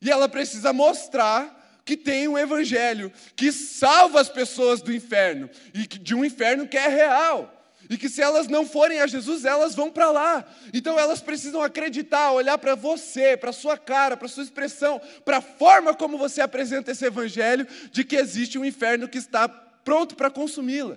E 0.00 0.10
ela 0.10 0.28
precisa 0.28 0.72
mostrar 0.72 1.82
que 1.84 1.96
tem 1.96 2.28
um 2.28 2.38
evangelho 2.38 3.12
que 3.34 3.50
salva 3.50 4.20
as 4.20 4.28
pessoas 4.28 4.80
do 4.80 4.92
inferno 4.92 5.50
e 5.74 5.86
de 5.86 6.14
um 6.14 6.24
inferno 6.24 6.68
que 6.68 6.76
é 6.76 6.88
real. 6.88 7.59
E 7.90 7.98
que 7.98 8.08
se 8.08 8.22
elas 8.22 8.46
não 8.46 8.64
forem 8.64 9.00
a 9.00 9.06
Jesus, 9.08 9.44
elas 9.44 9.74
vão 9.74 9.90
para 9.90 10.12
lá. 10.12 10.46
Então 10.72 10.96
elas 10.96 11.20
precisam 11.20 11.60
acreditar, 11.60 12.30
olhar 12.30 12.56
para 12.56 12.76
você, 12.76 13.36
para 13.36 13.52
sua 13.52 13.76
cara, 13.76 14.16
para 14.16 14.28
sua 14.28 14.44
expressão, 14.44 15.00
para 15.24 15.38
a 15.38 15.42
forma 15.42 15.92
como 15.92 16.16
você 16.16 16.40
apresenta 16.40 16.92
esse 16.92 17.04
evangelho 17.04 17.66
de 17.90 18.04
que 18.04 18.14
existe 18.14 18.56
um 18.56 18.64
inferno 18.64 19.08
que 19.08 19.18
está 19.18 19.48
pronto 19.48 20.14
para 20.14 20.30
consumi-la. 20.30 20.96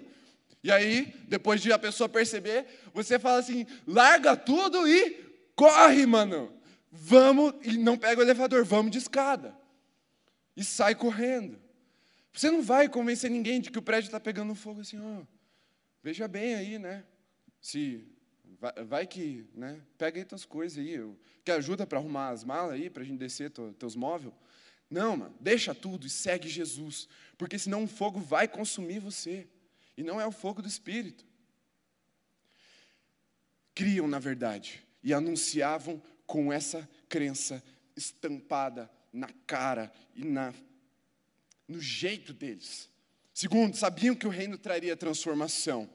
E 0.64 0.72
aí, 0.72 1.16
depois 1.28 1.60
de 1.60 1.74
a 1.74 1.80
pessoa 1.80 2.08
perceber, 2.08 2.68
você 2.94 3.18
fala 3.18 3.40
assim: 3.40 3.66
larga 3.88 4.38
tudo 4.38 4.88
e 4.88 5.20
corre, 5.56 6.06
mano. 6.06 6.54
Vamos, 6.92 7.56
e 7.64 7.76
não 7.76 7.98
pega 7.98 8.22
o 8.22 8.24
elevador, 8.24 8.64
vamos 8.64 8.92
de 8.92 9.00
escada. 9.00 9.58
E 10.56 10.64
sai 10.64 10.94
correndo. 10.94 11.60
Você 12.32 12.52
não 12.52 12.62
vai 12.62 12.88
convencer 12.88 13.32
ninguém 13.32 13.60
de 13.60 13.72
que 13.72 13.80
o 13.80 13.82
prédio 13.82 14.10
está 14.10 14.20
pegando 14.20 14.54
fogo 14.54 14.82
assim, 14.82 15.00
ó. 15.02 15.33
Veja 16.04 16.28
bem 16.28 16.56
aí, 16.56 16.78
né? 16.78 17.06
Se 17.62 18.06
vai, 18.60 18.84
vai 18.84 19.08
que, 19.08 19.48
né? 19.56 19.82
Pega 19.98 20.20
aí 20.20 20.26
tuas 20.26 20.44
coisas 20.44 20.78
aí, 20.78 20.92
eu, 20.92 21.18
que 21.46 21.52
ajuda 21.52 21.88
para 21.88 21.98
arrumar 21.98 22.30
as 22.30 22.44
malas 22.44 22.74
aí, 22.74 22.90
para 22.90 23.04
a 23.04 23.06
gente 23.06 23.18
descer 23.18 23.50
to, 23.50 23.74
teus 23.80 23.96
móveis. 23.96 24.34
Não, 24.90 25.16
mano, 25.16 25.36
deixa 25.40 25.74
tudo 25.74 26.06
e 26.06 26.10
segue 26.10 26.48
Jesus, 26.50 27.08
porque 27.38 27.58
senão 27.58 27.86
o 27.86 27.88
fogo 27.88 28.20
vai 28.20 28.48
consumir 28.48 29.00
você. 29.00 29.48
E 29.96 30.04
não 30.04 30.20
é 30.20 30.28
o 30.28 30.32
fogo 30.32 30.62
do 30.62 30.68
Espírito. 30.68 31.26
Criam, 33.74 34.08
na 34.08 34.20
verdade, 34.20 34.84
e 35.02 35.14
anunciavam 35.14 36.02
com 36.28 36.52
essa 36.52 36.88
crença 37.08 37.64
estampada 37.96 38.92
na 39.12 39.30
cara 39.48 39.92
e 40.16 40.26
na, 40.26 40.54
no 41.68 41.80
jeito 41.80 42.34
deles. 42.34 42.90
Segundo, 43.34 43.76
sabiam 43.76 44.16
que 44.16 44.28
o 44.28 44.30
reino 44.30 44.58
traria 44.58 44.96
transformação. 44.96 45.90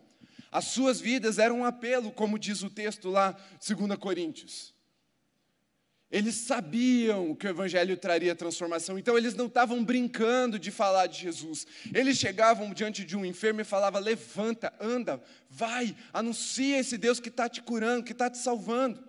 As 0.50 0.64
suas 0.64 1.00
vidas 1.00 1.38
eram 1.38 1.60
um 1.60 1.64
apelo, 1.64 2.10
como 2.10 2.38
diz 2.38 2.62
o 2.62 2.70
texto 2.70 3.10
lá, 3.10 3.36
2 3.66 3.96
Coríntios. 3.98 4.74
Eles 6.10 6.36
sabiam 6.36 7.34
que 7.34 7.46
o 7.46 7.50
Evangelho 7.50 7.94
traria 7.94 8.34
transformação, 8.34 8.98
então 8.98 9.16
eles 9.18 9.34
não 9.34 9.44
estavam 9.44 9.84
brincando 9.84 10.58
de 10.58 10.70
falar 10.70 11.06
de 11.06 11.20
Jesus. 11.20 11.66
Eles 11.92 12.16
chegavam 12.16 12.72
diante 12.72 13.04
de 13.04 13.14
um 13.14 13.26
enfermo 13.26 13.60
e 13.60 13.64
falavam: 13.64 14.00
levanta, 14.00 14.72
anda, 14.80 15.22
vai, 15.50 15.94
anuncia 16.10 16.78
esse 16.78 16.96
Deus 16.96 17.20
que 17.20 17.28
está 17.28 17.46
te 17.46 17.60
curando, 17.60 18.04
que 18.04 18.12
está 18.12 18.30
te 18.30 18.38
salvando. 18.38 19.07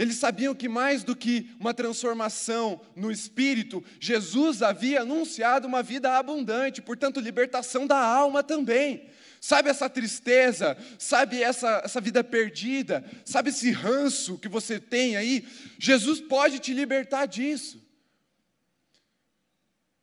Eles 0.00 0.16
sabiam 0.16 0.54
que 0.54 0.66
mais 0.66 1.04
do 1.04 1.14
que 1.14 1.54
uma 1.60 1.74
transformação 1.74 2.80
no 2.96 3.12
espírito, 3.12 3.84
Jesus 4.00 4.62
havia 4.62 5.02
anunciado 5.02 5.68
uma 5.68 5.82
vida 5.82 6.16
abundante, 6.16 6.80
portanto, 6.80 7.20
libertação 7.20 7.86
da 7.86 7.98
alma 7.98 8.42
também. 8.42 9.10
Sabe 9.42 9.68
essa 9.68 9.90
tristeza, 9.90 10.74
sabe 10.98 11.42
essa, 11.42 11.82
essa 11.84 12.00
vida 12.00 12.24
perdida, 12.24 13.04
sabe 13.26 13.50
esse 13.50 13.70
ranço 13.72 14.38
que 14.38 14.48
você 14.48 14.80
tem 14.80 15.18
aí? 15.18 15.46
Jesus 15.78 16.18
pode 16.18 16.60
te 16.60 16.72
libertar 16.72 17.26
disso. 17.26 17.78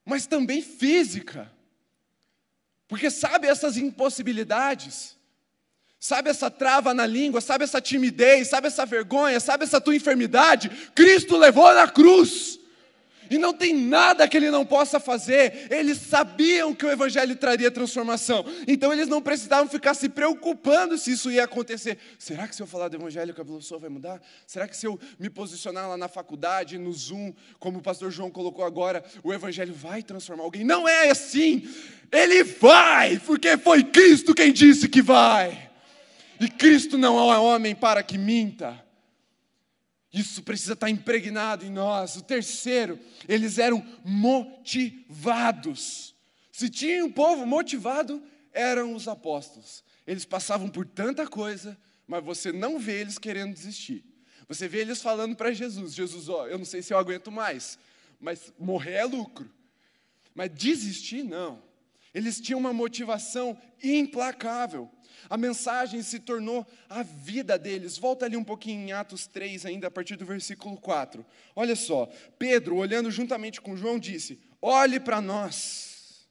Mas 0.06 0.28
também 0.28 0.62
física, 0.62 1.52
porque 2.88 3.10
sabe 3.10 3.48
essas 3.48 3.78
impossibilidades? 3.78 5.17
Sabe 6.00 6.30
essa 6.30 6.50
trava 6.52 6.94
na 6.94 7.06
língua, 7.06 7.42
sabe 7.42 7.64
essa 7.64 7.82
timidez, 7.82 8.50
sabe 8.50 8.68
essa 8.68 8.86
vergonha, 8.86 9.40
sabe 9.40 9.64
essa 9.64 9.82
tua 9.82 9.96
enfermidade? 9.96 10.70
Cristo 10.94 11.36
levou 11.36 11.74
na 11.74 11.88
cruz. 11.88 12.60
E 13.30 13.38
não 13.38 13.54
tem 13.54 13.74
nada 13.74 14.28
que 14.28 14.38
ele 14.38 14.50
não 14.50 14.66
possa 14.66 15.00
fazer. 15.00 15.68
Eles 15.70 15.98
sabiam 15.98 16.74
que 16.74 16.86
o 16.86 16.90
Evangelho 16.90 17.36
traria 17.36 17.70
transformação. 17.70 18.46
Então 18.68 18.94
eles 18.94 19.08
não 19.08 19.22
precisavam 19.22 19.68
ficar 19.68 19.94
se 19.94 20.08
preocupando 20.08 20.98
se 20.98 21.12
isso 21.12 21.32
ia 21.32 21.44
acontecer. 21.44 21.98
Será 22.18 22.48
que 22.48 22.56
se 22.56 22.62
eu 22.62 22.68
falar 22.68 22.88
do 22.88 22.96
Evangelho 22.98 23.36
a 23.38 23.46
pessoa 23.46 23.80
vai 23.80 23.90
mudar? 23.90 24.22
Será 24.46 24.68
que 24.68 24.78
se 24.78 24.86
eu 24.86 25.00
me 25.20 25.30
posicionar 25.30 25.90
lá 25.90 25.98
na 25.98 26.08
faculdade, 26.08 26.78
no 26.78 26.94
Zoom, 26.94 27.34
como 27.60 27.80
o 27.80 27.82
pastor 27.82 28.12
João 28.12 28.30
colocou 28.30 28.64
agora, 28.64 29.04
o 29.24 29.34
Evangelho 29.34 29.74
vai 29.74 30.02
transformar 30.02 30.44
alguém? 30.44 30.64
Não 30.64 30.88
é 30.88 31.10
assim. 31.10 31.68
Ele 32.12 32.44
vai, 32.44 33.20
porque 33.20 33.58
foi 33.58 33.84
Cristo 33.84 34.34
quem 34.34 34.54
disse 34.54 34.88
que 34.88 35.02
vai. 35.02 35.67
E 36.40 36.50
Cristo 36.50 36.98
não 36.98 37.34
é 37.34 37.38
homem 37.38 37.76
para 37.76 38.02
que 38.04 38.18
minta. 38.18 38.86
Isso 40.14 40.42
precisa 40.42 40.74
estar 40.74 40.90
impregnado 40.90 41.66
em 41.66 41.70
nós. 41.70 42.16
O 42.16 42.22
terceiro, 42.22 43.00
eles 43.28 43.58
eram 43.58 43.86
motivados. 44.04 44.96
Se 46.52 46.70
tinha 46.70 47.04
um 47.06 47.12
povo 47.12 47.46
motivado, 47.46 48.24
eram 48.52 48.96
os 48.96 49.08
apóstolos. 49.08 49.84
Eles 50.06 50.26
passavam 50.26 50.70
por 50.70 50.86
tanta 50.86 51.28
coisa, 51.28 51.78
mas 52.08 52.24
você 52.24 52.52
não 52.52 52.80
vê 52.80 53.02
eles 53.02 53.18
querendo 53.18 53.54
desistir. 53.54 54.04
Você 54.48 54.68
vê 54.68 54.80
eles 54.80 55.02
falando 55.02 55.36
para 55.36 55.52
Jesus: 55.52 55.94
Jesus, 55.94 56.30
ó, 56.30 56.48
eu 56.48 56.58
não 56.58 56.66
sei 56.66 56.82
se 56.82 56.94
eu 56.94 56.98
aguento 56.98 57.32
mais, 57.32 57.78
mas 58.20 58.52
morrer 58.58 58.94
é 58.94 59.04
lucro. 59.06 59.52
Mas 60.34 60.50
desistir, 60.54 61.24
não. 61.24 61.62
Eles 62.14 62.40
tinham 62.40 62.60
uma 62.60 62.74
motivação 62.74 63.56
implacável. 63.84 64.90
A 65.30 65.38
mensagem 65.38 66.02
se 66.02 66.20
tornou 66.20 66.66
a 66.90 67.04
vida 67.04 67.58
deles. 67.58 67.98
Volta 67.98 68.26
ali 68.26 68.38
um 68.38 68.44
pouquinho 68.44 68.88
em 68.88 68.92
Atos 68.92 69.28
3, 69.28 69.66
ainda 69.66 69.88
a 69.88 69.92
partir 69.92 70.16
do 70.16 70.26
versículo 70.26 70.78
4. 70.78 71.26
Olha 71.56 71.76
só, 71.76 72.08
Pedro, 72.38 72.76
olhando 72.76 73.12
juntamente 73.12 73.62
com 73.62 73.76
João, 73.76 74.00
disse: 74.00 74.40
Olhe 74.62 75.00
para 75.00 75.22
nós. 75.22 76.28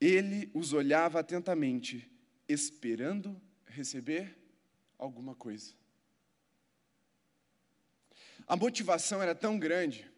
Ele 0.00 0.50
os 0.54 0.72
olhava 0.72 1.20
atentamente, 1.20 2.10
esperando 2.48 3.40
receber 3.66 4.36
alguma 4.98 5.34
coisa. 5.34 5.74
A 8.46 8.56
motivação 8.56 9.22
era 9.22 9.34
tão 9.34 9.58
grande 9.58 10.10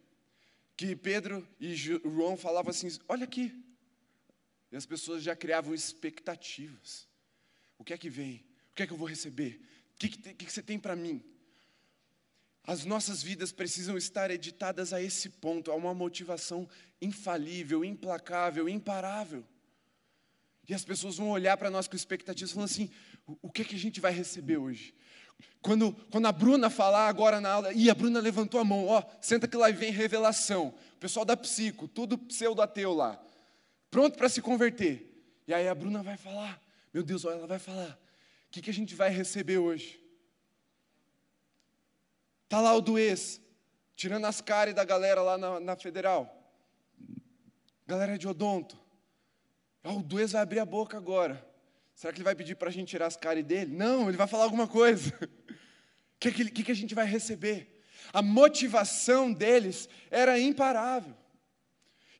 que 0.76 0.96
Pedro 0.96 1.46
e 1.60 1.74
João 1.74 2.36
falavam 2.36 2.70
assim: 2.70 2.88
Olha 3.08 3.24
aqui, 3.24 3.52
e 4.72 4.76
as 4.76 4.86
pessoas 4.86 5.22
já 5.22 5.36
criavam 5.36 5.74
expectativas. 5.74 7.06
O 7.78 7.84
que 7.84 7.92
é 7.92 7.98
que 7.98 8.08
vem? 8.08 8.42
O 8.70 8.74
que 8.74 8.82
é 8.82 8.86
que 8.86 8.92
eu 8.94 8.96
vou 8.96 9.06
receber? 9.06 9.60
O 9.94 9.98
que, 9.98 10.08
que, 10.08 10.32
que 10.32 10.50
você 10.50 10.62
tem 10.62 10.78
para 10.78 10.96
mim? 10.96 11.22
As 12.64 12.86
nossas 12.86 13.22
vidas 13.22 13.52
precisam 13.52 13.98
estar 13.98 14.30
editadas 14.30 14.94
a 14.94 15.02
esse 15.02 15.28
ponto, 15.28 15.70
a 15.70 15.74
uma 15.74 15.92
motivação 15.92 16.66
infalível, 17.02 17.84
implacável, 17.84 18.66
imparável. 18.66 19.44
E 20.66 20.72
as 20.72 20.84
pessoas 20.84 21.18
vão 21.18 21.30
olhar 21.30 21.56
para 21.58 21.70
nós 21.70 21.86
com 21.86 21.96
expectativas, 21.96 22.52
falando 22.52 22.70
assim: 22.70 22.90
o 23.42 23.50
que 23.50 23.62
é 23.62 23.64
que 23.64 23.74
a 23.74 23.78
gente 23.78 24.00
vai 24.00 24.12
receber 24.12 24.56
hoje? 24.56 24.94
Quando, 25.60 25.92
quando 26.10 26.26
a 26.26 26.32
Bruna 26.32 26.70
falar 26.70 27.08
agora 27.08 27.40
na 27.40 27.50
aula, 27.50 27.72
e 27.74 27.90
a 27.90 27.94
Bruna 27.94 28.20
levantou 28.20 28.60
a 28.60 28.64
mão, 28.64 28.86
ó, 28.86 29.02
senta 29.20 29.46
que 29.46 29.56
lá 29.56 29.70
vem 29.70 29.90
revelação. 29.90 30.68
O 30.94 30.98
pessoal 30.98 31.26
da 31.26 31.36
psico, 31.36 31.88
tudo 31.88 32.16
pseudo-ateu 32.16 32.94
lá 32.94 33.22
pronto 33.92 34.16
para 34.16 34.28
se 34.30 34.40
converter. 34.40 35.06
E 35.46 35.52
aí 35.52 35.68
a 35.68 35.74
Bruna 35.74 36.02
vai 36.02 36.16
falar, 36.16 36.58
meu 36.94 37.02
Deus, 37.02 37.26
ela 37.26 37.46
vai 37.46 37.58
falar, 37.58 38.00
o 38.48 38.50
que, 38.50 38.62
que 38.62 38.70
a 38.70 38.74
gente 38.74 38.94
vai 38.94 39.10
receber 39.10 39.58
hoje? 39.58 40.02
Está 42.44 42.58
lá 42.60 42.74
o 42.74 42.80
do 42.80 42.94
tirando 43.94 44.24
as 44.24 44.40
caras 44.40 44.74
da 44.74 44.82
galera 44.82 45.20
lá 45.20 45.36
na, 45.36 45.60
na 45.60 45.76
federal. 45.76 46.42
Galera 47.86 48.16
de 48.16 48.26
odonto. 48.26 48.80
Ah, 49.84 49.92
o 49.92 50.02
Duez 50.02 50.32
vai 50.32 50.40
abrir 50.40 50.60
a 50.60 50.64
boca 50.64 50.96
agora. 50.96 51.46
Será 51.94 52.12
que 52.12 52.18
ele 52.18 52.24
vai 52.24 52.34
pedir 52.34 52.56
para 52.56 52.70
a 52.70 52.72
gente 52.72 52.88
tirar 52.88 53.06
as 53.06 53.16
caras 53.16 53.44
dele? 53.44 53.76
Não, 53.76 54.08
ele 54.08 54.16
vai 54.16 54.26
falar 54.26 54.44
alguma 54.44 54.66
coisa. 54.66 55.12
O 55.22 55.28
que, 56.18 56.32
que, 56.32 56.64
que 56.64 56.72
a 56.72 56.76
gente 56.76 56.94
vai 56.94 57.04
receber? 57.04 57.82
A 58.10 58.22
motivação 58.22 59.30
deles 59.30 59.86
era 60.10 60.38
imparável. 60.38 61.14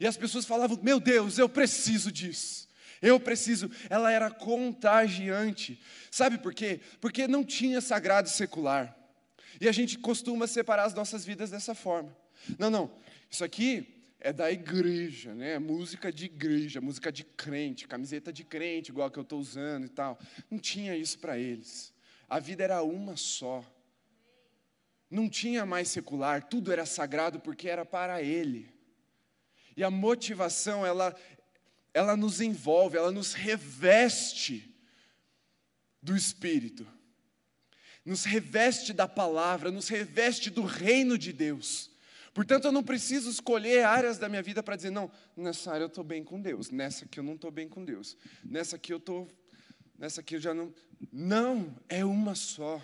E 0.03 0.07
as 0.07 0.17
pessoas 0.17 0.45
falavam: 0.45 0.77
Meu 0.83 0.99
Deus, 0.99 1.39
eu 1.39 1.49
preciso 1.49 2.11
disso. 2.11 2.69
Eu 3.01 3.21
preciso. 3.21 3.71
Ela 3.89 4.11
era 4.11 4.33
contagiante. 4.33 5.81
Sabe 6.11 6.39
por 6.39 6.53
quê? 6.53 6.81
Porque 7.01 7.29
não 7.29 7.45
tinha 7.45 7.81
sagrado 7.81 8.29
secular. 8.29 8.99
E 9.61 9.69
a 9.69 9.73
gente 9.73 9.97
costuma 9.97 10.49
separar 10.49 10.87
as 10.87 10.95
nossas 10.95 11.25
vidas 11.25 11.51
dessa 11.51 11.73
forma. 11.73 12.17
Não, 12.59 12.69
não. 12.69 12.91
Isso 13.31 13.45
aqui 13.45 14.05
é 14.19 14.33
da 14.33 14.51
igreja, 14.51 15.37
né? 15.37 15.61
Música 15.61 16.13
de 16.13 16.25
igreja, 16.25 16.81
música 16.81 17.13
de 17.13 17.23
crente, 17.23 17.87
camiseta 17.87 18.33
de 18.33 18.43
crente, 18.43 18.91
igual 18.91 19.07
a 19.07 19.11
que 19.11 19.21
eu 19.21 19.23
estou 19.23 19.39
usando 19.39 19.85
e 19.85 19.89
tal. 19.89 20.19
Não 20.51 20.59
tinha 20.59 20.97
isso 20.97 21.17
para 21.21 21.39
eles. 21.39 21.95
A 22.29 22.41
vida 22.41 22.65
era 22.65 22.83
uma 22.83 23.17
só. 23.17 23.65
Não 25.09 25.29
tinha 25.29 25.65
mais 25.65 25.87
secular, 25.87 26.43
tudo 26.43 26.73
era 26.73 26.85
sagrado 26.85 27.39
porque 27.39 27.69
era 27.69 27.85
para 27.85 28.21
ele. 28.21 28.82
E 29.77 29.83
a 29.85 29.91
motivação, 29.91 30.85
ela, 30.85 31.15
ela 31.95 32.17
nos 32.17 32.41
envolve, 32.41 32.97
ela 32.97 33.11
nos 33.11 33.33
reveste 33.33 34.75
do 36.03 36.17
Espírito. 36.17 36.87
nos 38.05 38.25
reveste 38.25 38.93
da 38.93 39.07
palavra, 39.07 39.71
nos 39.71 39.89
reveste 39.89 40.51
do 40.51 40.63
reino 40.63 41.17
de 41.17 41.33
Deus. 41.33 41.91
Portanto, 42.35 42.65
eu 42.65 42.73
não 42.73 42.83
preciso 42.83 43.31
escolher 43.31 43.85
áreas 43.85 44.19
da 44.19 44.29
minha 44.29 44.43
vida 44.43 44.63
para 44.63 44.75
dizer, 44.75 44.91
não, 44.91 45.11
nessa 45.37 45.71
área 45.71 45.85
eu 45.85 45.89
estou 45.89 46.03
bem 46.03 46.25
com 46.25 46.41
Deus, 46.41 46.71
nessa 46.71 47.05
aqui 47.05 47.21
eu 47.21 47.25
não 47.25 47.35
estou 47.35 47.51
bem 47.51 47.69
com 47.69 47.85
Deus, 47.85 48.17
nessa 48.43 48.77
aqui 48.77 48.93
eu 48.93 48.97
estou, 48.97 49.29
nessa 49.99 50.21
aqui 50.21 50.37
eu 50.37 50.41
já 50.41 50.55
não. 50.55 50.73
Não, 51.13 51.77
é 51.89 52.05
uma 52.05 52.35
só. 52.35 52.81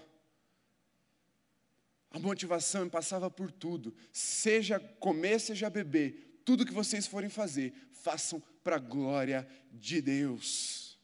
A 2.10 2.18
motivação 2.18 2.88
passava 2.88 3.30
por 3.30 3.50
tudo, 3.50 3.94
seja 4.12 4.78
comer, 4.78 5.40
seja 5.40 5.68
beber, 5.68 6.27
tudo 6.48 6.64
que 6.64 6.72
vocês 6.72 7.06
forem 7.06 7.28
fazer, 7.28 7.74
façam 7.92 8.42
para 8.64 8.76
a 8.76 8.78
glória 8.78 9.46
de 9.70 10.00
Deus. 10.00 10.98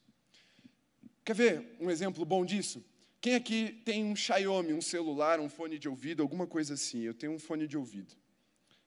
Quer 1.23 1.35
ver 1.35 1.77
um 1.79 1.91
exemplo 1.91 2.25
bom 2.25 2.47
disso? 2.47 2.83
Quem 3.21 3.35
aqui 3.35 3.83
tem 3.85 4.03
um 4.03 4.17
Xiaomi, 4.17 4.73
um 4.73 4.81
celular, 4.81 5.39
um 5.41 5.51
fone 5.51 5.79
de 5.79 5.87
ouvido, 5.87 6.23
alguma 6.23 6.47
coisa 6.47 6.73
assim? 6.73 7.03
Eu 7.03 7.13
tenho 7.13 7.35
um 7.35 7.39
fone 7.39 7.69
de 7.69 7.77
ouvido. 7.77 8.15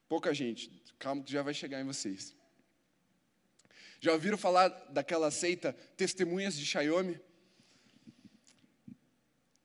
Pouca 0.09 0.33
gente, 0.33 0.71
calma 0.97 1.21
que 1.21 1.31
já 1.31 1.43
vai 1.43 1.53
chegar 1.53 1.79
em 1.79 1.83
vocês. 1.83 2.35
Já 4.01 4.13
ouviram 4.13 4.35
falar 4.35 4.69
daquela 4.89 5.29
seita 5.29 5.73
Testemunhas 5.95 6.57
de 6.57 6.65
Xiaomi? 6.65 7.19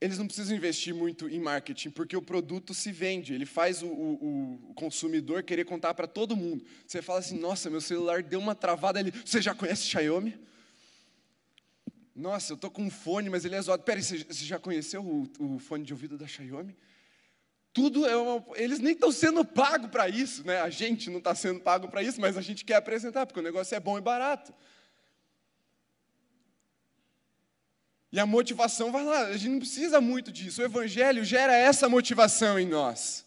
Eles 0.03 0.17
não 0.17 0.27
precisam 0.27 0.53
investir 0.53 0.93
muito 0.93 1.29
em 1.29 1.39
marketing, 1.39 1.89
porque 1.89 2.17
o 2.17 2.21
produto 2.21 2.73
se 2.73 2.91
vende, 2.91 3.33
ele 3.33 3.45
faz 3.45 3.81
o, 3.81 3.87
o, 3.87 4.59
o 4.71 4.73
consumidor 4.73 5.43
querer 5.43 5.63
contar 5.63 5.93
para 5.93 6.05
todo 6.05 6.35
mundo. 6.35 6.61
Você 6.85 7.01
fala 7.01 7.19
assim: 7.19 7.39
nossa, 7.39 7.69
meu 7.69 7.79
celular 7.79 8.21
deu 8.21 8.37
uma 8.37 8.53
travada 8.53 8.99
ali. 8.99 9.13
Você 9.25 9.41
já 9.41 9.55
conhece 9.55 9.83
Xiaomi? 9.83 10.37
Nossa, 12.13 12.51
eu 12.51 12.55
estou 12.55 12.69
com 12.69 12.83
um 12.83 12.89
fone, 12.89 13.29
mas 13.29 13.45
ele 13.45 13.55
é 13.55 13.61
zoado. 13.61 13.83
Peraí, 13.83 14.03
você 14.03 14.25
já 14.27 14.59
conheceu 14.59 15.01
o, 15.01 15.23
o 15.39 15.57
fone 15.57 15.85
de 15.85 15.93
ouvido 15.93 16.17
da 16.17 16.27
Xiaomi? 16.27 16.75
Tudo 17.71 18.05
é 18.05 18.17
uma, 18.17 18.43
eles 18.55 18.79
nem 18.79 18.91
estão 18.91 19.09
sendo 19.09 19.45
pagos 19.45 19.89
para 19.89 20.09
isso, 20.09 20.45
né? 20.45 20.59
A 20.59 20.69
gente 20.69 21.09
não 21.09 21.19
está 21.19 21.33
sendo 21.33 21.61
pago 21.61 21.87
para 21.87 22.03
isso, 22.03 22.19
mas 22.19 22.35
a 22.35 22.41
gente 22.41 22.65
quer 22.65 22.75
apresentar, 22.75 23.25
porque 23.25 23.39
o 23.39 23.43
negócio 23.43 23.73
é 23.73 23.79
bom 23.79 23.97
e 23.97 24.01
barato. 24.01 24.53
E 28.13 28.19
a 28.19 28.27
motivação 28.27 28.91
vai 28.91 29.03
lá, 29.03 29.21
a 29.25 29.33
gente 29.35 29.49
não 29.49 29.57
precisa 29.57 29.99
muito 29.99 30.31
disso. 30.31 30.61
O 30.61 30.65
Evangelho 30.65 31.25
gera 31.25 31.55
essa 31.55 31.89
motivação 31.89 32.59
em 32.59 32.67
nós. 32.67 33.25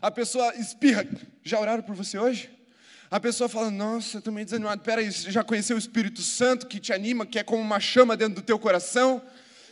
A 0.00 0.08
pessoa 0.08 0.54
espirra, 0.54 1.04
já 1.42 1.58
oraram 1.58 1.82
por 1.82 1.96
você 1.96 2.16
hoje? 2.16 2.48
A 3.10 3.18
pessoa 3.18 3.48
fala, 3.48 3.72
nossa, 3.72 4.18
eu 4.18 4.18
estou 4.20 4.32
meio 4.32 4.44
desanimado. 4.44 4.82
Peraí, 4.82 5.12
você 5.12 5.32
já 5.32 5.42
conheceu 5.42 5.74
o 5.74 5.80
Espírito 5.80 6.22
Santo 6.22 6.68
que 6.68 6.78
te 6.78 6.92
anima, 6.92 7.26
que 7.26 7.40
é 7.40 7.42
como 7.42 7.60
uma 7.60 7.80
chama 7.80 8.16
dentro 8.16 8.36
do 8.36 8.42
teu 8.42 8.56
coração? 8.56 9.20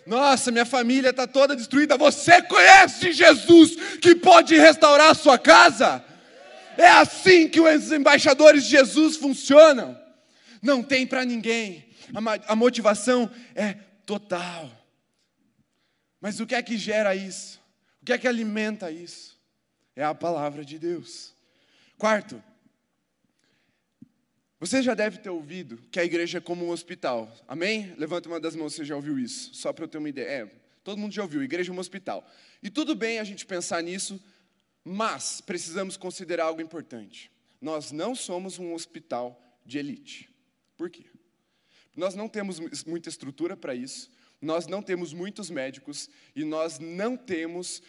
Nossa, 0.04 0.50
minha 0.50 0.66
família 0.66 1.10
está 1.10 1.24
toda 1.24 1.54
destruída. 1.54 1.96
Você 1.96 2.42
conhece 2.42 3.12
Jesus 3.12 3.76
que 4.02 4.16
pode 4.16 4.56
restaurar 4.56 5.12
a 5.12 5.14
sua 5.14 5.38
casa? 5.38 6.04
É 6.76 6.88
assim 6.88 7.48
que 7.48 7.60
os 7.60 7.92
embaixadores 7.92 8.64
de 8.64 8.70
Jesus 8.70 9.16
funcionam. 9.16 9.96
Não 10.60 10.82
tem 10.82 11.06
para 11.06 11.24
ninguém. 11.24 11.86
A 12.48 12.56
motivação 12.56 13.30
é 13.54 13.76
total. 14.08 14.72
Mas 16.18 16.40
o 16.40 16.46
que 16.46 16.54
é 16.54 16.62
que 16.62 16.78
gera 16.78 17.14
isso? 17.14 17.60
O 18.00 18.06
que 18.06 18.12
é 18.14 18.16
que 18.16 18.26
alimenta 18.26 18.90
isso? 18.90 19.38
É 19.94 20.02
a 20.02 20.14
palavra 20.14 20.64
de 20.64 20.78
Deus. 20.78 21.34
Quarto, 21.98 22.42
você 24.58 24.82
já 24.82 24.94
deve 24.94 25.18
ter 25.18 25.28
ouvido 25.28 25.76
que 25.90 26.00
a 26.00 26.04
igreja 26.04 26.38
é 26.38 26.40
como 26.40 26.64
um 26.64 26.70
hospital. 26.70 27.30
Amém? 27.46 27.94
Levanta 27.98 28.30
uma 28.30 28.40
das 28.40 28.56
mãos 28.56 28.72
você 28.72 28.82
já 28.82 28.96
ouviu 28.96 29.18
isso. 29.18 29.54
Só 29.54 29.74
para 29.74 29.84
eu 29.84 29.88
ter 29.88 29.98
uma 29.98 30.08
ideia. 30.08 30.26
É, 30.26 30.46
todo 30.82 30.96
mundo 30.96 31.12
já 31.12 31.22
ouviu, 31.22 31.42
igreja 31.42 31.70
é 31.70 31.74
um 31.74 31.78
hospital. 31.78 32.26
E 32.62 32.70
tudo 32.70 32.94
bem 32.94 33.18
a 33.18 33.24
gente 33.24 33.44
pensar 33.44 33.82
nisso, 33.82 34.18
mas 34.82 35.42
precisamos 35.42 35.98
considerar 35.98 36.46
algo 36.46 36.62
importante. 36.62 37.30
Nós 37.60 37.92
não 37.92 38.14
somos 38.14 38.58
um 38.58 38.72
hospital 38.72 39.38
de 39.66 39.76
elite. 39.76 40.34
Por 40.78 40.88
quê? 40.88 41.04
Nós 41.98 42.14
não 42.14 42.28
temos 42.28 42.60
muita 42.86 43.08
estrutura 43.08 43.56
para 43.56 43.74
isso, 43.74 44.08
nós 44.40 44.68
não 44.68 44.80
temos 44.80 45.12
muitos 45.12 45.50
médicos 45.50 46.08
e 46.32 46.44
nós 46.44 46.78
não 46.78 47.16
temos 47.16 47.82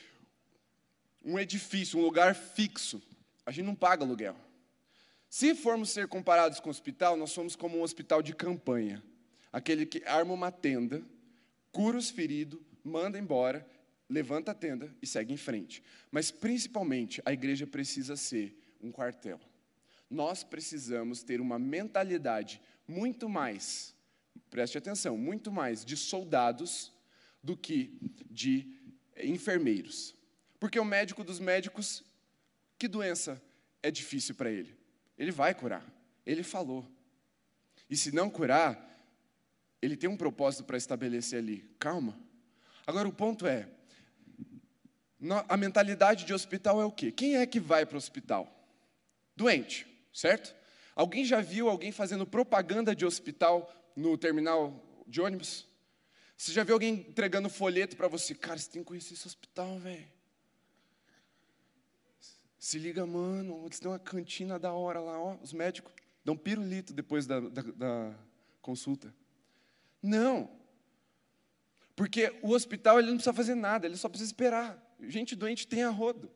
um 1.23 1.37
edifício, 1.37 1.99
um 1.99 2.01
lugar 2.01 2.33
fixo. 2.33 2.99
A 3.45 3.51
gente 3.51 3.67
não 3.67 3.75
paga 3.75 4.03
aluguel. 4.03 4.35
Se 5.29 5.53
formos 5.53 5.91
ser 5.91 6.07
comparados 6.07 6.59
com 6.59 6.69
o 6.69 6.71
hospital, 6.71 7.15
nós 7.15 7.29
somos 7.29 7.55
como 7.55 7.77
um 7.77 7.83
hospital 7.83 8.23
de 8.23 8.33
campanha. 8.33 9.03
Aquele 9.53 9.85
que 9.85 10.03
arma 10.05 10.33
uma 10.33 10.51
tenda, 10.51 11.03
cura 11.71 11.95
os 11.95 12.09
feridos, 12.09 12.59
manda 12.83 13.19
embora, 13.19 13.63
levanta 14.09 14.49
a 14.49 14.55
tenda 14.55 14.91
e 15.03 15.05
segue 15.05 15.33
em 15.33 15.37
frente. 15.37 15.83
Mas 16.09 16.31
principalmente 16.31 17.21
a 17.23 17.31
igreja 17.31 17.67
precisa 17.67 18.15
ser 18.15 18.57
um 18.81 18.91
quartel. 18.91 19.39
Nós 20.09 20.43
precisamos 20.43 21.21
ter 21.21 21.39
uma 21.39 21.59
mentalidade 21.59 22.59
muito 22.87 23.29
mais, 23.29 23.93
preste 24.49 24.77
atenção, 24.77 25.17
muito 25.17 25.51
mais 25.51 25.85
de 25.85 25.95
soldados 25.95 26.91
do 27.41 27.55
que 27.55 27.97
de 28.29 28.67
enfermeiros. 29.17 30.15
Porque 30.59 30.79
o 30.79 30.85
médico 30.85 31.23
dos 31.23 31.39
médicos, 31.39 32.03
que 32.77 32.87
doença 32.87 33.41
é 33.81 33.89
difícil 33.89 34.35
para 34.35 34.51
ele? 34.51 34.75
Ele 35.17 35.31
vai 35.31 35.53
curar. 35.53 35.85
Ele 36.25 36.43
falou. 36.43 36.85
E 37.89 37.95
se 37.95 38.13
não 38.13 38.29
curar, 38.29 38.85
ele 39.81 39.95
tem 39.95 40.09
um 40.09 40.17
propósito 40.17 40.63
para 40.63 40.77
estabelecer 40.77 41.39
ali. 41.39 41.63
Calma. 41.79 42.17
Agora 42.85 43.07
o 43.07 43.13
ponto 43.13 43.47
é: 43.47 43.67
a 45.47 45.57
mentalidade 45.57 46.25
de 46.25 46.33
hospital 46.33 46.81
é 46.81 46.85
o 46.85 46.91
quê? 46.91 47.11
Quem 47.11 47.37
é 47.37 47.45
que 47.45 47.59
vai 47.59 47.85
para 47.85 47.95
o 47.95 47.97
hospital? 47.97 48.53
Doente, 49.35 49.87
certo? 50.13 50.55
Alguém 50.95 51.23
já 51.23 51.39
viu 51.39 51.69
alguém 51.69 51.91
fazendo 51.91 52.27
propaganda 52.27 52.93
de 52.93 53.05
hospital 53.05 53.73
no 53.99 54.17
terminal 54.17 55.03
de 55.05 55.21
ônibus? 55.21 55.67
Você 56.37 56.53
já 56.53 56.63
viu 56.63 56.75
alguém 56.75 57.05
entregando 57.09 57.49
folheto 57.49 57.97
para 57.97 58.07
você? 58.07 58.33
Cara, 58.33 58.57
você 58.57 58.69
tem 58.71 58.81
que 58.81 58.87
conhecer 58.87 59.13
esse 59.13 59.27
hospital, 59.27 59.77
velho. 59.79 60.07
Se 62.57 62.79
liga, 62.79 63.05
mano, 63.05 63.65
eles 63.65 63.79
têm 63.79 63.91
uma 63.91 63.99
cantina 63.99 64.57
da 64.57 64.71
hora 64.71 64.99
lá, 64.99 65.19
ó, 65.19 65.37
os 65.41 65.53
médicos 65.53 65.93
dão 66.23 66.35
pirulito 66.35 66.93
depois 66.93 67.25
da, 67.25 67.39
da, 67.39 67.61
da 67.61 68.19
consulta. 68.61 69.13
Não. 70.01 70.49
Porque 71.95 72.37
o 72.41 72.51
hospital 72.51 72.99
ele 72.99 73.07
não 73.07 73.15
precisa 73.15 73.33
fazer 73.33 73.55
nada, 73.55 73.85
ele 73.85 73.97
só 73.97 74.07
precisa 74.07 74.29
esperar. 74.29 74.95
Gente 75.01 75.35
doente 75.35 75.67
tem 75.67 75.83
a 75.83 75.89
rodo. 75.89 76.31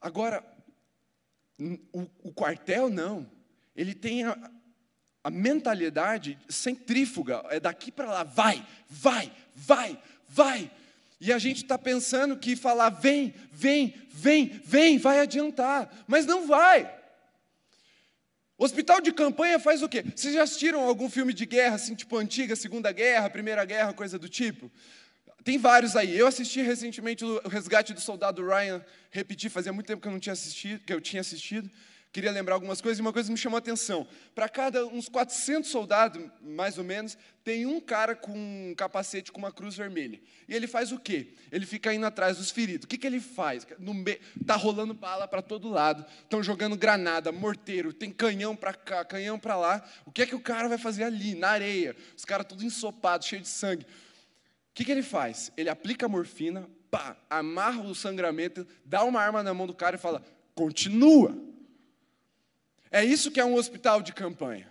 Agora, 0.00 0.44
o, 1.92 2.28
o 2.28 2.32
quartel 2.32 2.90
não. 2.90 3.30
Ele 3.74 3.94
tem 3.94 4.24
a 5.22 5.30
mentalidade 5.30 6.38
centrífuga, 6.48 7.44
é 7.50 7.60
daqui 7.60 7.92
para 7.92 8.10
lá, 8.10 8.24
vai, 8.24 8.66
vai, 8.88 9.30
vai, 9.54 9.98
vai. 10.28 10.70
E 11.20 11.32
a 11.32 11.38
gente 11.38 11.62
está 11.62 11.76
pensando 11.76 12.36
que 12.36 12.56
falar 12.56 12.88
vem, 12.88 13.34
vem, 13.52 13.94
vem, 14.10 14.60
vem, 14.64 14.98
vai 14.98 15.20
adiantar, 15.20 16.04
mas 16.06 16.24
não 16.24 16.46
vai. 16.46 16.90
Hospital 18.56 19.00
de 19.00 19.12
campanha 19.12 19.58
faz 19.58 19.82
o 19.82 19.88
quê? 19.88 20.02
Vocês 20.14 20.34
já 20.34 20.42
assistiram 20.42 20.80
algum 20.80 21.10
filme 21.10 21.32
de 21.32 21.44
guerra, 21.44 21.76
assim, 21.76 21.94
tipo 21.94 22.16
antiga, 22.16 22.56
Segunda 22.56 22.90
Guerra, 22.92 23.28
Primeira 23.28 23.64
Guerra, 23.64 23.92
coisa 23.92 24.18
do 24.18 24.28
tipo? 24.28 24.70
Tem 25.44 25.58
vários 25.58 25.96
aí. 25.96 26.18
Eu 26.18 26.26
assisti 26.26 26.60
recentemente 26.60 27.24
o 27.24 27.48
Resgate 27.48 27.94
do 27.94 28.00
Soldado 28.00 28.46
Ryan, 28.46 28.84
repeti, 29.10 29.48
fazia 29.48 29.72
muito 29.72 29.86
tempo 29.86 30.02
que 30.02 30.08
eu 30.08 30.12
não 30.12 30.20
tinha 30.20 30.34
assistido, 30.34 30.80
que 30.80 30.92
eu 30.92 31.00
tinha 31.00 31.20
assistido 31.20 31.70
queria 32.12 32.30
lembrar 32.30 32.54
algumas 32.54 32.80
coisas, 32.80 32.98
e 32.98 33.02
uma 33.02 33.12
coisa 33.12 33.30
me 33.30 33.38
chamou 33.38 33.56
a 33.56 33.58
atenção. 33.58 34.06
Para 34.34 34.48
cada 34.48 34.84
uns 34.86 35.08
400 35.08 35.70
soldados, 35.70 36.22
mais 36.42 36.76
ou 36.76 36.84
menos, 36.84 37.16
tem 37.44 37.66
um 37.66 37.80
cara 37.80 38.14
com 38.16 38.32
um 38.32 38.74
capacete 38.76 39.30
com 39.30 39.38
uma 39.38 39.52
cruz 39.52 39.76
vermelha. 39.76 40.20
E 40.48 40.54
ele 40.54 40.66
faz 40.66 40.92
o 40.92 40.98
quê? 40.98 41.34
Ele 41.52 41.64
fica 41.64 41.94
indo 41.94 42.04
atrás 42.04 42.36
dos 42.38 42.50
feridos. 42.50 42.84
O 42.84 42.88
que, 42.88 42.98
que 42.98 43.06
ele 43.06 43.20
faz? 43.20 43.66
No 43.78 43.94
me... 43.94 44.18
Tá 44.46 44.56
rolando 44.56 44.92
bala 44.92 45.28
para 45.28 45.40
todo 45.40 45.68
lado, 45.68 46.04
estão 46.22 46.42
jogando 46.42 46.76
granada, 46.76 47.30
morteiro, 47.30 47.92
tem 47.92 48.10
canhão 48.10 48.56
para 48.56 48.74
cá, 48.74 49.04
canhão 49.04 49.38
para 49.38 49.56
lá. 49.56 49.88
O 50.04 50.10
que 50.10 50.22
é 50.22 50.26
que 50.26 50.34
o 50.34 50.40
cara 50.40 50.68
vai 50.68 50.78
fazer 50.78 51.04
ali, 51.04 51.34
na 51.34 51.50
areia? 51.50 51.96
Os 52.16 52.24
caras 52.24 52.46
tudo 52.46 52.64
ensopados, 52.64 53.26
cheio 53.26 53.42
de 53.42 53.48
sangue. 53.48 53.84
O 53.84 54.74
que, 54.74 54.84
que 54.84 54.92
ele 54.92 55.02
faz? 55.02 55.52
Ele 55.56 55.68
aplica 55.68 56.06
a 56.06 56.08
morfina, 56.08 56.68
pá, 56.90 57.16
amarra 57.28 57.82
o 57.82 57.94
sangramento, 57.94 58.66
dá 58.84 59.04
uma 59.04 59.20
arma 59.20 59.42
na 59.42 59.54
mão 59.54 59.66
do 59.66 59.74
cara 59.74 59.96
e 59.96 59.98
fala: 59.98 60.22
continua. 60.54 61.50
É 62.90 63.04
isso 63.04 63.30
que 63.30 63.40
é 63.40 63.44
um 63.44 63.54
hospital 63.54 64.02
de 64.02 64.12
campanha. 64.12 64.70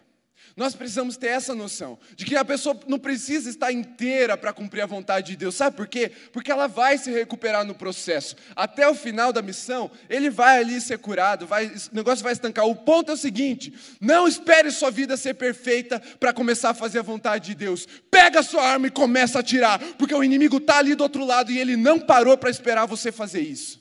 Nós 0.56 0.76
precisamos 0.76 1.16
ter 1.16 1.28
essa 1.28 1.56
noção 1.56 1.98
de 2.16 2.26
que 2.26 2.36
a 2.36 2.44
pessoa 2.44 2.78
não 2.86 3.00
precisa 3.00 3.50
estar 3.50 3.72
inteira 3.72 4.36
para 4.36 4.52
cumprir 4.52 4.82
a 4.82 4.86
vontade 4.86 5.28
de 5.28 5.38
Deus. 5.38 5.56
Sabe 5.56 5.78
por 5.78 5.88
quê? 5.88 6.12
Porque 6.34 6.52
ela 6.52 6.68
vai 6.68 6.98
se 6.98 7.12
recuperar 7.12 7.64
no 7.64 7.74
processo. 7.74 8.36
Até 8.56 8.88
o 8.88 8.96
final 8.96 9.32
da 9.32 9.42
missão, 9.42 9.90
ele 10.10 10.30
vai 10.30 10.60
ali 10.60 10.82
ser 10.82 10.98
curado, 10.98 11.48
vai, 11.48 11.68
o 11.68 11.96
negócio 11.96 12.24
vai 12.24 12.34
estancar. 12.34 12.66
O 12.66 12.76
ponto 12.76 13.12
é 13.12 13.14
o 13.14 13.18
seguinte: 13.18 13.74
não 14.02 14.28
espere 14.28 14.70
sua 14.72 14.92
vida 14.92 15.16
ser 15.16 15.36
perfeita 15.36 16.00
para 16.20 16.34
começar 16.34 16.72
a 16.72 16.74
fazer 16.74 17.00
a 17.00 17.04
vontade 17.04 17.48
de 17.48 17.56
Deus. 17.56 17.88
Pega 18.12 18.40
a 18.40 18.44
sua 18.44 18.64
arma 18.64 18.88
e 18.88 18.92
começa 18.92 19.40
a 19.40 19.42
atirar, 19.42 19.80
porque 19.98 20.14
o 20.14 20.24
inimigo 20.24 20.58
está 20.58 20.80
ali 20.80 20.94
do 20.94 21.04
outro 21.04 21.24
lado 21.24 21.52
e 21.52 21.60
ele 21.60 21.78
não 21.78 22.00
parou 22.00 22.38
para 22.38 22.50
esperar 22.50 22.86
você 22.86 23.12
fazer 23.12 23.42
isso. 23.42 23.80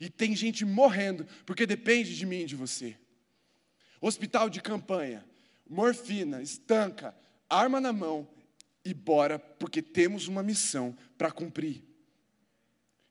E 0.00 0.10
tem 0.10 0.36
gente 0.36 0.64
morrendo 0.64 1.26
porque 1.46 1.64
depende 1.64 2.14
de 2.14 2.26
mim 2.26 2.42
e 2.42 2.46
de 2.46 2.54
você. 2.54 2.96
Hospital 4.00 4.48
de 4.48 4.60
campanha 4.60 5.24
morfina, 5.68 6.40
estanca, 6.40 7.14
arma 7.48 7.80
na 7.80 7.92
mão 7.92 8.26
e 8.84 8.94
bora, 8.94 9.38
porque 9.38 9.82
temos 9.82 10.26
uma 10.26 10.42
missão 10.42 10.96
para 11.18 11.30
cumprir. 11.30 11.84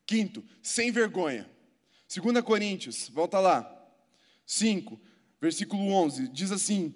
Quinto, 0.04 0.44
sem 0.62 0.90
vergonha. 0.90 1.48
2 2.12 2.42
Coríntios, 2.42 3.08
volta 3.08 3.38
lá. 3.38 3.74
5, 4.44 4.98
versículo 5.40 5.92
11, 5.92 6.28
diz 6.28 6.50
assim: 6.50 6.94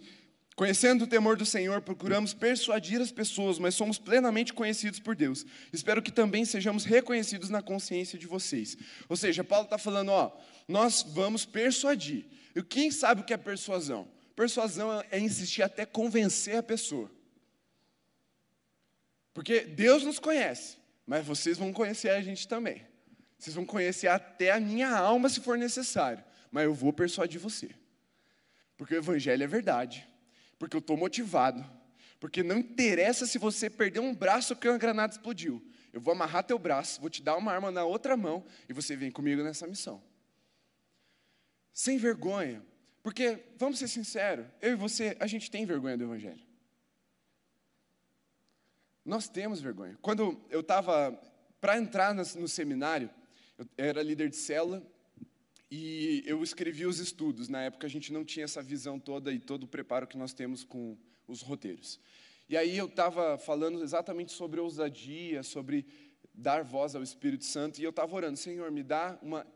Conhecendo 0.54 1.04
o 1.04 1.06
temor 1.06 1.36
do 1.36 1.46
Senhor, 1.46 1.80
procuramos 1.80 2.34
persuadir 2.34 3.00
as 3.00 3.10
pessoas, 3.10 3.58
mas 3.58 3.74
somos 3.74 3.98
plenamente 3.98 4.52
conhecidos 4.52 5.00
por 5.00 5.16
Deus. 5.16 5.46
Espero 5.72 6.02
que 6.02 6.12
também 6.12 6.44
sejamos 6.44 6.84
reconhecidos 6.84 7.48
na 7.48 7.62
consciência 7.62 8.18
de 8.18 8.26
vocês. 8.26 8.76
Ou 9.08 9.16
seja, 9.16 9.42
Paulo 9.42 9.64
está 9.64 9.78
falando, 9.78 10.10
ó, 10.10 10.30
nós 10.68 11.02
vamos 11.02 11.46
persuadir. 11.46 12.26
E 12.54 12.62
quem 12.62 12.90
sabe 12.90 13.22
o 13.22 13.24
que 13.24 13.32
é 13.32 13.38
persuasão? 13.38 14.06
Persuasão 14.36 15.02
é 15.10 15.18
insistir 15.18 15.62
até 15.62 15.86
convencer 15.86 16.56
a 16.56 16.62
pessoa. 16.62 17.10
Porque 19.32 19.60
Deus 19.60 20.02
nos 20.02 20.18
conhece, 20.18 20.76
mas 21.06 21.24
vocês 21.24 21.56
vão 21.56 21.72
conhecer 21.72 22.10
a 22.10 22.20
gente 22.20 22.46
também. 22.46 22.86
Vocês 23.38 23.56
vão 23.56 23.64
conhecer 23.64 24.08
até 24.08 24.52
a 24.52 24.60
minha 24.60 24.90
alma 24.90 25.30
se 25.30 25.40
for 25.40 25.56
necessário, 25.56 26.22
mas 26.50 26.64
eu 26.64 26.74
vou 26.74 26.92
persuadir 26.92 27.40
você. 27.40 27.70
Porque 28.76 28.94
o 28.94 28.98
evangelho 28.98 29.42
é 29.42 29.46
verdade. 29.46 30.06
Porque 30.62 30.76
eu 30.76 30.78
estou 30.78 30.96
motivado. 30.96 31.68
Porque 32.20 32.40
não 32.40 32.58
interessa 32.58 33.26
se 33.26 33.36
você 33.36 33.68
perder 33.68 33.98
um 33.98 34.14
braço 34.14 34.54
que 34.54 34.68
uma 34.68 34.78
granada 34.78 35.12
explodiu. 35.12 35.60
Eu 35.92 36.00
vou 36.00 36.12
amarrar 36.12 36.44
teu 36.44 36.56
braço, 36.56 37.00
vou 37.00 37.10
te 37.10 37.20
dar 37.20 37.36
uma 37.36 37.50
arma 37.50 37.72
na 37.72 37.84
outra 37.84 38.16
mão 38.16 38.46
e 38.68 38.72
você 38.72 38.94
vem 38.94 39.10
comigo 39.10 39.42
nessa 39.42 39.66
missão. 39.66 40.00
Sem 41.72 41.98
vergonha, 41.98 42.64
porque, 43.02 43.40
vamos 43.58 43.80
ser 43.80 43.88
sinceros, 43.88 44.46
eu 44.60 44.70
e 44.70 44.76
você, 44.76 45.16
a 45.18 45.26
gente 45.26 45.50
tem 45.50 45.66
vergonha 45.66 45.98
do 45.98 46.04
Evangelho. 46.04 46.46
Nós 49.04 49.28
temos 49.28 49.60
vergonha. 49.60 49.98
Quando 50.00 50.40
eu 50.48 50.60
estava, 50.60 51.20
para 51.60 51.76
entrar 51.76 52.14
no 52.14 52.46
seminário, 52.46 53.10
eu 53.58 53.66
era 53.76 54.00
líder 54.00 54.30
de 54.30 54.36
célula 54.36 54.80
e 55.74 56.22
eu 56.26 56.42
escrevi 56.42 56.84
os 56.84 56.98
estudos. 56.98 57.48
Na 57.48 57.62
época 57.62 57.86
a 57.86 57.90
gente 57.90 58.12
não 58.12 58.26
tinha 58.26 58.44
essa 58.44 58.62
visão 58.62 59.00
toda 59.00 59.32
e 59.32 59.38
todo 59.38 59.62
o 59.62 59.66
preparo 59.66 60.06
que 60.06 60.18
nós 60.18 60.34
temos 60.34 60.64
com 60.64 60.98
os 61.26 61.40
roteiros. 61.40 61.98
E 62.46 62.58
aí 62.58 62.76
eu 62.76 62.84
estava 62.84 63.38
falando 63.38 63.82
exatamente 63.82 64.32
sobre 64.32 64.60
ousadia, 64.60 65.42
sobre 65.42 65.86
dar 66.34 66.62
voz 66.62 66.94
ao 66.94 67.02
Espírito 67.02 67.46
Santo, 67.46 67.80
e 67.80 67.84
eu 67.84 67.88
estava 67.88 68.14
orando, 68.14 68.36
Senhor, 68.36 68.70
me 68.70 68.82
dá 68.82 69.18
uma, 69.22 69.46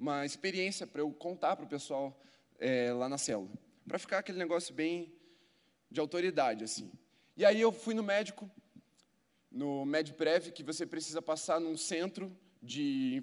uma 0.00 0.24
experiência 0.24 0.86
para 0.86 1.02
eu 1.02 1.12
contar 1.12 1.56
para 1.56 1.66
o 1.66 1.68
pessoal 1.68 2.18
é, 2.58 2.90
lá 2.94 3.06
na 3.06 3.18
célula, 3.18 3.52
para 3.86 3.98
ficar 3.98 4.20
aquele 4.20 4.38
negócio 4.38 4.74
bem 4.74 5.12
de 5.90 6.00
autoridade, 6.00 6.64
assim. 6.64 6.90
E 7.36 7.44
aí 7.44 7.60
eu 7.60 7.70
fui 7.70 7.92
no 7.92 8.02
médico, 8.02 8.50
no 9.50 9.84
MedPrev, 9.84 10.52
que 10.52 10.62
você 10.62 10.86
precisa 10.86 11.20
passar 11.20 11.60
num 11.60 11.76
centro 11.76 12.34
de 12.62 13.22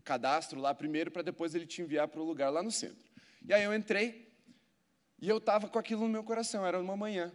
cadastro 0.00 0.60
lá 0.60 0.74
primeiro, 0.74 1.10
para 1.10 1.22
depois 1.22 1.54
ele 1.54 1.66
te 1.66 1.82
enviar 1.82 2.08
para 2.08 2.20
o 2.20 2.24
lugar 2.24 2.50
lá 2.50 2.62
no 2.62 2.70
centro. 2.70 3.08
E 3.46 3.52
aí 3.52 3.64
eu 3.64 3.74
entrei, 3.74 4.32
e 5.20 5.28
eu 5.28 5.38
estava 5.38 5.68
com 5.68 5.78
aquilo 5.78 6.02
no 6.02 6.08
meu 6.08 6.24
coração, 6.24 6.66
era 6.66 6.80
uma 6.80 6.96
manhã. 6.96 7.32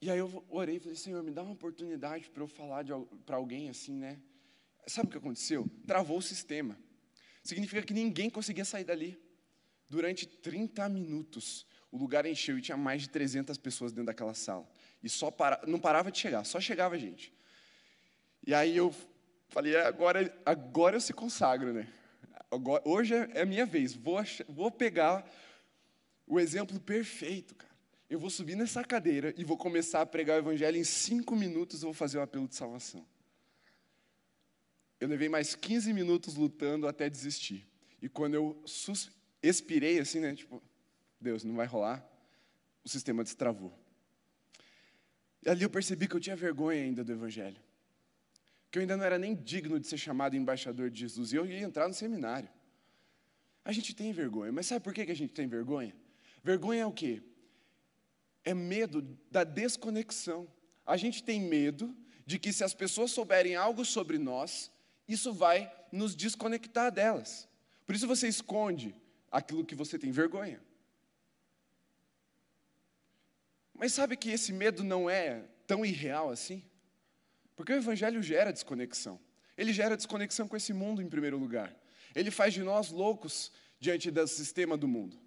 E 0.00 0.10
aí 0.10 0.18
eu 0.18 0.44
orei 0.48 0.76
e 0.76 0.80
falei, 0.80 0.96
Senhor, 0.96 1.22
me 1.22 1.30
dá 1.30 1.42
uma 1.42 1.52
oportunidade 1.52 2.28
para 2.30 2.42
eu 2.42 2.48
falar 2.48 2.84
para 3.24 3.36
alguém 3.36 3.68
assim, 3.68 3.92
né? 3.92 4.18
Sabe 4.86 5.08
o 5.08 5.10
que 5.12 5.18
aconteceu? 5.18 5.68
Travou 5.86 6.18
o 6.18 6.22
sistema. 6.22 6.76
Significa 7.44 7.82
que 7.82 7.94
ninguém 7.94 8.28
conseguia 8.28 8.64
sair 8.64 8.84
dali. 8.84 9.20
Durante 9.88 10.26
30 10.26 10.88
minutos, 10.88 11.66
o 11.90 11.96
lugar 11.96 12.26
encheu 12.26 12.58
e 12.58 12.62
tinha 12.62 12.76
mais 12.76 13.02
de 13.02 13.10
300 13.10 13.56
pessoas 13.58 13.92
dentro 13.92 14.06
daquela 14.06 14.34
sala. 14.34 14.68
E 15.02 15.08
só 15.08 15.30
para, 15.30 15.60
não 15.66 15.78
parava 15.78 16.10
de 16.10 16.18
chegar, 16.18 16.44
só 16.44 16.60
chegava 16.60 16.98
gente. 16.98 17.32
E 18.44 18.52
aí 18.52 18.76
eu 18.76 18.92
falei, 19.52 19.76
é, 19.76 19.86
agora, 19.86 20.42
agora 20.46 20.96
eu 20.96 21.00
se 21.00 21.12
consagro, 21.12 21.72
né? 21.72 21.86
Agora, 22.50 22.82
hoje 22.86 23.14
é, 23.14 23.28
é 23.34 23.42
a 23.42 23.46
minha 23.46 23.66
vez, 23.66 23.94
vou, 23.94 24.18
vou 24.48 24.70
pegar 24.70 25.30
o 26.26 26.40
exemplo 26.40 26.80
perfeito, 26.80 27.54
cara. 27.54 27.70
Eu 28.08 28.18
vou 28.18 28.30
subir 28.30 28.56
nessa 28.56 28.82
cadeira 28.82 29.32
e 29.36 29.44
vou 29.44 29.56
começar 29.56 30.00
a 30.00 30.06
pregar 30.06 30.36
o 30.36 30.40
evangelho 30.40 30.76
em 30.76 30.84
cinco 30.84 31.36
minutos, 31.36 31.82
eu 31.82 31.88
vou 31.88 31.94
fazer 31.94 32.18
o 32.18 32.22
apelo 32.22 32.48
de 32.48 32.54
salvação. 32.54 33.06
Eu 34.98 35.08
levei 35.08 35.28
mais 35.28 35.54
15 35.54 35.92
minutos 35.92 36.34
lutando 36.34 36.86
até 36.86 37.08
desistir. 37.08 37.66
E 38.00 38.08
quando 38.08 38.34
eu 38.34 38.62
expirei 39.42 39.98
assim, 39.98 40.20
né, 40.20 40.34
tipo, 40.34 40.62
Deus, 41.20 41.42
não 41.44 41.54
vai 41.54 41.66
rolar, 41.66 42.06
o 42.84 42.88
sistema 42.88 43.24
destravou. 43.24 43.76
E 45.44 45.48
ali 45.48 45.62
eu 45.62 45.70
percebi 45.70 46.06
que 46.06 46.14
eu 46.14 46.20
tinha 46.20 46.36
vergonha 46.36 46.82
ainda 46.82 47.02
do 47.02 47.12
Evangelho. 47.12 47.60
Que 48.72 48.78
eu 48.78 48.80
ainda 48.80 48.96
não 48.96 49.04
era 49.04 49.18
nem 49.18 49.36
digno 49.36 49.78
de 49.78 49.86
ser 49.86 49.98
chamado 49.98 50.34
embaixador 50.34 50.90
de 50.90 50.98
Jesus. 50.98 51.32
E 51.32 51.36
eu 51.36 51.46
ia 51.46 51.60
entrar 51.60 51.86
no 51.86 51.94
seminário. 51.94 52.48
A 53.62 53.70
gente 53.70 53.94
tem 53.94 54.10
vergonha. 54.12 54.50
Mas 54.50 54.66
sabe 54.66 54.82
por 54.82 54.94
que 54.94 55.02
a 55.02 55.14
gente 55.14 55.34
tem 55.34 55.46
vergonha? 55.46 55.94
Vergonha 56.42 56.82
é 56.82 56.86
o 56.86 56.90
quê? 56.90 57.22
É 58.42 58.54
medo 58.54 59.02
da 59.30 59.44
desconexão. 59.44 60.48
A 60.86 60.96
gente 60.96 61.22
tem 61.22 61.38
medo 61.38 61.94
de 62.24 62.38
que 62.38 62.50
se 62.50 62.64
as 62.64 62.72
pessoas 62.72 63.10
souberem 63.10 63.54
algo 63.54 63.84
sobre 63.84 64.16
nós, 64.18 64.72
isso 65.06 65.34
vai 65.34 65.70
nos 65.92 66.16
desconectar 66.16 66.90
delas. 66.90 67.46
Por 67.84 67.94
isso 67.94 68.08
você 68.08 68.26
esconde 68.26 68.96
aquilo 69.30 69.66
que 69.66 69.74
você 69.74 69.98
tem 69.98 70.10
vergonha. 70.10 70.62
Mas 73.74 73.92
sabe 73.92 74.16
que 74.16 74.30
esse 74.30 74.50
medo 74.50 74.82
não 74.82 75.10
é 75.10 75.44
tão 75.66 75.84
irreal 75.84 76.30
assim? 76.30 76.64
Porque 77.56 77.72
o 77.72 77.76
Evangelho 77.76 78.22
gera 78.22 78.52
desconexão. 78.52 79.20
Ele 79.56 79.72
gera 79.72 79.96
desconexão 79.96 80.48
com 80.48 80.56
esse 80.56 80.72
mundo 80.72 81.02
em 81.02 81.08
primeiro 81.08 81.38
lugar. 81.38 81.74
Ele 82.14 82.30
faz 82.30 82.54
de 82.54 82.62
nós 82.62 82.90
loucos 82.90 83.52
diante 83.78 84.10
do 84.10 84.26
sistema 84.26 84.76
do 84.76 84.88
mundo. 84.88 85.18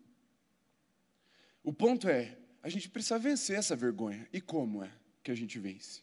O 1.63 1.73
ponto 1.73 2.07
é, 2.07 2.37
a 2.61 2.69
gente 2.69 2.89
precisa 2.89 3.17
vencer 3.19 3.57
essa 3.57 3.75
vergonha. 3.75 4.27
E 4.31 4.39
como 4.39 4.83
é 4.83 4.91
que 5.23 5.31
a 5.31 5.35
gente 5.35 5.59
vence? 5.59 6.01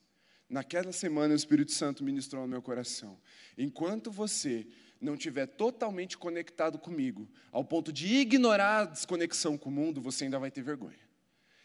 Naquela 0.49 0.93
semana 0.93 1.33
o 1.33 1.37
Espírito 1.37 1.73
Santo 1.73 2.05
ministrou 2.05 2.43
no 2.43 2.49
meu 2.49 2.61
coração. 2.61 3.19
Enquanto 3.57 4.11
você 4.11 4.67
não 5.01 5.15
estiver 5.15 5.47
totalmente 5.47 6.17
conectado 6.17 6.79
comigo, 6.79 7.29
ao 7.51 7.65
ponto 7.65 7.93
de 7.93 8.07
ignorar 8.07 8.81
a 8.81 8.85
desconexão 8.85 9.59
com 9.59 9.69
o 9.71 9.73
mundo, 9.73 10.01
você 10.01 10.25
ainda 10.25 10.39
vai 10.39 10.51
ter 10.51 10.63
vergonha. 10.63 11.01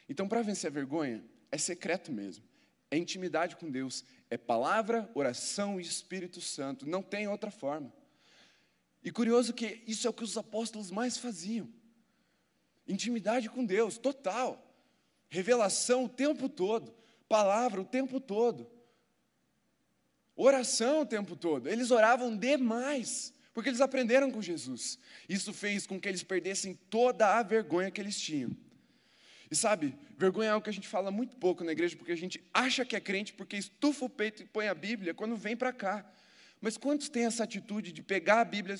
Então, 0.09 0.27
para 0.27 0.41
vencer 0.41 0.71
a 0.71 0.73
vergonha, 0.73 1.23
é 1.51 1.57
secreto 1.57 2.11
mesmo. 2.11 2.43
É 2.89 2.97
intimidade 2.97 3.55
com 3.55 3.69
Deus, 3.69 4.03
é 4.29 4.37
palavra, 4.37 5.09
oração 5.13 5.79
e 5.79 5.83
Espírito 5.83 6.39
Santo, 6.39 6.87
não 6.87 7.01
tem 7.01 7.27
outra 7.27 7.51
forma. 7.51 7.91
E 9.03 9.11
curioso 9.11 9.53
que 9.53 9.83
isso 9.85 10.07
é 10.07 10.09
o 10.09 10.13
que 10.13 10.23
os 10.23 10.37
apóstolos 10.37 10.91
mais 10.91 11.17
faziam. 11.17 11.69
Intimidade 12.87 13.49
com 13.49 13.65
Deus, 13.65 13.97
total. 13.97 14.63
Revelação 15.29 16.05
o 16.05 16.09
tempo 16.09 16.47
todo, 16.47 16.95
palavra 17.27 17.81
o 17.81 17.85
tempo 17.85 18.19
todo. 18.19 18.69
Oração 20.35 21.01
o 21.01 21.05
tempo 21.05 21.35
todo. 21.35 21.67
Eles 21.67 21.91
oravam 21.91 22.37
demais, 22.37 23.33
porque 23.53 23.69
eles 23.69 23.81
aprenderam 23.81 24.31
com 24.31 24.41
Jesus. 24.41 24.97
Isso 25.27 25.51
fez 25.51 25.85
com 25.85 25.99
que 25.99 26.07
eles 26.07 26.23
perdessem 26.23 26.75
toda 26.89 27.37
a 27.37 27.43
vergonha 27.43 27.91
que 27.91 27.99
eles 27.99 28.19
tinham. 28.19 28.51
E 29.49 29.55
sabe, 29.55 29.95
vergonha 30.17 30.49
é 30.49 30.51
algo 30.51 30.63
que 30.63 30.69
a 30.69 30.73
gente 30.73 30.87
fala 30.87 31.09
muito 31.09 31.35
pouco 31.37 31.63
na 31.63 31.71
igreja, 31.71 31.95
porque 31.95 32.11
a 32.11 32.17
gente 32.17 32.43
acha 32.53 32.83
que 32.83 32.95
é 32.95 32.99
crente 32.99 33.33
porque 33.33 33.55
estufa 33.55 34.05
o 34.05 34.09
peito 34.09 34.43
e 34.43 34.45
põe 34.45 34.67
a 34.67 34.75
Bíblia 34.75 35.13
quando 35.13 35.35
vem 35.35 35.55
para 35.55 35.71
cá. 35.71 36.05
Mas 36.59 36.77
quantos 36.77 37.07
têm 37.07 37.25
essa 37.25 37.43
atitude 37.43 37.91
de 37.91 38.01
pegar 38.01 38.41
a 38.41 38.45
Bíblia, 38.45 38.77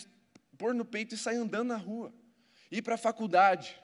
pôr 0.58 0.74
no 0.74 0.84
peito 0.84 1.16
e 1.16 1.18
sair 1.18 1.38
andando 1.38 1.70
na 1.70 1.78
rua? 1.78 2.14
Ir 2.70 2.82
para 2.82 2.96
a 2.96 2.98
faculdade, 2.98 3.80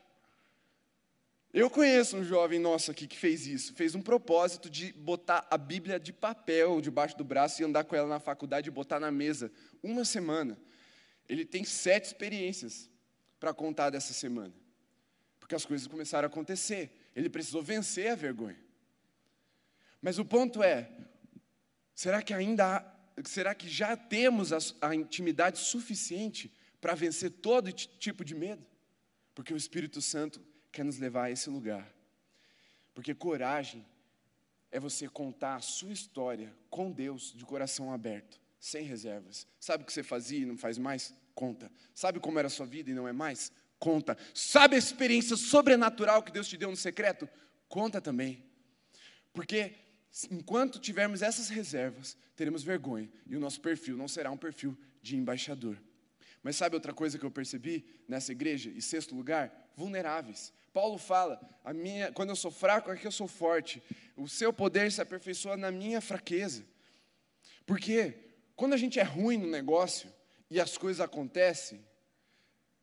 eu 1.53 1.69
conheço 1.69 2.17
um 2.17 2.23
jovem 2.23 2.57
nosso 2.57 2.89
aqui 2.89 3.05
que 3.05 3.15
fez 3.15 3.45
isso, 3.45 3.75
fez 3.75 3.93
um 3.93 4.01
propósito 4.01 4.71
de 4.71 4.91
botar 4.91 5.47
a 5.51 5.57
Bíblia 5.57 5.99
de 5.99 6.11
papel 6.11 6.81
debaixo 6.81 7.15
do 7.15 7.23
braço 7.23 7.61
e 7.61 7.65
andar 7.65 7.83
com 7.83 7.95
ela 7.95 8.07
na 8.07 8.19
faculdade 8.19 8.69
e 8.69 8.71
botar 8.71 8.99
na 8.99 9.11
mesa 9.11 9.51
uma 9.83 10.03
semana. 10.03 10.57
Ele 11.29 11.45
tem 11.45 11.63
sete 11.63 12.05
experiências 12.05 12.89
para 13.39 13.53
contar 13.53 13.91
dessa 13.91 14.13
semana. 14.13 14.51
Porque 15.43 15.55
as 15.55 15.65
coisas 15.65 15.87
começaram 15.87 16.25
a 16.25 16.31
acontecer. 16.31 16.89
Ele 17.13 17.29
precisou 17.29 17.61
vencer 17.61 18.09
a 18.09 18.15
vergonha. 18.15 18.57
Mas 20.01 20.17
o 20.17 20.23
ponto 20.23 20.63
é: 20.63 20.89
será 21.93 22.21
que 22.21 22.33
ainda 22.33 22.77
há, 22.77 23.21
será 23.25 23.53
que 23.53 23.67
já 23.67 23.97
temos 23.97 24.53
a, 24.53 24.57
a 24.79 24.95
intimidade 24.95 25.59
suficiente 25.59 26.49
para 26.79 26.95
vencer 26.95 27.29
todo 27.29 27.73
tipo 27.73 28.23
de 28.23 28.33
medo? 28.33 28.65
Porque 29.35 29.53
o 29.53 29.57
Espírito 29.57 30.01
Santo 30.01 30.41
quer 30.71 30.85
nos 30.85 30.97
levar 30.97 31.25
a 31.25 31.31
esse 31.31 31.49
lugar. 31.49 31.93
Porque 32.93 33.13
coragem 33.13 33.85
é 34.71 34.79
você 34.79 35.09
contar 35.09 35.55
a 35.55 35.61
sua 35.61 35.91
história 35.91 36.55
com 36.69 36.89
Deus 36.89 37.33
de 37.35 37.43
coração 37.43 37.91
aberto, 37.91 38.39
sem 38.61 38.85
reservas. 38.85 39.45
Sabe 39.59 39.83
o 39.83 39.85
que 39.85 39.91
você 39.91 40.03
fazia 40.03 40.39
e 40.39 40.45
não 40.45 40.57
faz 40.57 40.77
mais? 40.77 41.13
Conta. 41.35 41.69
Sabe 41.93 42.21
como 42.21 42.39
era 42.39 42.47
a 42.47 42.51
sua 42.51 42.65
vida 42.65 42.91
e 42.91 42.93
não 42.93 43.09
é 43.09 43.11
mais? 43.11 43.51
Conta. 43.83 44.17
Sabe 44.33 44.77
a 44.77 44.79
experiência 44.79 45.35
sobrenatural 45.35 46.23
que 46.23 46.31
Deus 46.31 46.47
te 46.47 46.55
deu 46.55 46.69
no 46.69 46.77
secreto? 46.77 47.27
Conta 47.67 47.99
também. 47.99 48.41
Porque 49.33 49.73
enquanto 50.31 50.79
tivermos 50.79 51.21
essas 51.21 51.49
reservas, 51.49 52.15
teremos 52.33 52.63
vergonha 52.63 53.11
e 53.27 53.35
o 53.35 53.41
nosso 53.41 53.59
perfil 53.59 53.97
não 53.97 54.07
será 54.07 54.31
um 54.31 54.37
perfil 54.37 54.77
de 55.01 55.17
embaixador. 55.17 55.77
Mas 56.41 56.55
sabe 56.55 56.77
outra 56.77 56.93
coisa 56.93 57.19
que 57.19 57.25
eu 57.25 57.29
percebi 57.29 57.85
nessa 58.07 58.31
igreja? 58.31 58.69
E 58.69 58.81
sexto 58.81 59.13
lugar, 59.13 59.51
vulneráveis. 59.75 60.53
Paulo 60.71 60.97
fala: 60.97 61.37
a 61.61 61.73
minha, 61.73 62.09
quando 62.13 62.29
eu 62.29 62.37
sou 62.37 62.51
fraco, 62.51 62.89
é 62.89 62.95
que 62.95 63.05
eu 63.05 63.11
sou 63.11 63.27
forte. 63.27 63.83
O 64.15 64.29
seu 64.29 64.53
poder 64.53 64.93
se 64.93 65.01
aperfeiçoa 65.01 65.57
na 65.57 65.71
minha 65.71 65.99
fraqueza. 65.99 66.63
Porque 67.65 68.13
quando 68.55 68.71
a 68.71 68.77
gente 68.77 68.97
é 68.97 69.03
ruim 69.03 69.35
no 69.35 69.47
negócio 69.47 70.09
e 70.49 70.57
as 70.57 70.77
coisas 70.77 71.01
acontecem, 71.01 71.85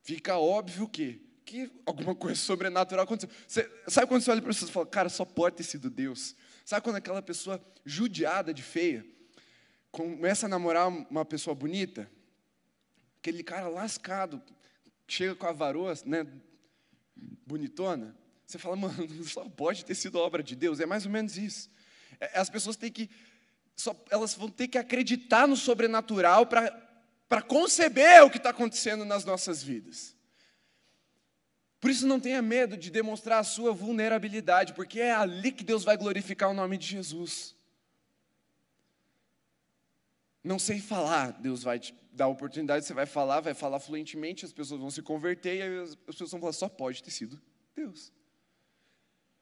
fica 0.03 0.39
óbvio 0.39 0.89
que 0.89 1.31
que 1.51 1.69
alguma 1.85 2.15
coisa 2.15 2.41
sobrenatural 2.41 3.03
aconteceu. 3.03 3.29
Você, 3.45 3.69
sabe 3.89 4.07
quando 4.07 4.23
você 4.23 4.31
olha 4.31 4.41
para 4.41 4.53
pessoas 4.53 4.71
e 4.71 4.73
fala, 4.73 4.87
cara, 4.87 5.09
só 5.09 5.25
pode 5.25 5.57
ter 5.57 5.65
sido 5.65 5.91
Deus? 5.91 6.37
Sabe 6.65 6.85
quando 6.85 6.95
aquela 6.95 7.21
pessoa 7.21 7.61
judiada 7.85 8.55
de 8.55 8.63
feia 8.63 9.05
começa 9.91 10.47
a 10.47 10.49
namorar 10.49 10.87
uma 10.87 11.25
pessoa 11.25 11.53
bonita? 11.53 12.09
Aquele 13.19 13.43
cara 13.43 13.67
lascado, 13.67 14.41
chega 15.09 15.35
com 15.35 15.45
a 15.45 15.51
varoa, 15.51 15.93
né, 16.07 16.25
bonitona, 17.45 18.17
você 18.47 18.57
fala, 18.59 18.77
mano, 18.77 19.09
só 19.25 19.49
pode 19.49 19.85
ter 19.85 19.97
sido 19.97 20.19
obra 20.19 20.45
de 20.45 20.55
Deus. 20.55 20.79
É 20.79 20.87
mais 20.87 21.05
ou 21.05 21.11
menos 21.11 21.37
isso. 21.37 21.69
É, 22.21 22.39
as 22.39 22.49
pessoas 22.49 22.77
têm 22.77 22.93
que, 22.93 23.11
só, 23.75 23.95
elas 24.11 24.35
vão 24.35 24.49
ter 24.49 24.69
que 24.69 24.79
acreditar 24.79 25.49
no 25.49 25.57
sobrenatural 25.57 26.47
para 26.47 26.90
conceber 27.41 28.25
o 28.25 28.31
que 28.31 28.39
está 28.39 28.51
acontecendo 28.51 29.05
nas 29.05 29.25
nossas 29.25 29.63
vidas. 29.63 30.17
Por 31.81 31.91
isso, 31.91 32.07
não 32.07 32.19
tenha 32.19 32.43
medo 32.43 32.77
de 32.77 32.91
demonstrar 32.91 33.39
a 33.39 33.45
sua 33.45 33.73
vulnerabilidade, 33.73 34.75
porque 34.75 35.01
é 35.01 35.13
ali 35.13 35.53
que 35.53 35.63
Deus 35.63 35.85
vai 35.85 35.97
glorificar 35.97 36.51
o 36.51 36.55
nome 36.55 36.77
de 36.77 36.87
Jesus. 36.87 37.55
Não 40.43 40.59
sei 40.59 40.81
falar, 40.81 41.31
Deus 41.33 41.63
vai 41.63 41.79
te 41.79 41.95
dar 42.13 42.25
a 42.25 42.29
oportunidade, 42.29 42.85
você 42.85 42.93
vai 42.93 43.07
falar, 43.07 43.41
vai 43.41 43.55
falar 43.55 43.79
fluentemente, 43.79 44.45
as 44.45 44.53
pessoas 44.53 44.81
vão 44.81 44.91
se 44.91 45.01
converter 45.01 45.57
e 45.57 45.83
as 45.83 45.95
pessoas 45.95 46.31
vão 46.33 46.41
falar, 46.41 46.53
só 46.53 46.69
pode 46.69 47.03
ter 47.03 47.11
sido 47.11 47.41
Deus. 47.75 48.13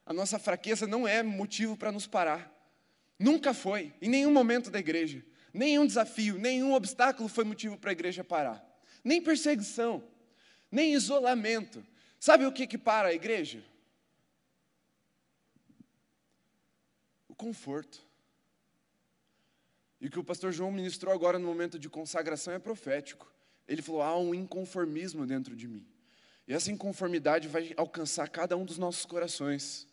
A 0.05 0.13
nossa 0.13 0.39
fraqueza 0.39 0.87
não 0.87 1.07
é 1.07 1.23
motivo 1.23 1.75
para 1.75 1.91
nos 1.91 2.07
parar. 2.07 2.51
Nunca 3.17 3.53
foi, 3.53 3.93
em 4.01 4.09
nenhum 4.09 4.31
momento 4.31 4.69
da 4.71 4.79
igreja. 4.79 5.25
Nenhum 5.53 5.85
desafio, 5.85 6.37
nenhum 6.37 6.73
obstáculo 6.73 7.27
foi 7.27 7.43
motivo 7.43 7.77
para 7.77 7.91
a 7.91 7.93
igreja 7.93 8.23
parar. 8.23 8.63
Nem 9.03 9.21
perseguição, 9.21 10.03
nem 10.71 10.93
isolamento, 10.93 11.83
Sabe 12.19 12.45
o 12.45 12.51
que, 12.51 12.67
que 12.67 12.77
para 12.77 13.07
a 13.07 13.13
igreja? 13.13 13.63
O 17.29 17.33
conforto. 17.33 18.05
E 20.01 20.07
o 20.07 20.11
que 20.11 20.19
o 20.19 20.23
pastor 20.23 20.51
João 20.51 20.71
ministrou 20.71 21.13
agora 21.13 21.39
no 21.39 21.47
momento 21.47 21.79
de 21.79 21.89
consagração 21.89 22.53
é 22.53 22.59
profético. 22.59 23.31
Ele 23.67 23.81
falou: 23.81 24.01
há 24.01 24.17
um 24.17 24.35
inconformismo 24.35 25.25
dentro 25.25 25.55
de 25.55 25.67
mim. 25.67 25.87
E 26.45 26.53
essa 26.53 26.71
inconformidade 26.71 27.47
vai 27.47 27.73
alcançar 27.77 28.27
cada 28.27 28.57
um 28.57 28.65
dos 28.65 28.77
nossos 28.77 29.05
corações. 29.05 29.87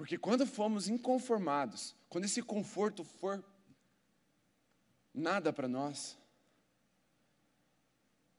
Porque 0.00 0.16
quando 0.16 0.46
fomos 0.46 0.88
inconformados, 0.88 1.94
quando 2.08 2.24
esse 2.24 2.40
conforto 2.40 3.04
for 3.04 3.44
nada 5.12 5.52
para 5.52 5.68
nós, 5.68 6.16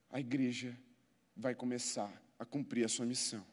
a 0.09 0.20
igreja 0.20 0.76
vai 1.38 1.53
começar 1.53 2.12
a 2.39 2.45
cumprir 2.45 2.84
a 2.84 2.89
sua 2.89 3.05
missão. 3.05 3.45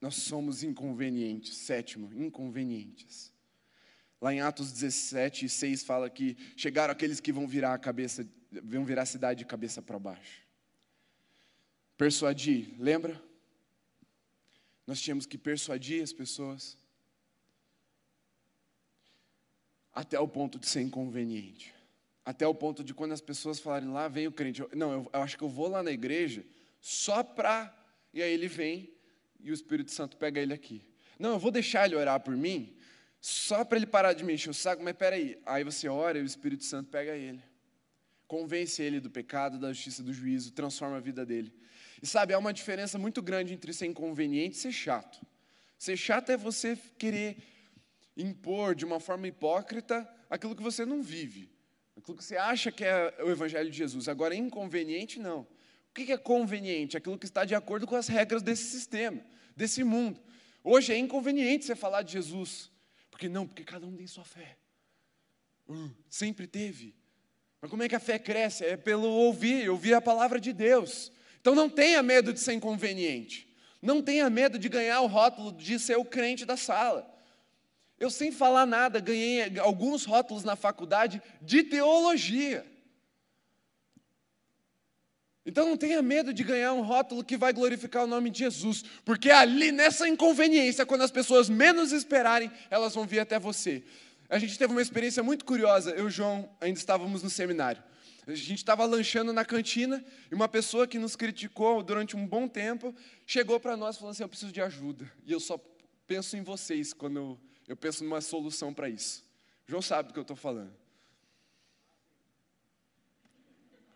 Nós 0.00 0.14
somos 0.14 0.62
inconvenientes. 0.62 1.56
Sétimo, 1.56 2.14
inconvenientes. 2.14 3.32
Lá 4.20 4.32
em 4.32 4.40
Atos 4.40 4.70
17, 4.70 5.48
6 5.48 5.82
fala 5.82 6.08
que 6.08 6.36
chegaram 6.56 6.92
aqueles 6.92 7.18
que 7.18 7.32
vão 7.32 7.44
virar 7.44 7.74
a 7.74 7.78
cabeça, 7.78 8.24
vão 8.62 8.84
virar 8.84 9.02
a 9.02 9.06
cidade 9.06 9.40
de 9.40 9.44
cabeça 9.44 9.82
para 9.82 9.98
baixo. 9.98 10.46
Persuadir, 11.96 12.72
lembra? 12.78 13.20
Nós 14.86 15.00
tínhamos 15.00 15.26
que 15.26 15.36
persuadir 15.36 16.02
as 16.02 16.12
pessoas 16.12 16.78
até 19.92 20.20
o 20.20 20.28
ponto 20.28 20.58
de 20.58 20.68
ser 20.68 20.82
inconveniente. 20.82 21.74
Até 22.24 22.46
o 22.46 22.54
ponto 22.54 22.84
de 22.84 22.92
quando 22.92 23.12
as 23.12 23.20
pessoas 23.20 23.58
falarem 23.58 23.88
lá, 23.88 24.08
vem 24.08 24.26
o 24.26 24.32
crente. 24.32 24.60
Eu, 24.60 24.70
não, 24.74 24.92
eu, 24.92 25.10
eu 25.12 25.22
acho 25.22 25.38
que 25.38 25.44
eu 25.44 25.48
vou 25.48 25.68
lá 25.68 25.82
na 25.82 25.90
igreja 25.90 26.44
só 26.80 27.22
para. 27.22 27.74
E 28.12 28.22
aí 28.22 28.32
ele 28.32 28.48
vem 28.48 28.92
e 29.40 29.50
o 29.50 29.54
Espírito 29.54 29.90
Santo 29.90 30.16
pega 30.16 30.40
ele 30.40 30.52
aqui. 30.52 30.82
Não, 31.18 31.30
eu 31.30 31.38
vou 31.38 31.50
deixar 31.50 31.86
ele 31.86 31.96
orar 31.96 32.20
por 32.20 32.36
mim 32.36 32.76
só 33.20 33.64
para 33.64 33.78
ele 33.78 33.86
parar 33.86 34.12
de 34.12 34.22
me 34.22 34.34
encher 34.34 34.50
o 34.50 34.54
saco, 34.54 34.82
mas 34.82 34.94
peraí. 34.94 35.40
Aí 35.44 35.64
você 35.64 35.88
ora 35.88 36.18
e 36.18 36.22
o 36.22 36.26
Espírito 36.26 36.64
Santo 36.64 36.90
pega 36.90 37.16
ele. 37.16 37.42
Convence 38.26 38.82
ele 38.82 39.00
do 39.00 39.10
pecado, 39.10 39.58
da 39.58 39.72
justiça, 39.72 40.02
do 40.02 40.12
juízo, 40.12 40.52
transforma 40.52 40.96
a 40.96 41.00
vida 41.00 41.24
dele. 41.24 41.52
E 42.02 42.06
sabe, 42.06 42.34
há 42.34 42.38
uma 42.38 42.52
diferença 42.52 42.98
muito 42.98 43.22
grande 43.22 43.54
entre 43.54 43.72
ser 43.72 43.86
inconveniente 43.86 44.56
e 44.56 44.60
ser 44.60 44.72
chato. 44.72 45.24
Ser 45.78 45.96
chato 45.96 46.30
é 46.30 46.36
você 46.36 46.78
querer 46.98 47.36
impor 48.16 48.74
de 48.74 48.84
uma 48.84 48.98
forma 48.98 49.28
hipócrita 49.28 50.08
aquilo 50.28 50.56
que 50.56 50.62
você 50.62 50.84
não 50.84 51.02
vive. 51.02 51.50
Aquilo 51.96 52.16
que 52.16 52.24
você 52.24 52.36
acha 52.36 52.70
que 52.70 52.84
é 52.84 53.14
o 53.22 53.30
Evangelho 53.30 53.70
de 53.70 53.76
Jesus. 53.76 54.08
Agora, 54.08 54.34
inconveniente, 54.34 55.18
não. 55.18 55.40
O 55.40 55.94
que 55.94 56.12
é 56.12 56.18
conveniente? 56.18 56.96
Aquilo 56.96 57.18
que 57.18 57.26
está 57.26 57.44
de 57.44 57.54
acordo 57.54 57.86
com 57.86 57.96
as 57.96 58.06
regras 58.06 58.42
desse 58.42 58.64
sistema, 58.64 59.24
desse 59.56 59.82
mundo. 59.82 60.20
Hoje 60.62 60.92
é 60.92 60.98
inconveniente 60.98 61.64
você 61.64 61.74
falar 61.74 62.02
de 62.02 62.12
Jesus. 62.12 62.70
Porque 63.10 63.28
não? 63.28 63.46
Porque 63.46 63.64
cada 63.64 63.86
um 63.86 63.96
tem 63.96 64.06
sua 64.06 64.24
fé. 64.24 64.58
Uh, 65.66 65.90
sempre 66.10 66.46
teve. 66.46 66.94
Mas 67.60 67.70
como 67.70 67.82
é 67.82 67.88
que 67.88 67.94
a 67.94 68.00
fé 68.00 68.18
cresce? 68.18 68.64
É 68.64 68.76
pelo 68.76 69.08
ouvir, 69.08 69.70
ouvir 69.70 69.94
a 69.94 70.00
palavra 70.00 70.38
de 70.38 70.52
Deus. 70.52 71.10
Então 71.46 71.54
não 71.54 71.70
tenha 71.70 72.02
medo 72.02 72.32
de 72.32 72.40
ser 72.40 72.54
inconveniente. 72.54 73.46
Não 73.80 74.02
tenha 74.02 74.28
medo 74.28 74.58
de 74.58 74.68
ganhar 74.68 75.00
o 75.02 75.06
rótulo 75.06 75.52
de 75.52 75.78
ser 75.78 75.96
o 75.96 76.04
crente 76.04 76.44
da 76.44 76.56
sala. 76.56 77.08
Eu, 78.00 78.10
sem 78.10 78.32
falar 78.32 78.66
nada, 78.66 78.98
ganhei 78.98 79.56
alguns 79.60 80.04
rótulos 80.04 80.42
na 80.42 80.56
faculdade 80.56 81.22
de 81.40 81.62
teologia. 81.62 82.66
Então 85.46 85.68
não 85.68 85.76
tenha 85.76 86.02
medo 86.02 86.34
de 86.34 86.42
ganhar 86.42 86.72
um 86.72 86.82
rótulo 86.82 87.22
que 87.22 87.36
vai 87.36 87.52
glorificar 87.52 88.02
o 88.02 88.08
nome 88.08 88.28
de 88.28 88.40
Jesus, 88.40 88.82
porque 89.04 89.30
ali 89.30 89.70
nessa 89.70 90.08
inconveniência, 90.08 90.84
quando 90.84 91.02
as 91.02 91.12
pessoas 91.12 91.48
menos 91.48 91.92
esperarem, 91.92 92.50
elas 92.68 92.92
vão 92.92 93.06
vir 93.06 93.20
até 93.20 93.38
você. 93.38 93.84
A 94.28 94.40
gente 94.40 94.58
teve 94.58 94.72
uma 94.72 94.82
experiência 94.82 95.22
muito 95.22 95.44
curiosa, 95.44 95.92
eu 95.92 96.06
e 96.06 96.06
o 96.08 96.10
João 96.10 96.50
ainda 96.60 96.76
estávamos 96.76 97.22
no 97.22 97.30
seminário. 97.30 97.80
A 98.26 98.34
gente 98.34 98.56
estava 98.56 98.84
lanchando 98.84 99.32
na 99.32 99.44
cantina 99.44 100.04
e 100.30 100.34
uma 100.34 100.48
pessoa 100.48 100.86
que 100.86 100.98
nos 100.98 101.14
criticou 101.14 101.82
durante 101.82 102.16
um 102.16 102.26
bom 102.26 102.48
tempo 102.48 102.94
chegou 103.24 103.60
para 103.60 103.76
nós 103.76 103.96
falando 103.96 104.12
assim: 104.12 104.22
Eu 104.24 104.28
preciso 104.28 104.52
de 104.52 104.60
ajuda. 104.60 105.10
E 105.24 105.32
eu 105.32 105.38
só 105.38 105.58
penso 106.06 106.36
em 106.36 106.42
vocês 106.42 106.92
quando 106.92 107.16
eu 107.16 107.40
eu 107.66 107.76
penso 107.76 108.04
numa 108.04 108.20
solução 108.20 108.72
para 108.72 108.88
isso. 108.88 109.24
João 109.66 109.82
sabe 109.82 110.08
do 110.08 110.12
que 110.12 110.18
eu 110.18 110.22
estou 110.22 110.36
falando. 110.36 110.72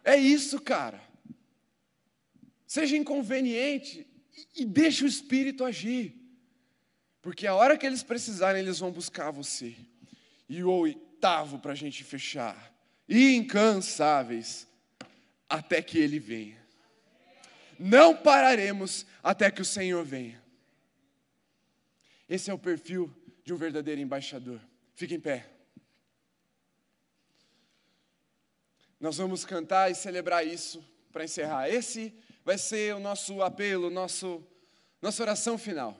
É 0.02 0.16
isso, 0.16 0.60
cara. 0.60 1.00
Seja 2.66 2.96
inconveniente 2.96 4.06
e, 4.36 4.62
e 4.62 4.64
deixe 4.64 5.04
o 5.04 5.06
Espírito 5.06 5.64
agir. 5.64 6.16
Porque 7.22 7.46
a 7.46 7.54
hora 7.54 7.76
que 7.76 7.86
eles 7.86 8.02
precisarem, 8.02 8.62
eles 8.62 8.78
vão 8.78 8.90
buscar 8.90 9.30
você. 9.30 9.76
E 10.48 10.64
o 10.64 10.70
oitavo 10.70 11.58
para 11.58 11.72
a 11.72 11.76
gente 11.76 12.02
fechar. 12.02 12.74
Incansáveis 13.10 14.68
até 15.48 15.82
que 15.82 15.98
Ele 15.98 16.20
venha. 16.20 16.56
Não 17.76 18.16
pararemos 18.16 19.04
até 19.20 19.50
que 19.50 19.60
o 19.60 19.64
Senhor 19.64 20.04
venha. 20.04 20.40
Esse 22.28 22.50
é 22.50 22.54
o 22.54 22.58
perfil 22.58 23.12
de 23.44 23.52
um 23.52 23.56
verdadeiro 23.56 24.00
embaixador. 24.00 24.60
Fique 24.94 25.14
em 25.14 25.20
pé. 25.20 25.50
Nós 29.00 29.16
vamos 29.16 29.44
cantar 29.44 29.90
e 29.90 29.94
celebrar 29.94 30.46
isso 30.46 30.84
para 31.10 31.24
encerrar. 31.24 31.68
Esse 31.68 32.14
vai 32.44 32.58
ser 32.58 32.94
o 32.94 33.00
nosso 33.00 33.42
apelo, 33.42 33.90
nosso, 33.90 34.46
nossa 35.00 35.22
oração 35.22 35.58
final. 35.58 35.96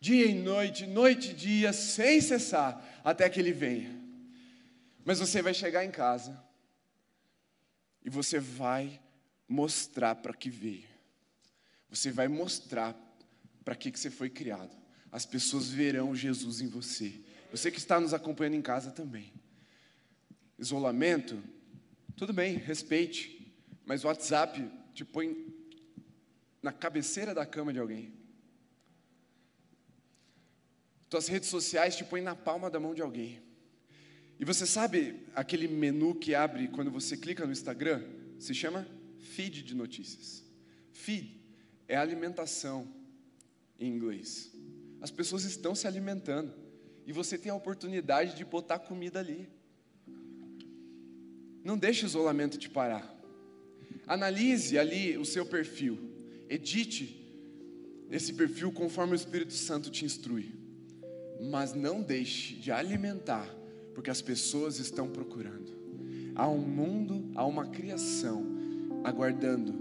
Dia 0.00 0.26
e 0.26 0.34
noite, 0.34 0.86
noite 0.86 1.30
e 1.30 1.34
dia, 1.34 1.72
sem 1.72 2.20
cessar, 2.20 2.82
até 3.04 3.30
que 3.30 3.38
Ele 3.38 3.52
venha. 3.52 3.99
Mas 5.10 5.18
você 5.18 5.42
vai 5.42 5.52
chegar 5.52 5.84
em 5.84 5.90
casa 5.90 6.40
e 8.04 8.08
você 8.08 8.38
vai 8.38 9.02
mostrar 9.48 10.14
para 10.14 10.32
que 10.32 10.48
veio. 10.48 10.86
Você 11.88 12.12
vai 12.12 12.28
mostrar 12.28 12.94
para 13.64 13.74
que, 13.74 13.90
que 13.90 13.98
você 13.98 14.08
foi 14.08 14.30
criado. 14.30 14.70
As 15.10 15.26
pessoas 15.26 15.68
verão 15.68 16.14
Jesus 16.14 16.60
em 16.60 16.68
você. 16.68 17.12
Você 17.50 17.72
que 17.72 17.78
está 17.78 17.98
nos 17.98 18.14
acompanhando 18.14 18.54
em 18.54 18.62
casa 18.62 18.92
também. 18.92 19.32
Isolamento, 20.56 21.42
tudo 22.16 22.32
bem, 22.32 22.54
respeite, 22.58 23.52
mas 23.84 24.04
o 24.04 24.06
WhatsApp 24.06 24.70
te 24.94 25.04
põe 25.04 25.52
na 26.62 26.70
cabeceira 26.70 27.34
da 27.34 27.44
cama 27.44 27.72
de 27.72 27.80
alguém. 27.80 28.14
Tuas 31.08 31.26
redes 31.26 31.48
sociais 31.48 31.96
te 31.96 32.04
põem 32.04 32.22
na 32.22 32.36
palma 32.36 32.70
da 32.70 32.78
mão 32.78 32.94
de 32.94 33.02
alguém. 33.02 33.49
E 34.40 34.44
você 34.44 34.64
sabe 34.64 35.16
aquele 35.34 35.68
menu 35.68 36.14
que 36.14 36.34
abre 36.34 36.68
quando 36.68 36.90
você 36.90 37.14
clica 37.14 37.44
no 37.44 37.52
Instagram? 37.52 38.02
Se 38.38 38.54
chama 38.54 38.88
feed 39.18 39.62
de 39.62 39.74
notícias. 39.74 40.42
Feed 40.92 41.38
é 41.86 41.94
alimentação 41.94 42.88
em 43.78 43.86
inglês. 43.86 44.50
As 44.98 45.10
pessoas 45.10 45.44
estão 45.44 45.74
se 45.74 45.86
alimentando 45.86 46.54
e 47.06 47.12
você 47.12 47.36
tem 47.36 47.52
a 47.52 47.54
oportunidade 47.54 48.34
de 48.34 48.42
botar 48.42 48.78
comida 48.78 49.18
ali. 49.18 49.46
Não 51.62 51.76
deixe 51.76 52.06
o 52.06 52.08
isolamento 52.08 52.56
te 52.56 52.70
parar. 52.70 53.14
Analise 54.06 54.78
ali 54.78 55.18
o 55.18 55.24
seu 55.26 55.44
perfil. 55.44 55.98
Edite 56.48 57.18
esse 58.10 58.32
perfil 58.32 58.72
conforme 58.72 59.12
o 59.12 59.16
Espírito 59.16 59.52
Santo 59.52 59.90
te 59.90 60.06
instrui. 60.06 60.54
Mas 61.50 61.74
não 61.74 62.00
deixe 62.00 62.54
de 62.54 62.72
alimentar, 62.72 63.46
porque 63.94 64.10
as 64.10 64.22
pessoas 64.22 64.78
estão 64.78 65.08
procurando. 65.08 65.72
Há 66.34 66.48
um 66.48 66.58
mundo, 66.58 67.30
há 67.34 67.44
uma 67.44 67.66
criação 67.66 68.46
aguardando 69.04 69.74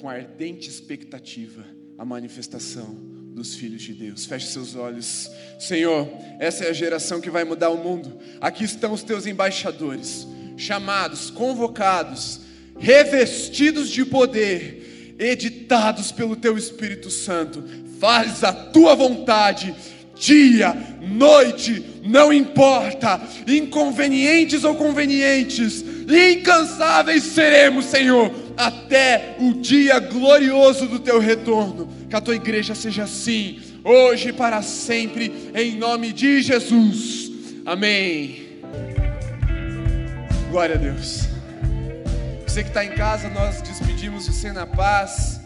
com 0.00 0.08
ardente 0.08 0.68
expectativa 0.68 1.64
a 1.96 2.04
manifestação 2.04 2.94
dos 3.34 3.54
filhos 3.54 3.82
de 3.82 3.92
Deus. 3.92 4.26
Feche 4.26 4.46
seus 4.46 4.74
olhos. 4.76 5.30
Senhor, 5.58 6.08
essa 6.38 6.64
é 6.64 6.70
a 6.70 6.72
geração 6.72 7.20
que 7.20 7.30
vai 7.30 7.44
mudar 7.44 7.70
o 7.70 7.82
mundo. 7.82 8.18
Aqui 8.40 8.64
estão 8.64 8.92
os 8.92 9.02
teus 9.02 9.26
embaixadores 9.26 10.26
chamados, 10.56 11.30
convocados, 11.30 12.40
revestidos 12.78 13.90
de 13.90 14.04
poder, 14.04 15.16
editados 15.18 16.12
pelo 16.12 16.36
Teu 16.36 16.56
Espírito 16.56 17.10
Santo. 17.10 17.64
Faz 17.98 18.44
a 18.44 18.52
Tua 18.52 18.94
vontade, 18.94 19.74
dia, 20.14 20.74
noite, 21.00 22.00
não 22.04 22.32
importa, 22.32 23.20
inconvenientes 23.46 24.64
ou 24.64 24.74
convenientes, 24.74 25.84
incansáveis 26.08 27.22
seremos, 27.22 27.86
Senhor, 27.86 28.30
até 28.56 29.36
o 29.40 29.54
dia 29.54 29.98
glorioso 29.98 30.86
do 30.86 30.98
Teu 30.98 31.18
retorno. 31.18 31.88
Que 32.08 32.16
a 32.16 32.20
Tua 32.20 32.36
igreja 32.36 32.74
seja 32.74 33.04
assim, 33.04 33.60
hoje 33.82 34.28
e 34.28 34.32
para 34.32 34.62
sempre, 34.62 35.50
em 35.54 35.76
nome 35.76 36.12
de 36.12 36.42
Jesus. 36.42 37.30
Amém. 37.66 38.44
Glória 40.50 40.76
a 40.76 40.78
Deus. 40.78 41.22
Você 42.46 42.62
que 42.62 42.68
está 42.68 42.84
em 42.84 42.92
casa, 42.92 43.28
nós 43.30 43.60
despedimos 43.62 44.28
você 44.28 44.52
na 44.52 44.64
paz, 44.64 45.40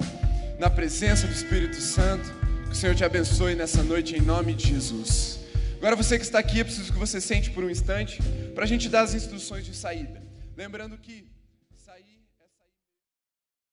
na 0.59 0.69
presença 0.69 1.27
do 1.27 1.33
Espírito 1.33 1.77
Santo. 1.77 2.38
O 2.79 2.81
Senhor 2.81 2.95
te 2.95 3.05
abençoe 3.05 3.57
nessa 3.57 3.83
noite 3.83 4.15
em 4.15 4.21
nome 4.21 4.55
de 4.55 4.69
Jesus. 4.69 5.41
Agora 5.79 5.97
você 5.97 6.17
que 6.17 6.25
está 6.25 6.39
aqui, 6.39 6.61
eu 6.61 6.65
preciso 6.65 6.93
que 6.93 6.99
você 7.01 7.21
sente 7.21 7.51
por 7.51 7.65
um 7.65 7.69
instante 7.69 8.23
para 8.55 8.63
a 8.63 8.69
gente 8.69 8.89
dar 8.89 9.01
as 9.01 9.15
instruções 9.15 9.67
de 9.67 9.75
saída. 9.75 10.23
Lembrando 10.57 10.97
que 10.97 11.27